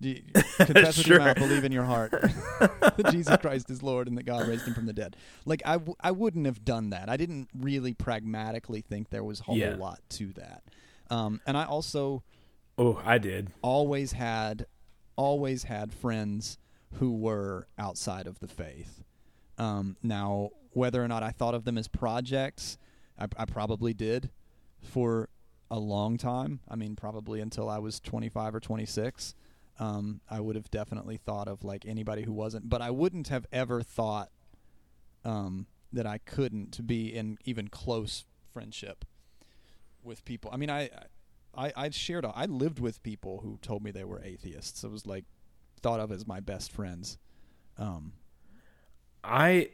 do 0.00 0.08
you- 0.10 0.22
confess 0.56 0.96
with 0.98 1.06
your 1.06 1.18
mouth, 1.18 1.36
believe 1.36 1.64
in 1.64 1.72
your 1.72 1.84
heart 1.84 2.12
that 2.60 3.08
Jesus 3.10 3.36
Christ 3.38 3.68
is 3.70 3.82
Lord 3.82 4.08
and 4.08 4.16
that 4.16 4.22
God 4.24 4.46
raised 4.48 4.66
him 4.66 4.72
from 4.74 4.86
the 4.86 4.92
dead. 4.94 5.16
Like 5.44 5.60
I, 5.66 5.72
w- 5.74 5.94
I 6.00 6.12
wouldn't 6.12 6.46
have 6.46 6.64
done 6.64 6.90
that. 6.90 7.10
I 7.10 7.18
didn't 7.18 7.48
really 7.58 7.92
pragmatically 7.92 8.80
think 8.80 9.10
there 9.10 9.22
was 9.24 9.40
a 9.40 9.42
whole 9.42 9.56
Yeah. 9.58 9.76
lot 9.76 10.00
to 10.10 10.32
that. 10.34 10.62
Um, 11.10 11.40
and 11.46 11.58
I 11.58 11.64
also 11.66 12.22
Oh, 12.78 13.02
I 13.04 13.18
did. 13.18 13.50
always 13.60 14.12
had 14.12 14.64
always 15.22 15.62
had 15.62 15.92
friends 15.92 16.58
who 16.94 17.12
were 17.12 17.68
outside 17.78 18.26
of 18.26 18.40
the 18.40 18.48
faith. 18.48 19.04
Um, 19.56 19.96
now, 20.02 20.50
whether 20.72 21.02
or 21.02 21.06
not 21.06 21.22
I 21.22 21.30
thought 21.30 21.54
of 21.54 21.64
them 21.64 21.78
as 21.78 21.86
projects, 21.86 22.76
I, 23.16 23.28
I 23.36 23.44
probably 23.44 23.94
did 23.94 24.30
for 24.80 25.28
a 25.70 25.78
long 25.78 26.18
time. 26.18 26.58
I 26.68 26.74
mean, 26.74 26.96
probably 26.96 27.40
until 27.40 27.68
I 27.70 27.78
was 27.78 28.00
25 28.00 28.56
or 28.56 28.60
26. 28.60 29.36
Um, 29.78 30.20
I 30.28 30.40
would 30.40 30.56
have 30.56 30.72
definitely 30.72 31.18
thought 31.18 31.46
of 31.46 31.62
like 31.62 31.86
anybody 31.86 32.22
who 32.22 32.32
wasn't, 32.32 32.68
but 32.68 32.82
I 32.82 32.90
wouldn't 32.90 33.28
have 33.28 33.46
ever 33.52 33.80
thought 33.80 34.28
um, 35.24 35.66
that 35.92 36.04
I 36.04 36.18
couldn't 36.18 36.84
be 36.84 37.14
in 37.14 37.38
even 37.44 37.68
close 37.68 38.24
friendship 38.52 39.04
with 40.02 40.24
people. 40.24 40.50
I 40.52 40.56
mean, 40.56 40.68
I 40.68 40.90
I 41.54 41.72
I 41.76 41.90
shared 41.90 42.24
I 42.24 42.46
lived 42.46 42.78
with 42.78 43.02
people 43.02 43.40
who 43.42 43.58
told 43.62 43.82
me 43.82 43.90
they 43.90 44.04
were 44.04 44.22
atheists. 44.22 44.84
It 44.84 44.90
was 44.90 45.06
like 45.06 45.24
thought 45.80 46.00
of 46.00 46.10
as 46.12 46.26
my 46.26 46.40
best 46.40 46.72
friends. 46.72 47.18
Um, 47.78 48.12
I 49.24 49.70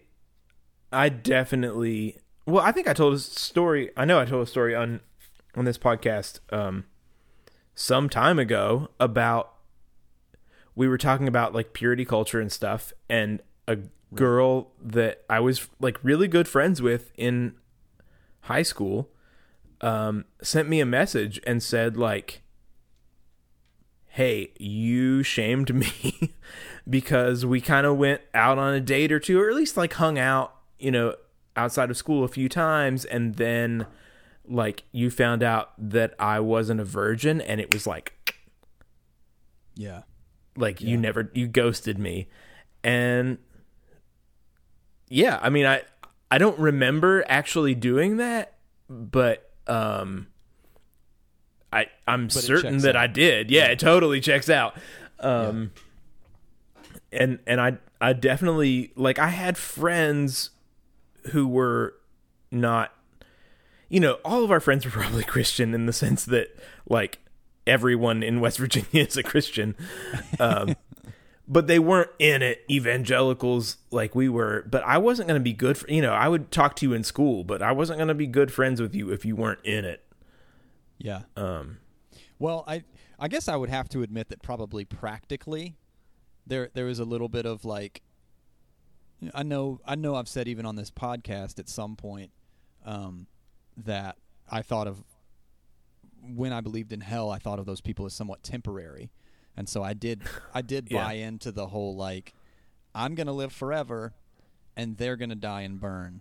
I 0.92 1.08
definitely 1.08 2.18
well, 2.46 2.64
I 2.64 2.72
think 2.72 2.88
I 2.88 2.94
told 2.94 3.14
a 3.14 3.18
story. 3.18 3.90
I 3.96 4.04
know 4.04 4.18
I 4.18 4.24
told 4.24 4.42
a 4.42 4.50
story 4.50 4.74
on 4.74 5.00
on 5.54 5.64
this 5.64 5.78
podcast 5.78 6.40
um 6.52 6.84
some 7.74 8.08
time 8.08 8.38
ago 8.38 8.88
about 8.98 9.54
we 10.74 10.88
were 10.88 10.98
talking 10.98 11.28
about 11.28 11.54
like 11.54 11.72
purity 11.72 12.04
culture 12.04 12.40
and 12.40 12.50
stuff 12.50 12.92
and 13.08 13.40
a 13.66 13.78
girl 14.14 14.72
that 14.82 15.22
I 15.28 15.40
was 15.40 15.68
like 15.80 15.98
really 16.02 16.28
good 16.28 16.48
friends 16.48 16.80
with 16.80 17.12
in 17.16 17.54
high 18.42 18.62
school 18.62 19.10
um, 19.80 20.24
sent 20.42 20.68
me 20.68 20.80
a 20.80 20.86
message 20.86 21.40
and 21.46 21.62
said 21.62 21.96
like 21.96 22.42
hey 24.08 24.50
you 24.58 25.22
shamed 25.22 25.74
me 25.74 26.32
because 26.90 27.46
we 27.46 27.60
kind 27.60 27.86
of 27.86 27.96
went 27.96 28.20
out 28.34 28.58
on 28.58 28.74
a 28.74 28.80
date 28.80 29.12
or 29.12 29.20
two 29.20 29.40
or 29.40 29.48
at 29.48 29.54
least 29.54 29.76
like 29.76 29.92
hung 29.94 30.18
out 30.18 30.54
you 30.78 30.90
know 30.90 31.14
outside 31.56 31.90
of 31.90 31.96
school 31.96 32.22
a 32.22 32.28
few 32.28 32.48
times. 32.48 33.04
And 33.04 33.34
then 33.34 33.86
like 34.46 34.84
you 34.92 35.10
found 35.10 35.42
out 35.42 35.72
that 35.76 36.14
I 36.18 36.38
wasn't 36.40 36.80
a 36.80 36.84
virgin 36.84 37.40
and 37.40 37.60
it 37.60 37.72
was 37.74 37.84
like 37.86 38.36
Yeah. 39.74 40.02
like 40.56 40.80
you 40.80 40.96
never 40.96 41.30
you 41.34 41.48
ghosted 41.48 41.98
me. 41.98 42.28
And 42.84 43.38
yeah 45.10 45.38
i 45.42 45.48
mean 45.48 45.64
i 45.64 45.80
i 46.30 46.36
don't 46.36 46.58
remember 46.58 47.24
actually 47.28 47.74
doing 47.74 48.18
that 48.18 48.52
but 48.90 49.47
um 49.68 50.26
i 51.72 51.86
i'm 52.06 52.26
it 52.26 52.32
certain 52.32 52.78
that 52.78 52.96
out. 52.96 53.02
i 53.02 53.06
did 53.06 53.50
yeah, 53.50 53.66
it 53.66 53.78
totally 53.78 54.20
checks 54.20 54.48
out 54.48 54.76
um 55.20 55.70
and 57.12 57.38
and 57.46 57.60
i 57.60 57.76
i 58.00 58.12
definitely 58.12 58.92
like 58.96 59.18
i 59.18 59.28
had 59.28 59.56
friends 59.58 60.50
who 61.32 61.46
were 61.46 61.94
not 62.50 62.92
you 63.88 64.00
know, 64.00 64.18
all 64.24 64.44
of 64.44 64.50
our 64.50 64.60
friends 64.60 64.84
were 64.84 64.90
probably 65.02 65.24
Christian 65.24 65.74
in 65.74 65.86
the 65.86 65.92
sense 65.92 66.24
that 66.26 66.56
like 66.88 67.18
everyone 67.66 68.22
in 68.22 68.40
West 68.40 68.58
Virginia 68.58 68.88
is 68.92 69.16
a 69.16 69.22
Christian. 69.22 69.76
Um, 70.38 70.76
but 71.48 71.66
they 71.66 71.78
weren't 71.78 72.10
in 72.18 72.42
it 72.42 72.62
evangelicals 72.70 73.78
like 73.90 74.14
we 74.14 74.28
were. 74.28 74.64
But 74.70 74.84
I 74.84 74.98
wasn't 74.98 75.28
going 75.28 75.40
to 75.40 75.44
be 75.44 75.54
good 75.54 75.78
for, 75.78 75.90
you 75.90 76.02
know, 76.02 76.12
I 76.12 76.28
would 76.28 76.50
talk 76.50 76.76
to 76.76 76.86
you 76.86 76.92
in 76.92 77.02
school, 77.02 77.42
but 77.42 77.62
I 77.62 77.72
wasn't 77.72 77.98
going 77.98 78.08
to 78.08 78.14
be 78.14 78.26
good 78.26 78.52
friends 78.52 78.80
with 78.80 78.94
you 78.94 79.10
if 79.10 79.24
you 79.24 79.34
weren't 79.34 79.64
in 79.64 79.84
it. 79.84 80.04
Yeah. 80.98 81.22
Um, 81.36 81.78
Well, 82.38 82.64
I 82.68 82.84
I 83.18 83.28
guess 83.28 83.48
I 83.48 83.56
would 83.56 83.70
have 83.70 83.88
to 83.90 84.02
admit 84.02 84.28
that 84.28 84.42
probably 84.42 84.84
practically 84.84 85.76
there 86.46 86.70
there 86.74 86.88
is 86.88 86.98
a 86.98 87.04
little 87.04 87.28
bit 87.28 87.46
of 87.46 87.64
like 87.64 88.02
I 89.34 89.42
know 89.42 89.80
I 89.86 89.94
know 89.94 90.14
I've 90.16 90.28
said 90.28 90.48
even 90.48 90.66
on 90.66 90.76
this 90.76 90.90
podcast 90.90 91.58
at 91.58 91.68
some 91.68 91.96
point 91.96 92.30
um, 92.84 93.26
that 93.76 94.16
I 94.50 94.62
thought 94.62 94.86
of 94.86 95.02
when 96.22 96.52
I 96.52 96.60
believed 96.60 96.92
in 96.92 97.00
hell 97.00 97.30
I 97.30 97.38
thought 97.38 97.58
of 97.58 97.66
those 97.66 97.80
people 97.80 98.06
as 98.06 98.12
somewhat 98.12 98.42
temporary. 98.42 99.10
And 99.58 99.68
so 99.68 99.82
I 99.82 99.92
did 99.92 100.22
I 100.54 100.62
did 100.62 100.86
Yeah. 100.90 101.04
buy 101.04 101.14
into 101.14 101.50
the 101.52 101.66
whole 101.66 101.96
like 101.96 102.32
I'm 102.94 103.14
going 103.14 103.26
to 103.26 103.32
live 103.32 103.52
forever 103.52 104.14
and 104.76 104.96
they're 104.96 105.16
going 105.16 105.30
to 105.30 105.34
die 105.34 105.62
and 105.62 105.80
burn. 105.80 106.20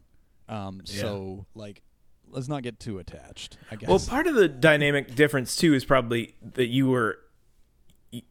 Um, 0.49 0.81
Yeah. 0.85 1.01
so 1.01 1.45
like 1.53 1.83
let's 2.29 2.47
not 2.49 2.63
get 2.63 2.79
too 2.79 2.97
attached, 2.99 3.57
I 3.71 3.75
guess. 3.77 3.87
well, 3.87 3.99
part 3.99 4.25
of 4.27 4.33
the 4.35 4.47
dynamic 4.49 5.13
difference 5.15 5.55
too 5.55 5.73
is 5.75 5.85
probably 5.85 6.33
that 6.55 6.67
you 6.67 6.87
were 6.89 7.19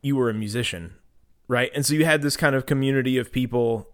you 0.03 0.17
were 0.17 0.29
a 0.29 0.35
musician, 0.35 0.95
right? 1.49 1.71
And 1.75 1.87
so 1.87 1.95
you 1.95 2.05
had 2.05 2.23
this 2.23 2.37
kind 2.37 2.57
of 2.57 2.67
community 2.67 3.17
of 3.19 3.31
people 3.31 3.89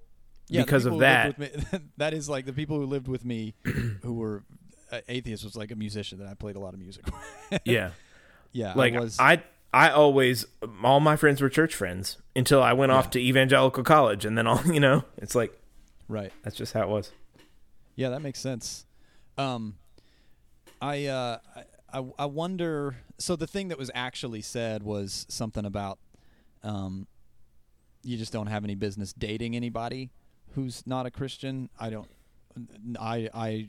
the 0.49 0.59
because 0.59 0.85
people 0.85 0.97
of 0.97 1.01
that. 1.01 1.39
me- 1.39 1.51
that 1.99 2.15
is 2.15 2.29
like 2.29 2.47
the 2.47 2.53
people 2.53 2.79
who 2.79 2.87
lived 2.87 3.07
with 3.09 3.25
me, 3.25 3.55
who 4.03 4.15
were 4.15 4.45
uh, 4.91 5.01
atheists, 5.09 5.45
was 5.45 5.57
like 5.57 5.71
a 5.71 5.77
musician 5.77 6.19
that 6.21 6.29
I 6.29 6.35
played 6.35 6.57
a 6.57 6.61
lot 6.61 6.73
of 6.75 6.81
music. 6.81 7.05
with. 7.51 7.61
Yeah. 7.65 7.91
yeah, 8.53 8.73
like 8.75 8.95
I 8.95 9.01
was. 9.01 9.19
I 9.19 9.43
I 9.73 9.91
always 9.91 10.47
all 10.83 11.01
my 11.01 11.17
friends 11.17 11.41
were 11.41 11.49
church 11.49 11.75
friends 11.75 12.19
until 12.37 12.63
I 12.63 12.73
went 12.73 12.93
off 12.93 13.11
to 13.11 13.19
evangelical 13.19 13.83
college 13.83 14.25
and 14.25 14.37
then 14.37 14.47
all 14.47 14.61
you 14.73 14.81
know 14.81 15.05
it's 15.17 15.35
like 15.35 15.59
right. 16.09 16.33
that's 16.43 16.57
just 16.57 16.73
how 16.73 16.83
it 16.83 16.89
was. 16.89 17.13
Yeah, 17.97 18.11
that 18.11 18.23
makes 18.23 18.41
sense. 18.41 18.87
Um, 19.37 19.77
I, 20.81 21.07
uh, 21.07 21.39
I, 21.57 21.99
I, 21.99 22.05
I 22.21 22.27
wonder. 22.27 22.97
So 23.19 23.37
the 23.37 23.47
thing 23.47 23.69
that 23.69 23.79
was 23.79 23.91
actually 23.95 24.43
said 24.43 24.83
was 24.83 25.27
something 25.29 25.65
about, 25.65 25.99
um, 26.63 27.07
you 28.03 28.17
just 28.17 28.33
don't 28.33 28.47
have 28.49 28.65
any 28.65 28.75
business 28.75 29.13
dating 29.13 29.55
anybody 29.55 30.11
who's 30.55 30.87
not 30.87 31.07
a 31.07 31.11
Christian. 31.11 31.69
I 31.79 31.91
don't. 31.91 32.09
I, 32.99 33.29
I, 33.33 33.69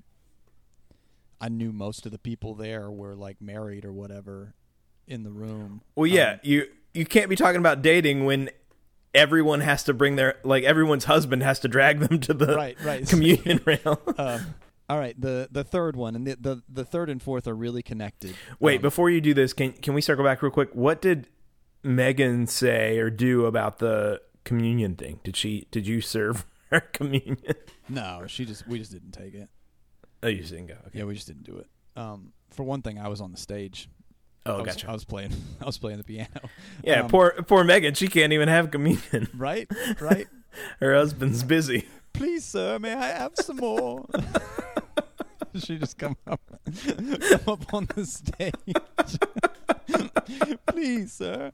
I 1.39 1.49
knew 1.49 1.71
most 1.71 2.05
of 2.05 2.11
the 2.11 2.19
people 2.19 2.55
there 2.55 2.89
were 2.89 3.15
like 3.15 3.41
married 3.41 3.85
or 3.85 3.93
whatever 3.93 4.53
in 5.07 5.23
the 5.23 5.31
room. 5.31 5.81
Well, 5.95 6.07
yeah, 6.07 6.33
Um, 6.33 6.39
you 6.43 6.67
you 6.93 7.05
can't 7.05 7.29
be 7.29 7.35
talking 7.35 7.59
about 7.59 7.81
dating 7.81 8.25
when 8.25 8.49
everyone 9.13 9.59
has 9.61 9.83
to 9.83 9.93
bring 9.93 10.15
their 10.15 10.35
like 10.43 10.63
everyone's 10.63 11.05
husband 11.05 11.43
has 11.43 11.59
to 11.59 11.67
drag 11.67 11.99
them 11.99 12.19
to 12.21 12.33
the 12.33 12.55
Right, 12.55 12.77
right. 12.83 13.07
communion 13.09 13.61
rail. 13.65 14.01
um, 14.17 14.55
all 14.89 14.97
right, 14.99 15.19
the 15.19 15.47
the 15.51 15.63
third 15.63 15.95
one 15.95 16.15
and 16.15 16.27
the, 16.27 16.35
the 16.39 16.63
the 16.69 16.85
third 16.85 17.09
and 17.09 17.21
fourth 17.21 17.47
are 17.47 17.55
really 17.55 17.81
connected. 17.83 18.35
Wait, 18.59 18.77
Um, 18.77 18.81
before 18.81 19.09
you 19.09 19.21
do 19.21 19.33
this, 19.33 19.53
can 19.53 19.71
can 19.73 19.93
we 19.93 20.01
circle 20.01 20.23
back 20.23 20.41
real 20.41 20.51
quick? 20.51 20.69
What 20.73 21.01
did 21.01 21.27
Megan 21.83 22.47
say 22.47 22.97
or 22.99 23.09
do 23.09 23.45
about 23.45 23.79
the 23.79 24.21
communion 24.45 24.95
thing? 24.95 25.19
Did 25.23 25.35
she 25.35 25.67
did 25.71 25.87
you 25.87 26.01
serve 26.01 26.45
her 26.71 26.81
communion? 26.81 27.37
no, 27.89 28.23
she 28.27 28.45
just 28.45 28.67
we 28.67 28.77
just 28.79 28.91
didn't 28.91 29.11
take 29.11 29.33
it. 29.33 29.49
Oh, 30.21 30.27
you 30.27 30.37
just 30.39 30.51
didn't 30.51 30.67
go. 30.67 30.75
Okay. 30.87 30.99
Yeah, 30.99 31.03
we 31.05 31.15
just 31.15 31.27
didn't 31.27 31.43
do 31.43 31.57
it. 31.57 31.67
Um, 31.95 32.31
for 32.51 32.63
one 32.63 32.81
thing, 32.81 32.97
I 32.99 33.07
was 33.09 33.19
on 33.21 33.31
the 33.31 33.37
stage. 33.37 33.89
Oh, 34.45 34.55
I 34.55 34.57
was, 34.57 34.65
gotcha. 34.67 34.89
I 34.89 34.93
was 34.93 35.05
playing. 35.05 35.31
I 35.61 35.65
was 35.65 35.77
playing 35.77 35.97
the 35.99 36.03
piano. 36.03 36.29
yeah, 36.83 37.01
Um, 37.01 37.09
poor 37.09 37.31
poor 37.47 37.63
Megan. 37.63 37.93
She 37.93 38.07
can't 38.07 38.33
even 38.33 38.49
have 38.49 38.71
communion. 38.71 39.29
Right, 39.33 39.67
right. 39.99 40.27
Her 40.79 40.93
husband's 40.95 41.43
busy. 41.43 41.87
Please, 42.13 42.45
sir, 42.45 42.77
may 42.79 42.93
I 42.93 43.07
have 43.07 43.31
some 43.35 43.57
more? 43.57 44.05
she 45.55 45.77
just 45.77 45.97
come 45.97 46.15
up, 46.27 46.41
come 46.85 47.39
up 47.47 47.73
on 47.73 47.87
the 47.95 48.05
stage. 48.05 48.53
Please, 50.67 51.13
sir. 51.13 51.51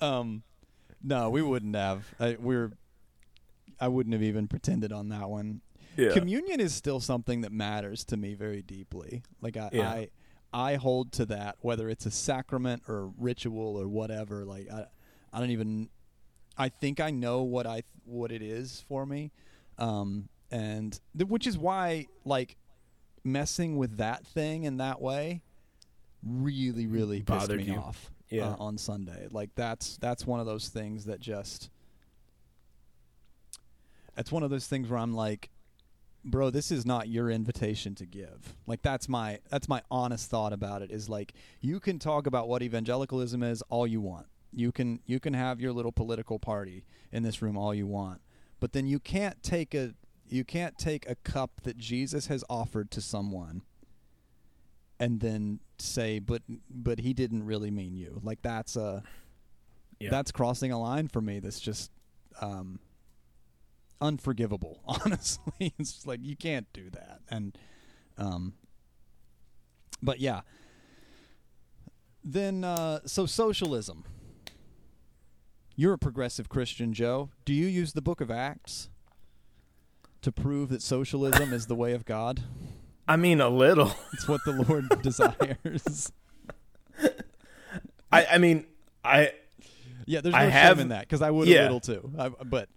um, 0.00 0.42
no, 1.02 1.30
we 1.30 1.42
wouldn't 1.42 1.76
have. 1.76 2.06
I, 2.18 2.36
we're. 2.38 2.72
I 3.80 3.88
wouldn't 3.88 4.12
have 4.12 4.22
even 4.22 4.46
pretended 4.48 4.92
on 4.92 5.08
that 5.10 5.28
one. 5.28 5.60
Yeah. 5.96 6.12
communion 6.12 6.60
is 6.60 6.74
still 6.74 7.00
something 7.00 7.42
that 7.42 7.52
matters 7.52 8.04
to 8.06 8.16
me 8.16 8.34
very 8.34 8.62
deeply. 8.62 9.22
Like 9.40 9.56
I, 9.56 9.70
Yeah. 9.72 9.88
I, 9.90 10.08
I 10.52 10.74
hold 10.76 11.12
to 11.12 11.26
that, 11.26 11.56
whether 11.60 11.88
it's 11.88 12.06
a 12.06 12.10
sacrament 12.10 12.82
or 12.88 13.10
ritual 13.18 13.76
or 13.76 13.88
whatever. 13.88 14.44
Like 14.44 14.70
I, 14.70 14.86
I 15.32 15.40
don't 15.40 15.50
even. 15.50 15.88
I 16.56 16.68
think 16.68 17.00
I 17.00 17.10
know 17.10 17.42
what 17.42 17.66
I 17.66 17.82
what 18.04 18.30
it 18.30 18.40
is 18.42 18.84
for 18.88 19.04
me, 19.04 19.32
um, 19.78 20.28
and 20.52 21.00
th- 21.18 21.28
which 21.28 21.46
is 21.48 21.58
why 21.58 22.06
like 22.24 22.56
messing 23.24 23.76
with 23.76 23.96
that 23.96 24.24
thing 24.26 24.62
in 24.64 24.76
that 24.76 25.00
way 25.00 25.42
really 26.22 26.86
really 26.86 27.22
pissed 27.22 27.50
me 27.50 27.64
you. 27.64 27.74
off 27.76 28.10
Yeah. 28.30 28.50
uh, 28.50 28.56
on 28.60 28.78
Sunday. 28.78 29.26
Like 29.32 29.50
that's 29.56 29.96
that's 29.96 30.24
one 30.26 30.38
of 30.38 30.46
those 30.46 30.68
things 30.68 31.06
that 31.06 31.18
just 31.18 31.70
that's 34.14 34.30
one 34.30 34.42
of 34.44 34.50
those 34.50 34.66
things 34.66 34.88
where 34.88 34.98
I'm 35.00 35.14
like, 35.14 35.50
bro, 36.24 36.50
this 36.50 36.70
is 36.70 36.86
not 36.86 37.08
your 37.08 37.30
invitation 37.30 37.94
to 37.96 38.06
give. 38.06 38.54
Like 38.66 38.82
that's 38.82 39.08
my 39.08 39.40
that's 39.50 39.68
my 39.68 39.82
honest 39.90 40.30
thought 40.30 40.52
about 40.52 40.82
it 40.82 40.90
is 40.90 41.08
like 41.08 41.34
you 41.60 41.80
can 41.80 41.98
talk 41.98 42.26
about 42.26 42.48
what 42.48 42.62
evangelicalism 42.62 43.42
is 43.42 43.62
all 43.68 43.86
you 43.86 44.00
want. 44.00 44.26
You 44.52 44.72
can 44.72 45.00
you 45.06 45.20
can 45.20 45.34
have 45.34 45.60
your 45.60 45.72
little 45.72 45.92
political 45.92 46.38
party 46.38 46.84
in 47.12 47.22
this 47.22 47.42
room 47.42 47.56
all 47.56 47.74
you 47.74 47.86
want. 47.86 48.20
But 48.60 48.72
then 48.72 48.86
you 48.86 48.98
can't 48.98 49.42
take 49.42 49.74
a 49.74 49.94
you 50.28 50.44
can't 50.44 50.78
take 50.78 51.08
a 51.08 51.16
cup 51.16 51.60
that 51.64 51.76
Jesus 51.76 52.28
has 52.28 52.42
offered 52.48 52.90
to 52.92 53.00
someone 53.00 53.62
and 54.98 55.20
then 55.20 55.60
say 55.78 56.18
but 56.20 56.42
but 56.70 57.00
he 57.00 57.12
didn't 57.12 57.44
really 57.44 57.70
mean 57.70 57.94
you. 57.94 58.20
Like 58.22 58.40
that's 58.42 58.76
a 58.76 59.02
Yeah. 60.00 60.10
that's 60.10 60.32
crossing 60.32 60.72
a 60.72 60.78
line 60.80 61.08
for 61.08 61.20
me 61.20 61.40
that's 61.40 61.60
just 61.60 61.90
um 62.40 62.78
unforgivable 64.00 64.80
honestly. 64.86 65.72
It's 65.78 65.92
just 65.92 66.06
like 66.06 66.20
you 66.22 66.36
can't 66.36 66.66
do 66.72 66.90
that. 66.90 67.20
And 67.30 67.56
um 68.18 68.54
but 70.02 70.20
yeah. 70.20 70.40
Then 72.22 72.64
uh 72.64 73.00
so 73.06 73.26
socialism. 73.26 74.04
You're 75.76 75.94
a 75.94 75.98
progressive 75.98 76.48
christian 76.48 76.92
joe. 76.92 77.30
Do 77.44 77.52
you 77.52 77.66
use 77.66 77.92
the 77.92 78.02
book 78.02 78.20
of 78.20 78.30
acts 78.30 78.90
to 80.22 80.30
prove 80.32 80.68
that 80.70 80.82
socialism 80.82 81.52
is 81.52 81.66
the 81.66 81.74
way 81.74 81.92
of 81.92 82.04
god? 82.04 82.42
I 83.06 83.16
mean, 83.16 83.40
a 83.40 83.48
little. 83.50 83.92
it's 84.12 84.26
what 84.26 84.40
the 84.44 84.52
lord 84.52 84.88
desires. 85.02 86.12
I 88.10 88.26
I 88.26 88.38
mean, 88.38 88.66
I 89.04 89.32
yeah 90.06 90.20
there's 90.20 90.32
no 90.32 90.38
I 90.38 90.44
shame 90.44 90.50
have- 90.52 90.80
in 90.80 90.88
that 90.88 91.00
because 91.00 91.22
i 91.22 91.30
would 91.30 91.48
yeah. 91.48 91.62
a 91.62 91.72
little 91.72 91.80
too. 91.80 92.10
I, 92.18 92.28
but 92.28 92.68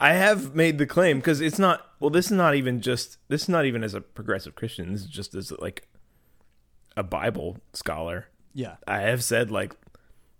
I 0.00 0.12
have 0.14 0.54
made 0.54 0.78
the 0.78 0.86
claim 0.86 1.18
because 1.18 1.40
it's 1.40 1.58
not. 1.58 1.86
Well, 2.00 2.10
this 2.10 2.26
is 2.26 2.32
not 2.32 2.54
even 2.54 2.80
just. 2.80 3.18
This 3.28 3.42
is 3.42 3.48
not 3.48 3.64
even 3.64 3.82
as 3.84 3.94
a 3.94 4.00
progressive 4.00 4.54
Christian. 4.54 4.92
This 4.92 5.02
is 5.02 5.06
just 5.08 5.34
as 5.34 5.52
like 5.52 5.86
a 6.96 7.02
Bible 7.02 7.58
scholar. 7.72 8.26
yeah 8.54 8.76
I 8.86 9.00
have 9.02 9.22
said 9.22 9.50
like 9.50 9.74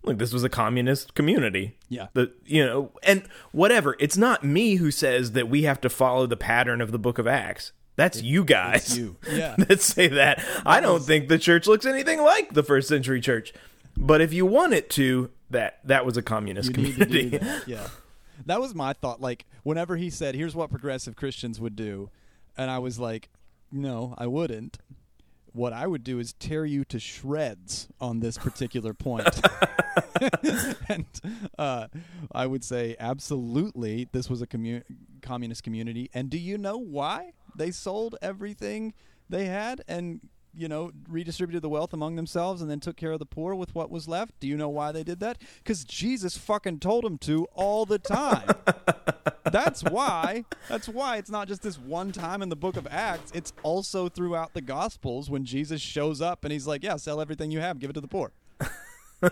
like 0.03 0.17
this 0.17 0.33
was 0.33 0.43
a 0.43 0.49
communist 0.49 1.13
community. 1.13 1.77
Yeah. 1.89 2.07
The 2.13 2.31
you 2.45 2.65
know, 2.65 2.91
and 3.03 3.23
whatever. 3.51 3.95
It's 3.99 4.17
not 4.17 4.43
me 4.43 4.75
who 4.75 4.91
says 4.91 5.33
that 5.33 5.49
we 5.49 5.63
have 5.63 5.81
to 5.81 5.89
follow 5.89 6.25
the 6.25 6.37
pattern 6.37 6.81
of 6.81 6.91
the 6.91 6.99
book 6.99 7.17
of 7.19 7.27
Acts. 7.27 7.71
That's 7.95 8.21
you 8.21 8.45
guys. 8.45 8.97
you. 8.97 9.17
Yeah. 9.29 9.55
that 9.57 9.81
say 9.81 10.07
that. 10.07 10.43
I 10.65 10.79
don't 10.79 11.03
think 11.03 11.27
the 11.27 11.37
church 11.37 11.67
looks 11.67 11.85
anything 11.85 12.21
like 12.21 12.53
the 12.53 12.63
first 12.63 12.87
century 12.87 13.19
church. 13.19 13.53
But 13.97 14.21
if 14.21 14.31
you 14.31 14.45
want 14.45 14.73
it 14.73 14.89
to, 14.91 15.31
that 15.49 15.79
that 15.83 16.05
was 16.05 16.15
a 16.15 16.21
communist 16.21 16.69
You 16.69 16.73
community. 16.75 17.37
that. 17.37 17.67
Yeah. 17.67 17.87
That 18.45 18.61
was 18.61 18.75
my 18.75 18.93
thought. 18.93 19.21
Like, 19.21 19.45
whenever 19.63 19.97
he 19.97 20.09
said, 20.09 20.35
here's 20.35 20.55
what 20.55 20.69
progressive 20.69 21.15
Christians 21.15 21.59
would 21.59 21.75
do, 21.75 22.09
and 22.57 22.69
I 22.69 22.79
was 22.79 22.99
like, 22.99 23.29
no, 23.71 24.15
I 24.17 24.27
wouldn't. 24.27 24.77
What 25.51 25.73
I 25.73 25.87
would 25.87 26.03
do 26.03 26.19
is 26.19 26.33
tear 26.33 26.65
you 26.65 26.85
to 26.85 26.99
shreds 26.99 27.87
on 27.99 28.19
this 28.19 28.37
particular 28.37 28.93
point. 28.93 29.41
and 30.89 31.05
uh, 31.57 31.87
I 32.31 32.45
would 32.45 32.63
say, 32.63 32.95
absolutely, 32.99 34.07
this 34.11 34.29
was 34.29 34.41
a 34.41 34.47
commu- 34.47 34.83
communist 35.21 35.63
community. 35.63 36.09
And 36.13 36.29
do 36.29 36.37
you 36.37 36.57
know 36.57 36.77
why 36.77 37.33
they 37.55 37.71
sold 37.71 38.15
everything 38.21 38.93
they 39.29 39.45
had 39.45 39.81
and 39.87 40.21
you 40.59 40.67
know 40.67 40.91
redistributed 41.07 41.61
the 41.61 41.69
wealth 41.69 41.93
among 41.93 42.15
themselves 42.15 42.61
and 42.61 42.69
then 42.69 42.79
took 42.79 42.97
care 42.97 43.11
of 43.11 43.19
the 43.19 43.25
poor 43.25 43.55
with 43.55 43.73
what 43.73 43.89
was 43.89 44.07
left? 44.07 44.39
Do 44.39 44.47
you 44.47 44.57
know 44.57 44.69
why 44.69 44.91
they 44.91 45.03
did 45.03 45.19
that? 45.21 45.41
Because 45.57 45.83
Jesus 45.83 46.37
fucking 46.37 46.79
told 46.79 47.03
them 47.03 47.17
to 47.19 47.45
all 47.53 47.85
the 47.85 47.99
time. 47.99 48.49
That's 49.51 49.83
why. 49.83 50.45
That's 50.67 50.87
why 50.87 51.17
it's 51.17 51.29
not 51.29 51.47
just 51.47 51.61
this 51.61 51.79
one 51.79 52.11
time 52.11 52.41
in 52.41 52.49
the 52.49 52.55
book 52.55 52.77
of 52.77 52.87
Acts. 52.87 53.31
It's 53.33 53.53
also 53.63 54.09
throughout 54.09 54.53
the 54.53 54.61
Gospels 54.61 55.29
when 55.29 55.45
Jesus 55.45 55.81
shows 55.81 56.21
up 56.21 56.43
and 56.43 56.51
he's 56.51 56.67
like, 56.67 56.83
"Yeah, 56.83 56.97
sell 56.97 57.21
everything 57.21 57.51
you 57.51 57.59
have, 57.59 57.79
give 57.79 57.89
it 57.89 57.93
to 57.93 58.01
the 58.01 58.07
poor." 58.07 58.31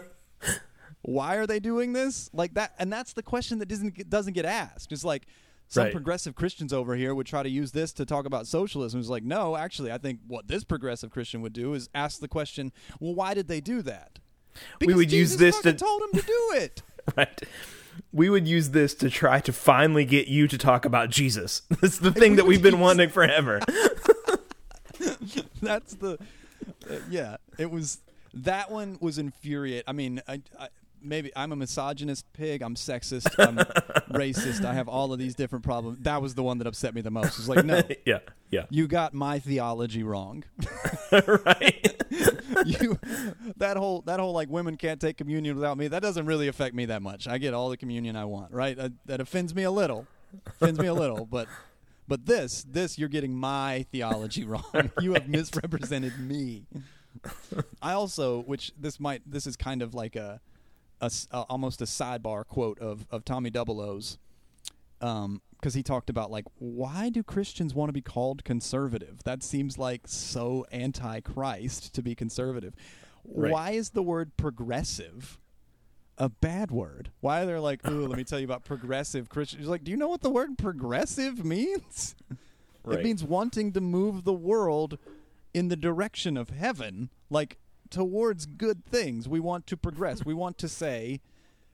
why 1.02 1.36
are 1.36 1.48
they 1.48 1.60
doing 1.60 1.94
this? 1.94 2.30
Like 2.34 2.54
that, 2.56 2.74
and 2.80 2.92
that's 2.92 3.14
the 3.14 3.24
question 3.24 3.60
that 3.60 3.68
doesn't 3.68 3.96
get, 3.96 4.10
doesn't 4.10 4.34
get 4.34 4.46
asked. 4.46 4.92
It's 4.92 5.04
like 5.04 5.28
some 5.68 5.84
Right. 5.86 5.92
progressive 5.94 6.34
Christians 6.36 6.72
over 6.72 6.96
here 6.96 7.14
would 7.14 7.28
try 7.28 7.44
to 7.44 7.50
use 7.50 7.72
this 7.74 7.92
to 7.94 8.06
talk 8.06 8.26
about 8.26 8.48
socialism. 8.48 9.00
It's 9.00 9.10
like, 9.10 9.24
no, 9.24 9.56
actually, 9.58 9.92
I 9.92 9.98
think 9.98 10.20
what 10.28 10.48
this 10.48 10.64
progressive 10.64 11.12
Christian 11.12 11.42
would 11.42 11.54
do 11.54 11.74
is 11.74 11.90
ask 11.94 12.20
the 12.22 12.28
question, 12.28 12.72
well, 13.00 13.14
why 13.14 13.34
did 13.34 13.48
they 13.48 13.60
do 13.62 13.82
that? 13.82 14.20
We 14.80 14.88
Because 14.88 14.96
would 14.98 15.12
use 15.12 15.38
this 15.38 15.60
to- 15.62 15.74
told 15.74 16.02
them 16.04 16.22
to 16.22 16.26
do 16.26 16.52
it. 16.56 16.82
right. 17.16 17.42
We 18.14 18.30
would 18.30 18.48
use 18.48 18.70
this 18.70 18.94
to 18.96 19.10
try 19.10 19.40
to 19.42 19.52
finally 19.52 20.06
get 20.06 20.28
you 20.28 20.48
to 20.48 20.58
talk 20.58 20.86
about 20.86 21.10
Jesus. 21.10 21.64
That's 21.82 21.98
the 22.00 22.12
thing 22.12 22.36
that 22.38 22.46
we've 22.46 22.62
been 22.62 22.80
wanting 22.80 23.10
forever. 23.10 23.60
That's 25.62 25.96
the 25.96 26.18
uh, 26.90 26.96
yeah. 27.10 27.38
It 27.58 27.70
was 27.72 28.00
that 28.34 28.72
one 28.72 28.98
was 29.02 29.18
infuriate. 29.18 29.84
I 29.88 29.92
mean, 29.94 30.22
I, 30.28 30.42
I, 30.60 30.68
maybe 31.08 31.32
I'm 31.36 31.52
a 31.52 31.56
misogynist 31.56 32.32
pig. 32.34 32.62
I'm 32.62 32.76
sexist. 32.76 33.28
I'm 33.40 33.56
racist. 34.12 34.66
I 34.66 34.74
have 34.74 34.88
all 34.88 35.14
of 35.14 35.20
these 35.20 35.36
different 35.36 35.64
problems. 35.64 36.00
That 36.02 36.22
was 36.22 36.36
the 36.36 36.44
one 36.44 36.58
that 36.60 36.68
upset 36.68 36.94
me 36.94 37.02
the 37.02 37.12
most. 37.12 37.40
It's 37.40 37.48
like, 37.48 37.66
no, 37.66 37.82
yeah. 38.06 38.20
Yeah. 38.50 38.66
you 38.70 38.88
got 38.88 39.14
my 39.14 39.40
theology 39.40 40.04
wrong. 40.04 40.44
right. 41.12 42.04
you 42.66 42.98
that 43.58 43.76
whole 43.76 44.02
that 44.02 44.20
whole 44.20 44.34
like 44.34 44.50
women 44.50 44.78
can't 44.78 45.02
take 45.02 45.18
communion 45.18 45.56
without 45.56 45.78
me. 45.78 45.88
That 45.88 46.02
doesn't 46.02 46.26
really 46.26 46.48
affect 46.48 46.74
me 46.76 46.86
that 46.86 47.02
much. 47.02 47.28
I 47.28 47.38
get 47.38 47.54
all 47.54 47.70
the 47.70 47.78
communion 47.78 48.16
I 48.16 48.26
want. 48.26 48.54
Right? 48.54 48.78
That, 48.78 48.94
that 49.06 49.22
offends 49.22 49.54
me 49.54 49.64
a 49.64 49.72
little. 49.72 50.08
Offends 50.46 50.80
me 50.80 50.88
a 50.88 50.94
little, 50.94 51.26
but. 51.26 51.48
But 52.10 52.26
this, 52.26 52.66
this, 52.72 52.98
you're 52.98 53.10
getting 53.10 53.36
my 53.36 53.86
theology 53.92 54.46
wrong. 54.46 54.92
You 55.02 55.16
have 55.16 55.28
misrepresented 55.28 56.18
me. 56.18 56.66
I 57.82 57.94
also, 57.94 58.44
which 58.44 58.72
this 58.80 58.98
might, 58.98 59.22
this 59.26 59.48
is 59.48 59.56
kind 59.56 59.82
of 59.82 59.94
like 59.94 60.16
a, 60.16 60.40
a 61.02 61.12
uh, 61.32 61.42
almost 61.50 61.82
a 61.82 61.86
sidebar 61.86 62.46
quote 62.48 62.80
of 62.80 63.06
of 63.12 63.26
Tommy 63.26 63.50
Double 63.50 63.80
O's, 63.80 64.18
um, 65.02 65.42
because 65.60 65.74
he 65.74 65.84
talked 65.84 66.10
about 66.10 66.32
like 66.32 66.46
why 66.60 67.10
do 67.10 67.24
Christians 67.24 67.74
want 67.74 67.90
to 67.90 67.94
be 67.94 68.02
called 68.02 68.44
conservative? 68.44 69.24
That 69.24 69.44
seems 69.44 69.78
like 69.78 70.08
so 70.08 70.66
anti-Christ 70.72 71.94
to 71.96 72.02
be 72.02 72.16
conservative. 72.16 72.74
Right. 73.26 73.52
Why 73.52 73.72
is 73.72 73.90
the 73.92 74.04
word 74.04 74.38
progressive 74.38 75.40
a 76.18 76.30
bad 76.30 76.72
word? 76.72 77.12
Why 77.20 77.42
are 77.42 77.46
they 77.46 77.58
like, 77.58 77.88
ooh, 77.88 78.08
let 78.08 78.18
me 78.18 78.24
tell 78.24 78.40
you 78.40 78.46
about 78.46 78.64
progressive 78.64 79.30
Christians? 79.30 79.62
He's 79.62 79.70
like, 79.70 79.84
do 79.84 79.92
you 79.92 79.98
know 79.98 80.08
what 80.08 80.22
the 80.22 80.30
word 80.30 80.58
progressive 80.58 81.46
means? 81.46 82.16
Right. 82.84 83.00
It 83.00 83.04
means 83.04 83.24
wanting 83.24 83.74
to 83.74 83.82
move 83.82 84.24
the 84.24 84.34
world 84.34 84.98
in 85.54 85.68
the 85.68 85.76
direction 85.76 86.38
of 86.38 86.50
heaven, 86.50 87.10
like 87.30 87.58
towards 87.90 88.46
good 88.46 88.86
things. 88.86 89.28
We 89.28 89.40
want 89.40 89.68
to 89.68 89.78
progress. 89.78 90.26
we 90.26 90.34
want 90.34 90.58
to 90.60 90.68
say 90.68 91.22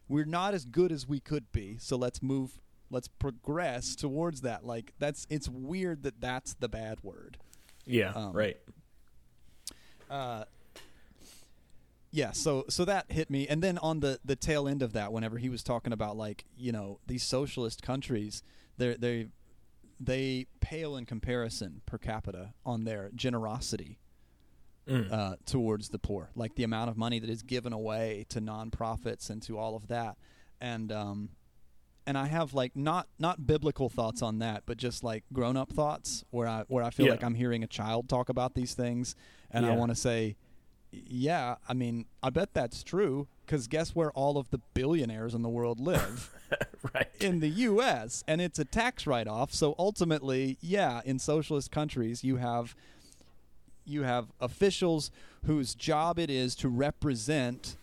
we're 0.08 0.26
not 0.26 0.54
as 0.54 0.66
good 0.66 0.92
as 0.92 1.08
we 1.08 1.20
could 1.20 1.52
be, 1.52 1.78
so 1.80 1.96
let's 1.96 2.22
move 2.22 2.60
let's 2.90 3.08
progress 3.08 3.96
towards 3.96 4.42
that. 4.42 4.66
Like 4.66 4.94
that's 5.00 5.26
it's 5.30 5.50
weird 5.50 6.04
that 6.04 6.22
that's 6.22 6.54
the 6.56 6.70
bad 6.70 7.04
word. 7.04 7.38
Yeah. 7.86 8.12
Um, 8.14 8.34
right. 8.34 8.58
Uh 10.10 10.46
yeah, 12.16 12.32
so 12.32 12.66
so 12.70 12.86
that 12.86 13.12
hit 13.12 13.32
me, 13.32 13.48
and 13.48 13.64
then 13.64 13.80
on 13.80 14.00
the 14.00 14.20
the 14.24 14.36
tail 14.36 14.68
end 14.68 14.84
of 14.84 14.94
that, 14.94 15.12
whenever 15.12 15.40
he 15.40 15.50
was 15.50 15.64
talking 15.64 15.92
about 15.92 16.16
like 16.16 16.46
you 16.56 16.72
know 16.72 17.00
these 17.08 17.24
socialist 17.24 17.82
countries, 17.82 18.44
they 18.78 18.94
they 18.94 19.28
they 20.00 20.46
pale 20.60 20.96
in 20.96 21.06
comparison 21.06 21.82
per 21.88 21.98
capita 21.98 22.54
on 22.66 22.84
their 22.84 23.10
generosity 23.16 23.98
Mm. 24.88 25.12
uh, 25.14 25.36
towards 25.46 25.90
the 25.90 25.98
poor, 26.00 26.30
like 26.36 26.56
the 26.56 26.64
amount 26.66 26.90
of 26.90 26.98
money 26.98 27.18
that 27.20 27.30
is 27.30 27.42
given 27.42 27.72
away 27.72 28.26
to 28.30 28.42
nonprofits 28.42 29.30
and 29.30 29.42
to 29.44 29.58
all 29.58 29.78
of 29.78 29.88
that, 29.88 30.18
and 30.60 30.92
um, 30.92 31.30
and 32.06 32.18
I 32.18 32.26
have 32.28 32.54
like 32.54 32.76
not 32.76 33.08
not 33.18 33.48
biblical 33.48 33.88
thoughts 33.88 34.22
on 34.22 34.40
that, 34.40 34.64
but 34.66 34.76
just 34.78 35.02
like 35.02 35.24
grown 35.32 35.56
up 35.56 35.72
thoughts 35.72 36.26
where 36.32 36.48
I 36.50 36.66
where 36.68 36.84
I 36.84 36.90
feel 36.90 37.06
Yeah. 37.06 37.14
like 37.14 37.24
I'm 37.24 37.36
hearing 37.36 37.64
a 37.64 37.68
child 37.68 38.10
talk 38.10 38.28
about 38.28 38.56
these 38.56 38.74
things, 38.74 39.16
and 39.52 39.66
I 39.66 39.74
want 39.74 39.92
to 39.92 39.96
say, 39.96 40.36
yeah, 40.92 41.56
I 41.70 41.74
mean, 41.74 42.06
I 42.22 42.30
bet 42.30 42.54
that's 42.54 42.84
true 42.84 43.28
because 43.46 43.68
guess 43.68 43.96
where 43.96 44.12
all 44.12 44.38
of 44.38 44.50
the 44.50 44.60
billionaires 44.74 45.34
in 45.34 45.44
the 45.44 45.50
world 45.50 45.80
live? 45.92 46.30
right. 46.94 47.08
in 47.22 47.40
the 47.40 47.50
U.S. 47.50 48.24
and 48.28 48.40
it's 48.42 48.60
a 48.60 48.66
tax 48.66 49.08
write-off. 49.08 49.54
So 49.54 49.76
ultimately, 49.80 50.58
yeah, 50.62 51.02
in 51.06 51.20
socialist 51.20 51.72
countries, 51.72 52.24
you 52.24 52.36
have 52.36 52.76
you 53.86 54.04
have 54.04 54.28
officials 54.40 55.12
whose 55.46 55.76
job 55.76 56.20
it 56.20 56.30
is 56.30 56.56
to 56.56 56.70
represent 56.70 57.76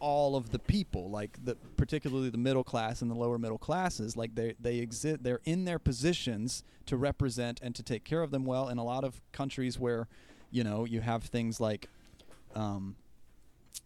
all 0.00 0.36
of 0.36 0.50
the 0.50 0.58
people, 0.58 1.08
like 1.08 1.42
the 1.44 1.56
particularly 1.76 2.28
the 2.28 2.36
middle 2.36 2.62
class 2.62 3.00
and 3.00 3.10
the 3.10 3.14
lower 3.14 3.38
middle 3.38 3.58
classes. 3.58 4.16
Like 4.16 4.34
they 4.34 4.54
they 4.60 4.76
exist, 4.78 5.22
they're 5.22 5.40
in 5.44 5.64
their 5.64 5.78
positions 5.78 6.62
to 6.86 6.96
represent 6.96 7.60
and 7.62 7.74
to 7.74 7.82
take 7.82 8.04
care 8.04 8.22
of 8.22 8.30
them 8.30 8.44
well. 8.44 8.68
In 8.68 8.76
a 8.76 8.84
lot 8.84 9.04
of 9.04 9.22
countries 9.32 9.78
where, 9.78 10.06
you 10.50 10.62
know, 10.62 10.84
you 10.84 11.00
have 11.00 11.24
things 11.24 11.60
like. 11.60 11.88
Um, 12.54 12.96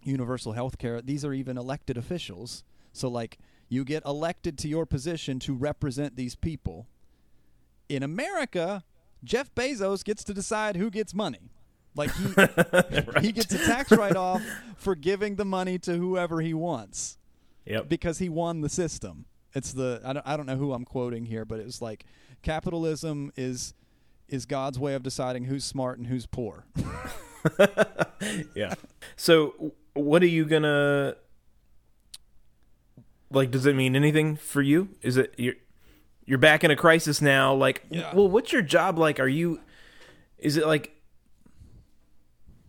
universal 0.03 0.53
health 0.53 0.79
care 0.79 1.01
these 1.01 1.25
are 1.25 1.33
even 1.33 1.57
elected 1.57 1.97
officials 1.97 2.63
so 2.93 3.09
like 3.09 3.39
you 3.69 3.85
get 3.85 4.05
elected 4.05 4.59
to 4.59 4.69
your 4.69 4.87
position 4.87 5.39
to 5.39 5.55
represent 5.55 6.15
these 6.15 6.35
people 6.35 6.87
in 7.89 8.03
america 8.03 8.85
jeff 9.25 9.55
bezos 9.55 10.05
gets 10.05 10.23
to 10.25 10.33
decide 10.35 10.77
who 10.77 10.91
gets 10.91 11.15
money 11.15 11.51
like 11.95 12.11
he 12.15 12.25
he 13.21 13.33
gets 13.33 13.53
a 13.53 13.59
tax 13.59 13.91
write-off 13.93 14.43
for 14.77 14.95
giving 14.95 15.37
the 15.37 15.45
money 15.45 15.79
to 15.79 15.97
whoever 15.97 16.41
he 16.41 16.55
wants 16.55 17.17
Yep. 17.67 17.89
because 17.89 18.19
he 18.19 18.29
won 18.29 18.61
the 18.63 18.69
system 18.69 19.27
it's 19.55 19.73
the 19.73 20.01
I 20.05 20.13
don't, 20.13 20.27
I 20.27 20.37
don't 20.37 20.47
know 20.47 20.57
who 20.57 20.73
i'm 20.73 20.85
quoting 20.85 21.27
here 21.27 21.45
but 21.45 21.61
it 21.61 21.67
was 21.67 21.83
like 21.83 22.05
capitalism 22.43 23.33
is 23.37 23.75
is 24.29 24.47
god's 24.47 24.79
way 24.79 24.95
of 24.95 25.03
deciding 25.03 25.45
who's 25.45 25.65
smart 25.65 25.99
and 25.99 26.07
who's 26.07 26.27
poor 26.27 26.65
yeah. 28.55 28.75
So, 29.17 29.73
what 29.95 30.23
are 30.23 30.27
you 30.27 30.45
gonna 30.45 31.15
like? 33.31 33.51
Does 33.51 33.65
it 33.67 33.77
mean 33.77 33.95
anything 33.95 34.37
for 34.37 34.61
you? 34.61 34.89
Is 35.03 35.17
it 35.17 35.35
you're 36.29 36.39
back 36.39 36.63
in 36.63 36.71
a 36.71 36.77
crisis 36.77 37.23
now? 37.23 37.55
Like, 37.55 37.85
Yeah. 37.91 38.15
well, 38.15 38.29
what's 38.29 38.53
your 38.53 38.63
job 38.63 38.99
like? 38.99 39.19
Are 39.19 39.29
you? 39.29 39.61
Is 40.39 40.57
it 40.57 40.67
like? 40.67 40.95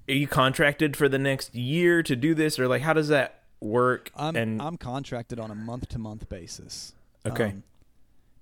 Are 0.08 0.14
you 0.14 0.28
contracted 0.28 0.98
for 0.98 1.08
the 1.08 1.20
next 1.20 1.54
year 1.54 2.02
to 2.02 2.16
do 2.16 2.34
this, 2.34 2.58
or 2.58 2.68
like 2.68 2.82
how 2.82 2.94
does 2.94 3.10
that 3.10 3.44
work? 3.60 4.12
I'm 4.16 4.36
and 4.36 4.62
I'm 4.62 4.78
contracted 4.78 5.40
on 5.40 5.52
a 5.52 5.56
month 5.56 5.90
to 5.90 6.00
month 6.00 6.30
basis. 6.30 6.94
Okay. 7.26 7.46
Um, 7.50 7.64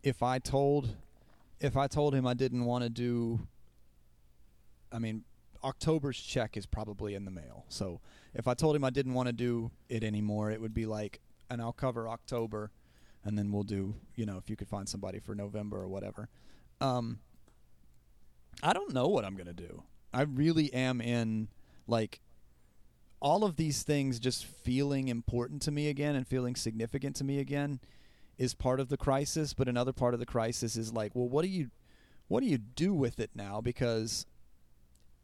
if 0.03 0.22
I 0.24 0.39
told 0.39 0.95
if 1.59 1.76
I 1.76 1.88
told 1.88 2.13
him 2.13 2.26
I 2.28 2.36
didn't 2.36 2.63
want 2.63 2.84
to 2.84 2.89
do 2.89 3.47
I 4.93 4.99
mean 4.99 5.24
October's 5.63 6.18
check 6.20 6.55
is 6.55 6.65
probably 6.68 7.15
in 7.15 7.26
the 7.26 7.32
mail. 7.32 7.65
So 7.68 7.99
if 8.34 8.47
I 8.47 8.53
told 8.53 8.76
him 8.76 8.84
I 8.86 8.91
didn't 8.91 9.15
want 9.15 9.28
to 9.28 9.34
do 9.34 9.72
it 9.89 10.03
anymore, 10.03 10.51
it 10.51 10.61
would 10.61 10.74
be 10.74 10.86
like 10.86 11.20
and 11.49 11.61
I'll 11.61 11.74
cover 11.74 12.07
October 12.07 12.72
and 13.28 13.38
then 13.38 13.51
we'll 13.51 13.63
do, 13.63 13.93
you 14.15 14.25
know, 14.25 14.38
if 14.38 14.49
you 14.49 14.55
could 14.55 14.69
find 14.69 14.88
somebody 14.88 15.19
for 15.19 15.36
November 15.36 15.78
or 15.78 15.88
whatever. 15.88 16.30
Um 16.82 17.19
I 18.63 18.73
don't 18.73 18.93
know 18.93 19.07
what 19.07 19.23
I'm 19.25 19.36
to 19.38 19.53
do. 19.53 19.84
I 20.13 20.23
really 20.23 20.73
am 20.73 20.99
in 20.99 21.49
like 21.86 22.21
all 23.19 23.43
of 23.43 23.55
these 23.55 23.84
things 23.84 24.19
just 24.19 24.45
feeling 24.45 25.09
important 25.09 25.61
to 25.63 25.71
me 25.71 25.89
again 25.89 26.15
and 26.15 26.28
feeling 26.28 26.55
significant 26.55 27.15
to 27.17 27.23
me 27.23 27.39
again 27.39 27.80
is 28.38 28.53
part 28.53 28.80
of 28.80 28.89
the 28.89 28.97
crisis. 28.97 29.53
But 29.53 29.67
another 29.67 29.93
part 29.93 30.13
of 30.13 30.19
the 30.19 30.25
crisis 30.25 30.75
is 30.75 30.93
like, 30.93 31.13
well, 31.13 31.28
what 31.28 31.43
do 31.43 31.49
you 31.49 31.69
what 32.28 32.41
do 32.41 32.47
you 32.47 32.57
do 32.57 32.93
with 32.93 33.19
it 33.19 33.32
now? 33.36 33.61
Because 33.61 34.25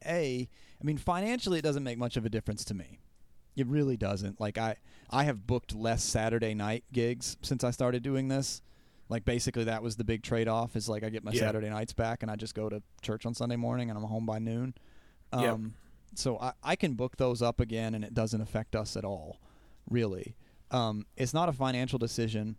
a, 0.06 0.50
I 0.82 0.84
mean, 0.84 0.98
financially, 0.98 1.60
it 1.60 1.64
doesn't 1.64 1.84
make 1.84 1.98
much 1.98 2.18
of 2.18 2.26
a 2.26 2.30
difference 2.30 2.64
to 2.66 2.74
me. 2.74 3.00
It 3.56 3.68
really 3.68 3.98
doesn't. 3.98 4.40
Like 4.40 4.58
I, 4.58 4.78
I 5.10 5.24
have 5.26 5.46
booked 5.46 5.76
less 5.76 6.04
Saturday 6.04 6.54
night 6.54 6.84
gigs 6.92 7.38
since 7.42 7.64
I 7.64 7.72
started 7.72 8.02
doing 8.04 8.28
this. 8.28 8.62
Like 9.10 9.26
basically, 9.26 9.66
that 9.66 9.84
was 9.84 9.96
the 9.96 10.04
big 10.04 10.24
trade 10.24 10.48
off. 10.48 10.76
Is 10.76 10.90
like 10.90 11.04
I 11.04 11.10
get 11.10 11.24
my 11.24 11.32
Yeah. 11.32 11.42
Saturday 11.42 11.70
nights 11.70 11.94
back, 11.94 12.24
and 12.24 12.32
I 12.32 12.36
just 12.36 12.56
go 12.56 12.70
to 12.70 12.82
church 13.02 13.26
on 13.26 13.34
Sunday 13.34 13.56
morning, 13.58 13.90
and 13.90 13.98
I'm 13.98 14.06
home 14.06 14.26
by 14.26 14.40
noon. 14.40 14.74
Um, 15.32 15.42
Yep. 15.44 15.60
So 16.16 16.40
I, 16.40 16.54
I 16.64 16.76
can 16.76 16.94
book 16.94 17.18
those 17.18 17.42
up 17.42 17.60
again, 17.60 17.96
and 17.96 18.04
it 18.04 18.14
doesn't 18.14 18.40
affect 18.42 18.76
us 18.76 18.96
at 18.96 19.04
all, 19.04 19.40
really. 19.90 20.36
Um, 20.72 21.06
it's 21.18 21.34
not 21.34 21.50
a 21.50 21.54
financial 21.54 21.98
decision. 22.00 22.56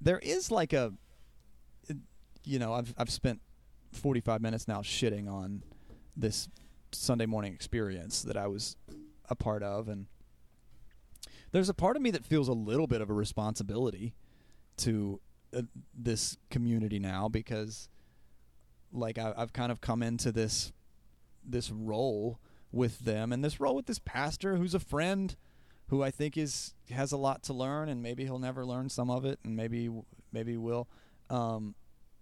There 0.00 0.18
is 0.18 0.50
like 0.50 0.72
a, 0.72 0.92
you 2.44 2.58
know, 2.58 2.72
I've 2.74 2.94
I've 2.96 3.10
spent 3.10 3.40
45 3.92 4.40
minutes 4.40 4.68
now 4.68 4.80
shitting 4.80 5.28
on 5.30 5.62
this 6.16 6.48
Sunday 6.92 7.26
morning 7.26 7.52
experience 7.52 8.22
that 8.22 8.36
I 8.36 8.46
was 8.46 8.76
a 9.28 9.34
part 9.34 9.62
of, 9.62 9.88
and 9.88 10.06
there's 11.52 11.68
a 11.68 11.74
part 11.74 11.96
of 11.96 12.02
me 12.02 12.10
that 12.10 12.24
feels 12.24 12.48
a 12.48 12.52
little 12.52 12.86
bit 12.86 13.00
of 13.00 13.10
a 13.10 13.14
responsibility 13.14 14.14
to 14.78 15.20
uh, 15.56 15.62
this 15.94 16.36
community 16.50 16.98
now 16.98 17.28
because, 17.28 17.88
like, 18.92 19.18
I, 19.18 19.32
I've 19.36 19.52
kind 19.52 19.72
of 19.72 19.80
come 19.80 20.02
into 20.02 20.32
this 20.32 20.72
this 21.44 21.70
role 21.70 22.38
with 22.70 23.00
them, 23.00 23.32
and 23.32 23.42
this 23.42 23.58
role 23.58 23.74
with 23.74 23.86
this 23.86 23.98
pastor 23.98 24.56
who's 24.56 24.74
a 24.74 24.80
friend, 24.80 25.34
who 25.86 26.02
I 26.02 26.10
think 26.10 26.36
is 26.36 26.74
has 26.90 27.12
a 27.12 27.16
lot 27.16 27.42
to 27.44 27.54
learn, 27.54 27.88
and 27.88 28.02
maybe 28.02 28.24
he'll 28.24 28.38
never 28.38 28.64
learn 28.66 28.88
some 28.88 29.10
of 29.10 29.24
it, 29.24 29.38
and 29.44 29.56
maybe 29.56 29.90
maybe 30.32 30.56
will. 30.56 30.88
Um, 31.30 31.74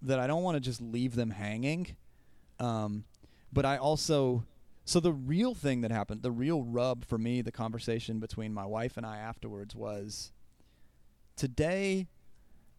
that 0.03 0.19
I 0.21 0.27
don't 0.27 0.43
want 0.43 0.57
to 0.57 0.61
just 0.61 0.81
leave 0.81 1.15
them 1.15 1.31
hanging. 1.31 1.97
Um, 2.59 3.05
but 3.53 3.65
I 3.65 3.77
also 3.77 4.45
so 4.87 5.01
the 5.01 5.13
real 5.13 5.53
thing 5.53 5.81
that 5.81 5.91
happened, 5.91 6.23
the 6.23 6.31
real 6.31 6.63
rub 6.63 7.05
for 7.05 7.19
me, 7.19 7.43
the 7.43 7.51
conversation 7.51 8.21
between 8.21 8.55
my 8.55 8.65
wife 8.65 8.97
and 8.97 9.05
I 9.05 9.19
afterwards 9.19 9.75
was 9.75 10.31
today 11.35 12.07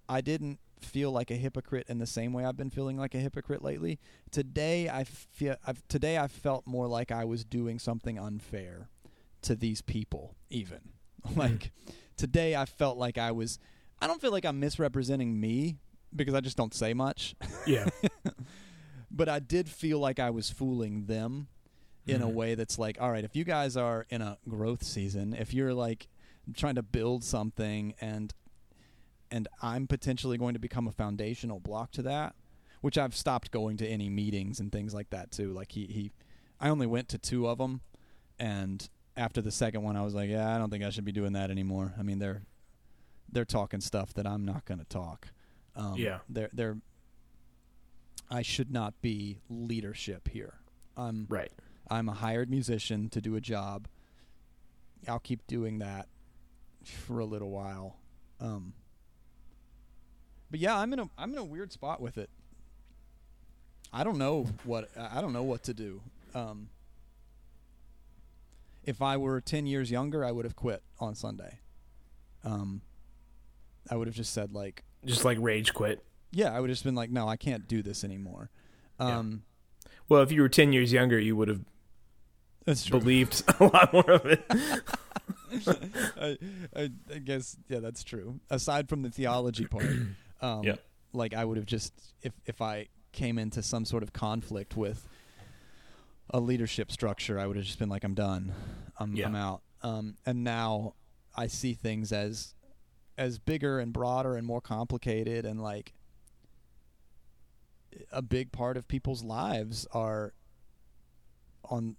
I 0.08 0.22
didn't 0.22 0.60
feel 0.80 1.12
like 1.12 1.32
a 1.32 1.36
hypocrite 1.36 1.88
in 1.90 1.98
the 1.98 2.06
same 2.06 2.32
way 2.32 2.46
I've 2.46 2.56
been 2.56 2.70
feeling 2.70 2.98
like 2.98 3.14
a 3.14 3.18
hypocrite 3.18 3.62
lately. 3.62 4.00
Today 4.32 4.88
I 4.88 5.04
feel 5.04 5.58
I've 5.68 5.86
today 5.90 6.18
I 6.18 6.30
felt 6.30 6.66
more 6.66 6.88
like 6.88 7.12
I 7.12 7.26
was 7.26 7.44
doing 7.44 7.78
something 7.78 8.18
unfair 8.18 8.88
to 9.42 9.56
these 9.56 9.82
people 9.82 10.36
even. 10.50 10.80
Hmm. 11.28 11.40
like 11.40 11.72
today 12.16 12.56
I 12.56 12.64
felt 12.64 12.98
like 12.98 13.18
I 13.18 13.32
was 13.34 13.60
I 14.00 14.08
don't 14.08 14.22
feel 14.22 14.32
like 14.32 14.46
I'm 14.46 14.62
misrepresenting 14.62 15.38
me 15.42 15.76
because 16.16 16.36
I 16.36 16.40
just 16.40 16.56
don't 16.56 16.74
say 16.74 16.94
much. 16.94 17.36
Yeah. 17.66 17.88
but 19.12 19.28
I 19.28 19.40
did 19.40 19.68
feel 19.68 20.00
like 20.00 20.20
I 20.20 20.30
was 20.30 20.50
fooling 20.50 21.08
them 21.08 21.48
in 22.08 22.22
a 22.22 22.28
Mhm. 22.28 22.34
way 22.34 22.56
that's 22.56 22.80
like, 22.80 23.00
all 23.02 23.12
right, 23.12 23.24
if 23.26 23.36
you 23.36 23.44
guys 23.44 23.76
are 23.78 24.06
in 24.10 24.22
a 24.22 24.38
growth 24.48 24.84
season, 24.84 25.34
if 25.34 25.54
you're 25.54 25.74
like 25.74 26.08
trying 26.56 26.76
to 26.76 26.84
build 26.84 27.24
something 27.24 27.94
and 28.00 28.34
and 29.30 29.48
I'm 29.62 29.88
potentially 29.88 30.38
going 30.38 30.54
to 30.54 30.60
become 30.60 30.88
a 30.88 30.92
foundational 30.94 31.60
block 31.60 31.92
to 31.92 32.02
that, 32.04 32.34
which 32.80 32.98
I've 32.98 33.14
stopped 33.14 33.52
going 33.52 33.76
to 33.78 33.88
any 33.88 34.08
meetings 34.10 34.62
and 34.62 34.72
things 34.72 34.94
like 34.94 35.10
that 35.10 35.32
too. 35.32 35.52
Like 35.52 35.74
he 35.74 35.86
he 35.88 36.12
I 36.60 36.70
only 36.70 36.88
went 36.88 37.10
to 37.10 37.18
two 37.18 37.48
of 37.48 37.58
them 37.58 37.82
and 38.40 38.88
after 39.18 39.42
the 39.42 39.52
second 39.52 39.82
one 39.84 39.98
I 39.98 40.04
was 40.04 40.14
like, 40.14 40.30
yeah, 40.30 40.56
I 40.56 40.58
don't 40.58 40.70
think 40.70 40.84
I 40.84 40.90
should 40.92 41.04
be 41.06 41.12
doing 41.12 41.34
that 41.34 41.52
anymore. 41.52 41.94
I 42.00 42.04
mean, 42.04 42.20
they're 42.20 42.44
they're 43.30 43.44
talking 43.46 43.82
stuff 43.82 44.14
that 44.14 44.26
I'm 44.26 44.46
not 44.46 44.64
going 44.64 44.80
to 44.80 44.86
talk. 44.86 45.28
Um, 45.76 45.96
Yeah. 45.98 46.20
they're 46.30 46.50
they're. 46.54 46.78
I 48.30 48.42
should 48.42 48.72
not 48.72 49.02
be 49.02 49.40
leadership 49.50 50.28
here. 50.30 50.56
I'm 50.96 51.28
right. 51.30 51.52
I'm 51.90 52.10
a 52.10 52.14
hired 52.14 52.50
musician 52.50 53.10
to 53.10 53.22
do 53.22 53.36
a 53.36 53.42
job. 53.42 53.88
I'll 55.08 55.20
keep 55.20 55.46
doing 55.48 55.80
that 55.80 56.08
for 56.84 57.20
a 57.20 57.26
little 57.26 57.50
while. 57.50 57.98
Um, 58.40 58.74
but 60.52 60.60
yeah, 60.60 60.78
I'm 60.78 60.92
in 60.94 61.00
a 61.00 61.10
I'm 61.18 61.32
in 61.32 61.38
a 61.38 61.44
weird 61.44 61.72
spot 61.72 62.02
with 62.02 62.18
it. 62.18 62.30
I 63.94 64.04
don't 64.04 64.18
know 64.18 64.48
what 64.64 64.90
I 64.98 65.22
don't 65.22 65.34
know 65.34 65.44
what 65.44 65.64
to 65.64 65.74
do. 65.74 66.02
Um, 66.36 66.70
if 68.84 69.02
I 69.02 69.18
were 69.18 69.42
ten 69.42 69.66
years 69.66 69.92
younger, 69.92 70.24
I 70.24 70.32
would 70.32 70.46
have 70.46 70.56
quit 70.56 70.82
on 71.00 71.16
Sunday. 71.16 71.60
Um, 72.44 72.82
I 73.90 73.96
would 73.96 74.08
have 74.08 74.16
just 74.16 74.34
said 74.34 74.54
like, 74.54 74.84
Just 75.06 75.26
like 75.26 75.38
rage 75.42 75.74
quit. 75.74 76.04
yeah, 76.32 76.54
I 76.54 76.60
would 76.60 76.70
have 76.70 76.76
just 76.76 76.84
been 76.86 76.96
like, 76.96 77.10
no, 77.10 77.28
I 77.28 77.36
can't 77.36 77.68
do 77.68 77.82
this 77.82 78.04
anymore. 78.04 78.50
Yeah. 79.00 79.18
Um, 79.20 79.44
Well, 80.08 80.22
if 80.22 80.32
you 80.32 80.42
were 80.42 80.50
10 80.50 80.72
years 80.72 80.94
younger, 80.94 81.20
you 81.20 81.36
would 81.36 81.48
have 81.50 81.62
that's 82.68 82.86
true. 82.86 83.00
believed 83.00 83.42
a 83.60 83.64
lot 83.64 83.92
more 83.94 84.12
of 84.12 84.26
it. 84.28 84.46
I, 86.22 86.38
I, 86.76 86.90
I 87.14 87.18
guess 87.20 87.58
yeah, 87.68 87.80
that's 87.80 88.04
true. 88.04 88.40
Aside 88.52 88.88
from 88.90 89.02
the 89.02 89.10
theology 89.10 89.66
part, 89.66 89.86
um, 90.42 90.64
Yeah. 90.64 90.76
like 91.14 91.34
I 91.34 91.44
would 91.44 91.58
have 91.58 91.66
just 91.66 91.94
if 92.22 92.34
if 92.46 92.62
I 92.62 92.88
came 93.14 93.40
into 93.40 93.64
some 93.64 93.86
sort 93.86 94.04
of 94.04 94.14
conflict 94.14 94.78
with 94.78 95.08
a 96.30 96.40
leadership 96.40 96.92
structure, 96.92 97.40
I 97.40 97.48
would 97.48 97.56
have 97.56 97.66
just 97.66 97.80
been 97.80 97.90
like, 97.90 98.04
I'm 98.04 98.14
done, 98.14 98.54
I'm 99.00 99.16
Yeah. 99.16 99.28
I'm 99.28 99.36
out. 99.36 99.62
Um, 99.82 100.18
and 100.26 100.44
now 100.44 100.94
I 101.36 101.48
see 101.48 101.74
things 101.74 102.12
as 102.12 102.54
as 103.18 103.40
bigger 103.40 103.80
and 103.80 103.92
broader 103.94 104.36
and 104.36 104.46
more 104.46 104.62
complicated, 104.62 105.46
and 105.46 105.62
like 105.64 105.94
a 108.12 108.22
big 108.22 108.52
part 108.52 108.78
of 108.78 108.88
people's 108.88 109.24
lives 109.24 109.88
are 109.92 110.34
on 111.64 111.96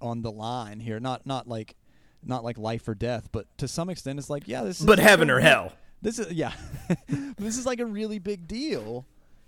on 0.00 0.22
the 0.22 0.32
line 0.32 0.80
here. 0.80 1.00
Not 1.00 1.26
not 1.26 1.48
like 1.48 1.76
not 2.22 2.44
like 2.44 2.58
life 2.58 2.86
or 2.88 2.94
death, 2.94 3.28
but 3.32 3.46
to 3.58 3.68
some 3.68 3.88
extent, 3.88 4.18
it's 4.18 4.30
like 4.30 4.46
yeah, 4.46 4.62
this. 4.62 4.80
Is 4.80 4.86
but 4.86 4.98
heaven 4.98 5.30
or 5.30 5.40
hell. 5.40 5.72
This 6.02 6.18
is 6.18 6.32
yeah, 6.32 6.52
this 7.36 7.56
is 7.56 7.66
like 7.66 7.80
a 7.80 7.86
really 7.86 8.18
big 8.18 8.46
deal 8.46 9.06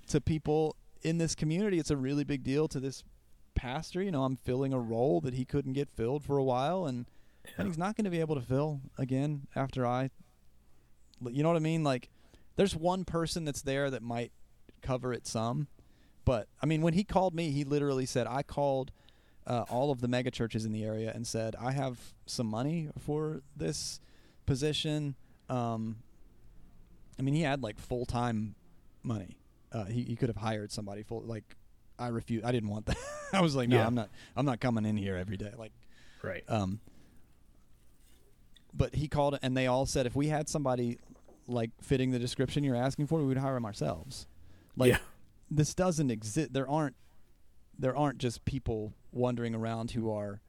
to 0.08 0.20
people 0.20 0.76
in 1.02 1.18
this 1.18 1.34
community. 1.34 1.78
It's 1.78 1.90
a 1.90 1.96
really 1.96 2.24
big 2.24 2.42
deal 2.42 2.68
to 2.68 2.80
this 2.80 3.04
pastor. 3.54 4.02
You 4.02 4.10
know, 4.10 4.24
I'm 4.24 4.36
filling 4.36 4.72
a 4.72 4.80
role 4.80 5.20
that 5.20 5.34
he 5.34 5.44
couldn't 5.44 5.74
get 5.74 5.90
filled 5.90 6.24
for 6.24 6.38
a 6.38 6.44
while, 6.44 6.86
and 6.86 7.06
and 7.56 7.66
he's 7.66 7.78
not 7.78 7.96
going 7.96 8.04
to 8.04 8.10
be 8.10 8.20
able 8.20 8.34
to 8.36 8.40
fill 8.40 8.80
again 8.96 9.46
after 9.54 9.86
I. 9.86 10.10
You 11.20 11.42
know 11.42 11.48
what 11.48 11.56
I 11.56 11.60
mean? 11.60 11.82
Like, 11.82 12.10
there's 12.56 12.76
one 12.76 13.04
person 13.04 13.44
that's 13.44 13.62
there 13.62 13.90
that 13.90 14.02
might 14.02 14.30
cover 14.82 15.12
it 15.12 15.26
some, 15.26 15.66
but 16.24 16.48
I 16.62 16.66
mean, 16.66 16.80
when 16.80 16.94
he 16.94 17.02
called 17.02 17.34
me, 17.34 17.50
he 17.50 17.64
literally 17.64 18.06
said, 18.06 18.26
"I 18.26 18.42
called 18.42 18.92
uh, 19.48 19.64
all 19.68 19.90
of 19.90 20.00
the 20.00 20.06
mega 20.08 20.30
churches 20.30 20.64
in 20.64 20.70
the 20.72 20.84
area 20.84 21.10
and 21.12 21.26
said 21.26 21.56
I 21.58 21.72
have 21.72 21.98
some 22.26 22.46
money 22.46 22.90
for 22.98 23.42
this 23.56 24.00
position." 24.46 25.16
Um, 25.48 25.96
I 27.18 27.22
mean, 27.22 27.34
he 27.34 27.42
had 27.42 27.62
like 27.62 27.78
full 27.80 28.06
time 28.06 28.54
money. 29.02 29.38
Uh, 29.72 29.84
he 29.86 30.02
he 30.04 30.14
could 30.16 30.28
have 30.28 30.36
hired 30.36 30.70
somebody 30.70 31.02
full. 31.02 31.22
Like, 31.22 31.56
I 31.98 32.08
refuse. 32.08 32.44
I 32.44 32.52
didn't 32.52 32.68
want 32.68 32.86
that. 32.86 32.96
I 33.32 33.40
was 33.40 33.56
like, 33.56 33.68
no, 33.68 33.76
Yeah. 33.76 33.86
I'm 33.86 33.94
not. 33.94 34.08
I'm 34.36 34.46
not 34.46 34.60
coming 34.60 34.84
in 34.86 34.96
here 34.96 35.16
every 35.16 35.36
day. 35.36 35.52
Like, 35.56 35.72
Right. 36.22 36.44
um, 36.48 36.80
but 38.74 38.94
he 38.94 39.08
called 39.08 39.38
and 39.42 39.56
they 39.56 39.66
all 39.66 39.86
said 39.86 40.06
if 40.06 40.14
we 40.14 40.28
had 40.28 40.48
somebody 40.48 40.98
like 41.46 41.70
fitting 41.80 42.10
the 42.10 42.18
description 42.18 42.62
you're 42.64 42.76
asking 42.76 43.06
for, 43.06 43.18
we 43.18 43.26
would 43.26 43.38
hire 43.38 43.54
them 43.54 43.64
ourselves. 43.64 44.26
Like 44.76 44.90
yeah. 44.92 44.98
this 45.50 45.74
doesn't 45.74 46.10
exist. 46.10 46.52
There 46.52 46.68
aren't 46.68 46.94
there 47.78 47.96
aren't 47.96 48.18
just 48.18 48.44
people 48.44 48.92
wandering 49.18 49.54
around 49.54 49.90
who 49.90 50.10
are 50.10 50.40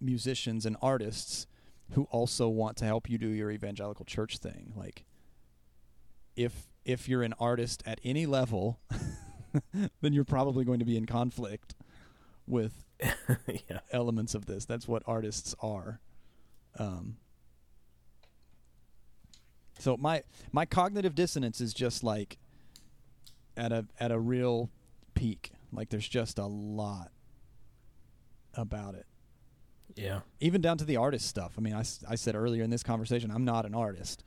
musicians 0.00 0.66
and 0.66 0.76
artists 0.82 1.46
who 1.92 2.04
also 2.10 2.48
want 2.48 2.76
to 2.78 2.84
help 2.84 3.08
you 3.08 3.18
do 3.18 3.28
your 3.28 3.50
evangelical 3.50 4.04
church 4.04 4.38
thing. 4.38 4.72
Like 4.76 5.04
if 6.36 6.68
if 6.84 7.08
you're 7.08 7.22
an 7.22 7.34
artist 7.38 7.82
at 7.86 8.00
any 8.04 8.26
level, 8.26 8.80
then 10.00 10.12
you're 10.12 10.24
probably 10.24 10.64
going 10.64 10.80
to 10.80 10.84
be 10.84 10.96
in 10.96 11.06
conflict 11.06 11.74
with 12.46 12.84
yeah. 13.00 13.80
elements 13.90 14.34
of 14.34 14.46
this. 14.46 14.64
That's 14.64 14.86
what 14.86 15.02
artists 15.06 15.54
are. 15.60 16.00
Um, 16.78 17.16
so 19.78 19.96
my 19.96 20.22
my 20.52 20.66
cognitive 20.66 21.14
dissonance 21.14 21.60
is 21.60 21.72
just 21.72 22.02
like 22.02 22.38
at 23.56 23.72
a 23.72 23.86
at 23.98 24.10
a 24.10 24.18
real 24.18 24.70
peak. 25.14 25.52
Like 25.72 25.90
there's 25.90 26.08
just 26.08 26.38
a 26.38 26.46
lot 26.46 27.10
about 28.56 28.94
it. 28.94 29.06
Yeah. 29.96 30.20
Even 30.40 30.60
down 30.60 30.78
to 30.78 30.84
the 30.84 30.96
artist 30.96 31.26
stuff. 31.26 31.54
I 31.56 31.60
mean, 31.60 31.74
I, 31.74 31.84
I 32.08 32.14
said 32.16 32.34
earlier 32.34 32.62
in 32.62 32.70
this 32.70 32.82
conversation, 32.82 33.30
I'm 33.30 33.44
not 33.44 33.64
an 33.66 33.74
artist. 33.74 34.24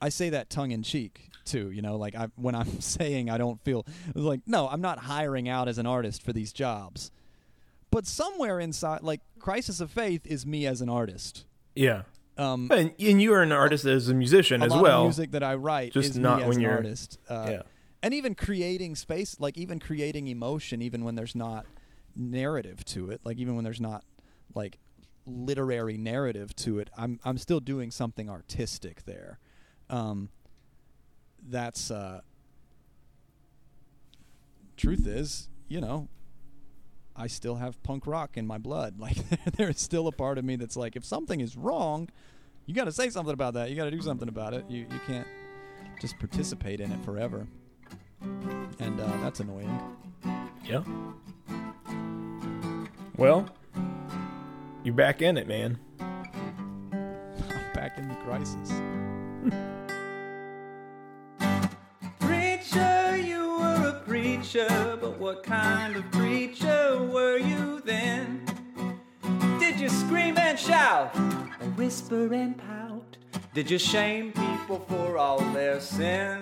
I 0.00 0.10
say 0.10 0.30
that 0.30 0.48
tongue 0.48 0.70
in 0.70 0.82
cheek 0.82 1.30
too. 1.44 1.70
You 1.72 1.82
know, 1.82 1.96
like 1.96 2.14
I 2.14 2.28
when 2.36 2.54
I'm 2.54 2.80
saying 2.80 3.30
I 3.30 3.38
don't 3.38 3.60
feel 3.64 3.84
like 4.14 4.40
no, 4.46 4.68
I'm 4.68 4.80
not 4.80 4.98
hiring 5.00 5.48
out 5.48 5.66
as 5.68 5.78
an 5.78 5.86
artist 5.86 6.22
for 6.22 6.32
these 6.32 6.52
jobs. 6.52 7.10
but 7.90 8.06
somewhere 8.06 8.60
inside, 8.60 9.02
like 9.02 9.20
Crisis 9.40 9.80
of 9.80 9.90
Faith, 9.90 10.24
is 10.26 10.46
me 10.46 10.66
as 10.66 10.80
an 10.80 10.88
artist. 10.88 11.46
Yeah. 11.74 12.02
Um, 12.36 12.70
And, 12.70 12.92
and 13.00 13.20
you 13.20 13.32
are 13.32 13.42
an 13.42 13.50
artist 13.50 13.84
as 13.86 14.08
a 14.08 14.14
musician 14.14 14.62
a 14.62 14.66
as 14.66 14.72
well. 14.72 15.02
music 15.04 15.32
that 15.32 15.42
I 15.42 15.54
write 15.56 15.92
just 15.92 16.10
is 16.10 16.18
not 16.18 16.46
when 16.46 16.60
you're- 16.60 16.70
an 16.72 16.76
artist. 16.84 17.18
Uh, 17.28 17.46
yeah. 17.50 17.62
and 18.02 18.14
even 18.14 18.36
creating 18.36 18.94
space, 18.94 19.40
like 19.40 19.58
even 19.58 19.80
creating 19.80 20.28
emotion, 20.28 20.80
even 20.82 21.02
when 21.02 21.16
there's 21.16 21.34
not 21.34 21.66
narrative 22.18 22.84
to 22.86 23.10
it, 23.10 23.20
like 23.24 23.38
even 23.38 23.54
when 23.54 23.64
there's 23.64 23.80
not 23.80 24.04
like 24.54 24.78
literary 25.26 25.96
narrative 25.96 26.54
to 26.56 26.78
it, 26.78 26.90
I'm 26.96 27.20
I'm 27.24 27.38
still 27.38 27.60
doing 27.60 27.90
something 27.90 28.28
artistic 28.28 29.04
there. 29.04 29.38
Um, 29.88 30.30
that's 31.46 31.90
uh, 31.90 32.20
truth 34.76 35.06
is, 35.06 35.48
you 35.68 35.80
know, 35.80 36.08
I 37.16 37.26
still 37.26 37.56
have 37.56 37.82
punk 37.82 38.06
rock 38.06 38.36
in 38.36 38.46
my 38.46 38.58
blood. 38.58 38.96
Like 39.00 39.16
there's 39.56 39.80
still 39.80 40.06
a 40.08 40.12
part 40.12 40.38
of 40.38 40.44
me 40.44 40.56
that's 40.56 40.76
like, 40.76 40.96
if 40.96 41.04
something 41.04 41.40
is 41.40 41.56
wrong, 41.56 42.08
you 42.66 42.74
got 42.74 42.84
to 42.84 42.92
say 42.92 43.08
something 43.10 43.32
about 43.32 43.54
that. 43.54 43.70
You 43.70 43.76
got 43.76 43.84
to 43.84 43.90
do 43.90 44.02
something 44.02 44.28
about 44.28 44.54
it. 44.54 44.64
You 44.68 44.80
you 44.80 45.00
can't 45.06 45.26
just 46.00 46.18
participate 46.18 46.80
in 46.80 46.92
it 46.92 47.04
forever. 47.04 47.46
And 48.20 49.00
uh, 49.00 49.16
that's 49.22 49.40
annoying. 49.40 49.96
Yeah. 50.64 50.82
Well, 53.18 53.48
you're 54.84 54.94
back 54.94 55.22
in 55.22 55.36
it, 55.36 55.48
man. 55.48 55.76
I'm 55.98 57.72
back 57.74 57.98
in 57.98 58.06
the 58.06 58.14
crisis. 58.14 58.70
Preacher, 62.20 63.16
you 63.16 63.58
were 63.58 63.88
a 63.88 64.02
preacher, 64.06 64.96
but 65.00 65.18
what 65.18 65.42
kind 65.42 65.96
of 65.96 66.08
preacher 66.12 67.02
were 67.10 67.38
you 67.38 67.80
then? 67.84 68.46
Did 69.58 69.80
you 69.80 69.88
scream 69.88 70.38
and 70.38 70.56
shout, 70.56 71.12
or 71.16 71.66
whisper 71.74 72.32
and 72.32 72.56
pout? 72.56 73.16
Did 73.52 73.68
you 73.68 73.78
shame 73.78 74.30
people 74.30 74.78
for 74.88 75.18
all 75.18 75.40
their 75.40 75.80
sin? 75.80 76.40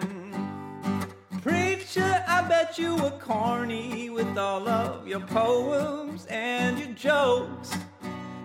Preacher, 1.40 1.75
I 1.94 2.44
bet 2.48 2.78
you 2.78 2.96
were 2.96 3.10
corny 3.10 4.10
with 4.10 4.36
all 4.36 4.68
of 4.68 5.06
your 5.06 5.20
poems 5.20 6.26
and 6.26 6.78
your 6.78 6.88
jokes. 6.88 7.72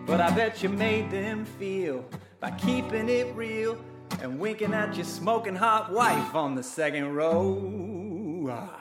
But 0.06 0.22
I 0.22 0.30
bet 0.32 0.62
you 0.62 0.70
made 0.70 1.10
them 1.10 1.46
feel 1.46 2.06
by 2.40 2.52
keeping 2.52 3.10
it 3.10 3.34
real 3.36 3.78
and 4.22 4.40
winking 4.40 4.74
at 4.74 4.96
your 4.96 5.06
smoking 5.06 5.56
hot 5.56 5.92
wife 5.92 6.36
on 6.36 6.56
the 6.56 6.64
second 6.64 7.16
row. 7.16 8.48
Ah. 8.50 8.81